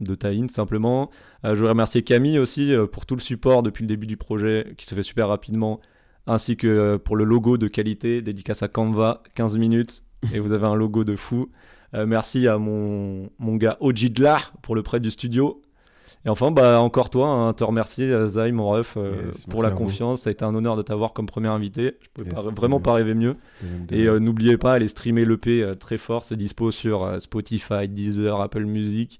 de 0.00 0.14
Tallinn 0.14 0.48
simplement. 0.48 1.10
Euh, 1.44 1.50
je 1.50 1.56
voulais 1.56 1.70
remercier 1.70 2.02
Camille 2.02 2.38
aussi 2.38 2.72
euh, 2.74 2.86
pour 2.86 3.06
tout 3.06 3.14
le 3.16 3.20
support 3.20 3.62
depuis 3.62 3.82
le 3.82 3.88
début 3.88 4.06
du 4.06 4.16
projet 4.16 4.74
qui 4.78 4.86
se 4.86 4.94
fait 4.94 5.02
super 5.02 5.28
rapidement 5.28 5.80
ainsi 6.26 6.56
que 6.56 6.66
euh, 6.66 6.98
pour 6.98 7.16
le 7.16 7.24
logo 7.24 7.56
de 7.56 7.66
qualité, 7.68 8.22
dédicace 8.22 8.62
à 8.62 8.68
Canva, 8.68 9.22
15 9.34 9.58
minutes, 9.58 10.02
et 10.34 10.38
vous 10.38 10.52
avez 10.52 10.66
un 10.66 10.74
logo 10.74 11.02
de 11.04 11.16
fou. 11.16 11.48
Euh, 11.94 12.06
merci 12.06 12.46
à 12.46 12.58
mon, 12.58 13.30
mon 13.38 13.56
gars 13.56 13.76
Ojidla 13.80 14.38
pour 14.62 14.74
le 14.74 14.82
prêt 14.82 15.00
du 15.00 15.10
studio. 15.10 15.62
Et 16.26 16.28
enfin, 16.28 16.50
bah, 16.50 16.80
encore 16.82 17.08
toi, 17.08 17.28
hein, 17.28 17.52
te 17.54 17.64
remercier, 17.64 18.14
Zay, 18.28 18.52
mon 18.52 18.68
ref, 18.68 18.94
euh, 18.98 19.10
Yes, 19.28 19.46
pour 19.46 19.62
la 19.62 19.70
vous. 19.70 19.76
confiance. 19.78 20.20
Ça 20.20 20.28
a 20.28 20.32
été 20.32 20.44
un 20.44 20.54
honneur 20.54 20.76
de 20.76 20.82
t'avoir 20.82 21.14
comme 21.14 21.24
premier 21.24 21.48
invité. 21.48 21.96
Je 22.02 22.08
pouvais 22.12 22.30
Yes, 22.30 22.44
pas- 22.44 22.50
vraiment 22.50 22.78
pas 22.78 22.92
rêver 22.92 23.14
mieux. 23.14 23.36
Et 23.90 24.06
euh, 24.06 24.20
n'oubliez 24.20 24.58
pas, 24.58 24.74
allez 24.74 24.88
streamer 24.88 25.24
l'EP 25.24 25.64
très 25.80 25.96
fort. 25.96 26.24
C'est 26.26 26.36
dispo 26.36 26.70
sur 26.72 27.16
Spotify, 27.20 27.88
Deezer, 27.88 28.38
Apple 28.38 28.66
Music, 28.66 29.18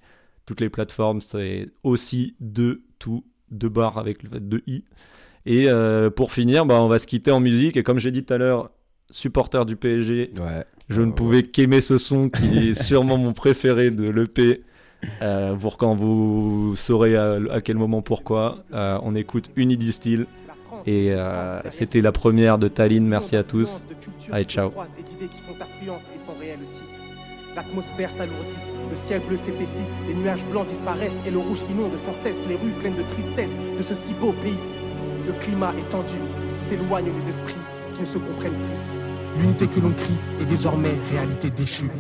toutes 0.51 0.61
les 0.61 0.69
plateformes. 0.69 1.21
C'est 1.21 1.69
aussi 1.85 2.35
de 2.41 2.83
tout, 2.99 3.23
deux 3.53 3.69
barres 3.69 3.99
avec 3.99 4.25
le 4.25 4.41
deux 4.41 4.63
i. 4.67 4.83
Et 5.47 5.69
euh, 5.69 6.11
pour 6.11 6.33
finir, 6.33 6.67
bah, 6.67 6.83
on 6.83 6.89
va 6.89 6.99
se 6.99 7.07
quitter 7.07 7.31
en 7.31 7.39
musique. 7.39 7.77
Et 7.77 7.85
comme 7.85 8.01
j'ai 8.01 8.11
dit 8.11 8.25
tout 8.25 8.35
à 8.35 8.39
l'heure, 8.39 8.71
supporter 9.11 9.65
du 9.65 9.77
PSG, 9.77 10.33
Ouais. 10.41 10.65
je 10.89 11.03
ne 11.03 11.07
Ouais, 11.07 11.13
pouvais 11.15 11.43
qu'aimer 11.45 11.81
ce 11.83 11.99
son 11.99 12.29
qui 12.31 12.59
est 12.71 12.83
sûrement 12.83 13.17
mon 13.17 13.33
préféré 13.33 13.93
de 13.93 14.11
l'EP. 14.11 14.65
Euh, 15.23 15.55
pour 15.55 15.77
quand 15.79 15.95
vous 15.95 16.75
saurez 16.77 17.15
à, 17.15 17.39
à 17.53 17.61
quel 17.61 17.77
moment 17.77 18.03
pourquoi, 18.03 18.65
Euh, 18.73 18.99
on 19.05 19.15
écoute 19.15 19.51
Unidistill. 19.55 20.27
Et 20.85 21.13
euh, 21.13 21.61
c'était 21.71 22.01
la 22.01 22.11
première 22.11 22.59
de 22.59 22.67
Tallinn. 22.67 23.07
Merci 23.07 23.37
à 23.37 23.45
tous. 23.45 23.87
Allez, 24.33 24.47
ciao. 24.47 24.73
L'atmosphère 27.57 28.11
s'alourdit, 28.11 28.59
le 28.89 28.97
ciel 28.97 29.21
bleu 29.27 29.37
s'épaissit, 29.37 29.89
les 30.07 30.15
nuages 30.15 30.47
blancs 30.47 30.67
disparaissent 30.67 31.21
et 31.27 31.31
le 31.31 31.39
rouge 31.39 31.65
inonde 31.71 31.97
sans 31.97 32.15
cesse 32.15 32.41
les 32.49 32.55
rues 32.55 32.73
pleines 32.81 32.95
de 32.95 33.03
tristesse 33.03 33.55
de 33.77 33.83
ce 33.83 33.95
si 33.95 34.15
beau 34.15 34.33
pays. 34.33 34.59
Le 35.27 35.33
climat 35.33 35.73
est 35.79 35.89
tendu, 35.89 36.15
s'éloignent 36.61 37.13
les 37.13 37.29
esprits 37.29 37.55
qui 37.95 38.03
ne 38.03 38.07
se 38.07 38.19
comprennent 38.19 38.53
plus. 38.53 39.41
L'unité 39.41 39.67
que 39.67 39.81
l'on 39.81 39.93
crie 39.93 40.19
est 40.41 40.45
désormais 40.45 40.95
réalité 41.11 41.51
déchue. 41.51 41.91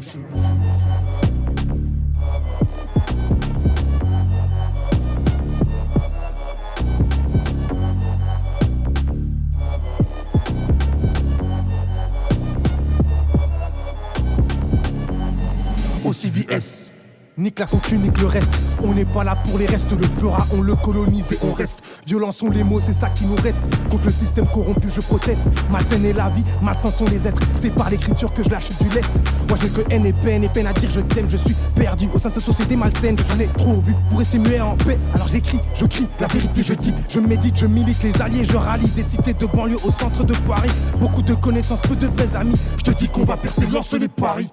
Nique 17.50 17.58
la 17.58 17.66
fortune, 17.66 18.02
nique 18.02 18.20
le 18.20 18.28
reste. 18.28 18.52
On 18.80 18.94
n'est 18.94 19.04
pas 19.04 19.24
là 19.24 19.34
pour 19.34 19.58
les 19.58 19.66
restes. 19.66 19.90
Le 19.90 20.06
pleura, 20.06 20.46
on 20.56 20.62
le 20.62 20.76
colonise 20.76 21.32
et 21.32 21.38
on 21.42 21.52
reste. 21.52 21.82
Violents 22.06 22.30
sont 22.30 22.48
les 22.48 22.62
mots, 22.62 22.78
c'est 22.78 22.94
ça 22.94 23.08
qui 23.08 23.26
nous 23.26 23.34
reste. 23.34 23.64
Contre 23.90 24.04
le 24.04 24.12
système 24.12 24.46
corrompu, 24.46 24.88
je 24.88 25.00
proteste. 25.00 25.46
Malsaine 25.68 26.04
est 26.04 26.12
la 26.12 26.28
vie, 26.28 26.44
malsains 26.62 26.92
sont 26.92 27.06
les 27.06 27.26
êtres. 27.26 27.42
C'est 27.60 27.74
par 27.74 27.90
l'écriture 27.90 28.32
que 28.32 28.44
je 28.44 28.50
lâche 28.50 28.68
du 28.80 28.88
lest. 28.90 29.10
Moi 29.48 29.58
j'ai 29.60 29.68
que 29.68 29.80
haine 29.90 30.06
et 30.06 30.12
peine 30.12 30.44
et 30.44 30.48
peine 30.48 30.68
à 30.68 30.72
dire 30.72 30.90
je 30.90 31.00
t'aime. 31.00 31.28
Je 31.28 31.38
suis 31.38 31.56
perdu 31.74 32.08
au 32.14 32.20
sein 32.20 32.28
de 32.28 32.34
cette 32.34 32.44
société 32.44 32.76
malsaine. 32.76 33.16
J'en 33.26 33.40
ai 33.40 33.48
trop 33.48 33.80
vu 33.80 33.96
pour 34.08 34.20
rester 34.20 34.38
muet 34.38 34.60
en 34.60 34.76
paix. 34.76 34.96
Alors 35.14 35.26
j'écris, 35.26 35.58
je 35.74 35.86
crie, 35.86 36.06
la 36.20 36.28
vérité 36.28 36.62
je 36.62 36.74
dis. 36.74 36.94
Je 37.08 37.18
médite, 37.18 37.58
je 37.58 37.66
milite 37.66 38.00
les 38.04 38.22
alliés, 38.22 38.44
je 38.44 38.56
rallie 38.56 38.88
des 38.90 39.02
cités 39.02 39.34
de 39.34 39.46
banlieue 39.46 39.78
au 39.82 39.90
centre 39.90 40.22
de 40.22 40.34
Paris. 40.46 40.70
Beaucoup 41.00 41.22
de 41.22 41.34
connaissances, 41.34 41.80
peu 41.80 41.96
de 41.96 42.06
vrais 42.06 42.36
amis. 42.36 42.54
Je 42.78 42.84
te 42.84 42.92
dis 42.92 43.08
qu'on 43.08 43.24
va 43.24 43.36
percer, 43.36 43.66
lance 43.66 43.92
les 43.94 44.06
paris. 44.06 44.50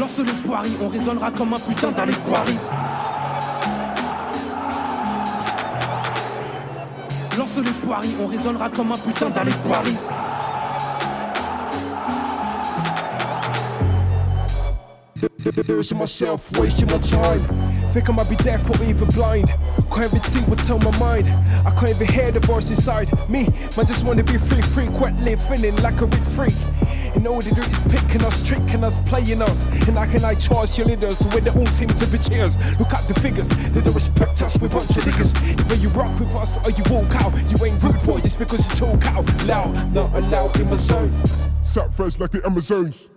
Lance 0.00 0.16
le 0.16 0.32
poiri, 0.42 0.70
on 0.80 0.88
résonnera 0.88 1.30
comme 1.30 1.52
un 1.52 1.58
putain 1.58 1.90
dans 1.90 2.06
les. 2.06 2.14
Lance 7.36 7.56
le 7.58 7.70
poiri, 7.84 8.08
on 8.18 8.26
résonnera 8.26 8.70
comme 8.70 8.92
un 8.92 8.96
putain 8.96 9.28
dans 9.28 9.42
les. 9.42 9.52
Losing 15.42 15.96
myself, 15.96 16.58
wasting 16.58 16.86
my 16.88 16.98
time. 16.98 17.40
Think 17.94 18.10
I 18.10 18.12
might 18.12 18.28
be 18.28 18.36
deaf 18.36 18.60
or 18.68 18.84
even 18.84 19.08
blind. 19.08 19.48
Can't 19.90 20.12
even 20.12 20.20
think 20.20 20.46
what 20.48 20.58
tell 20.58 20.78
my 20.78 20.96
mind. 20.98 21.28
I 21.66 21.70
can't 21.70 21.88
even 21.88 22.06
hear 22.08 22.30
the 22.30 22.40
voice 22.40 22.68
inside 22.68 23.08
me. 23.30 23.44
Man, 23.74 23.86
just 23.86 24.04
wanna 24.04 24.22
be 24.22 24.36
free, 24.36 24.60
free, 24.60 24.84
frequently 24.84 25.36
feeling 25.36 25.74
like 25.76 25.98
a 26.02 26.06
rich 26.06 26.20
freak. 26.36 26.54
And 27.14 27.26
all 27.26 27.40
they 27.40 27.52
do 27.52 27.62
is 27.62 27.80
picking 27.88 28.22
us, 28.22 28.46
tricking 28.46 28.84
us, 28.84 28.98
playing 29.06 29.40
us. 29.40 29.64
And 29.88 29.98
I 29.98 30.06
can 30.06 30.24
I 30.24 30.34
charge 30.34 30.76
your 30.76 30.86
leaders 30.88 31.18
when 31.32 31.42
they 31.42 31.50
all 31.50 31.66
seem 31.66 31.88
to 31.88 32.06
be 32.08 32.18
cheers? 32.18 32.56
Look 32.78 32.92
at 32.92 33.08
the 33.08 33.14
figures, 33.20 33.48
they 33.48 33.80
don't 33.80 33.94
respect 33.94 34.42
us, 34.42 34.58
we're 34.58 34.68
bunch 34.68 34.90
of 34.90 35.04
niggas. 35.04 35.32
Either 35.58 35.74
you 35.76 35.88
rock 35.90 36.20
with 36.20 36.34
us 36.34 36.58
or 36.66 36.70
you 36.70 36.84
walk 36.90 37.14
out. 37.16 37.32
You 37.50 37.64
ain't 37.64 37.82
rude 37.82 38.02
boy 38.04 38.20
just 38.20 38.38
because 38.38 38.60
you 38.68 38.74
talk 38.76 39.06
out 39.06 39.26
loud. 39.46 39.94
Not 39.94 40.14
allowed 40.14 40.60
in 40.60 40.68
my 40.68 40.76
zone. 40.76 41.14
Sat 41.62 41.94
first 41.94 42.20
like 42.20 42.30
the 42.30 42.44
Amazons. 42.44 43.08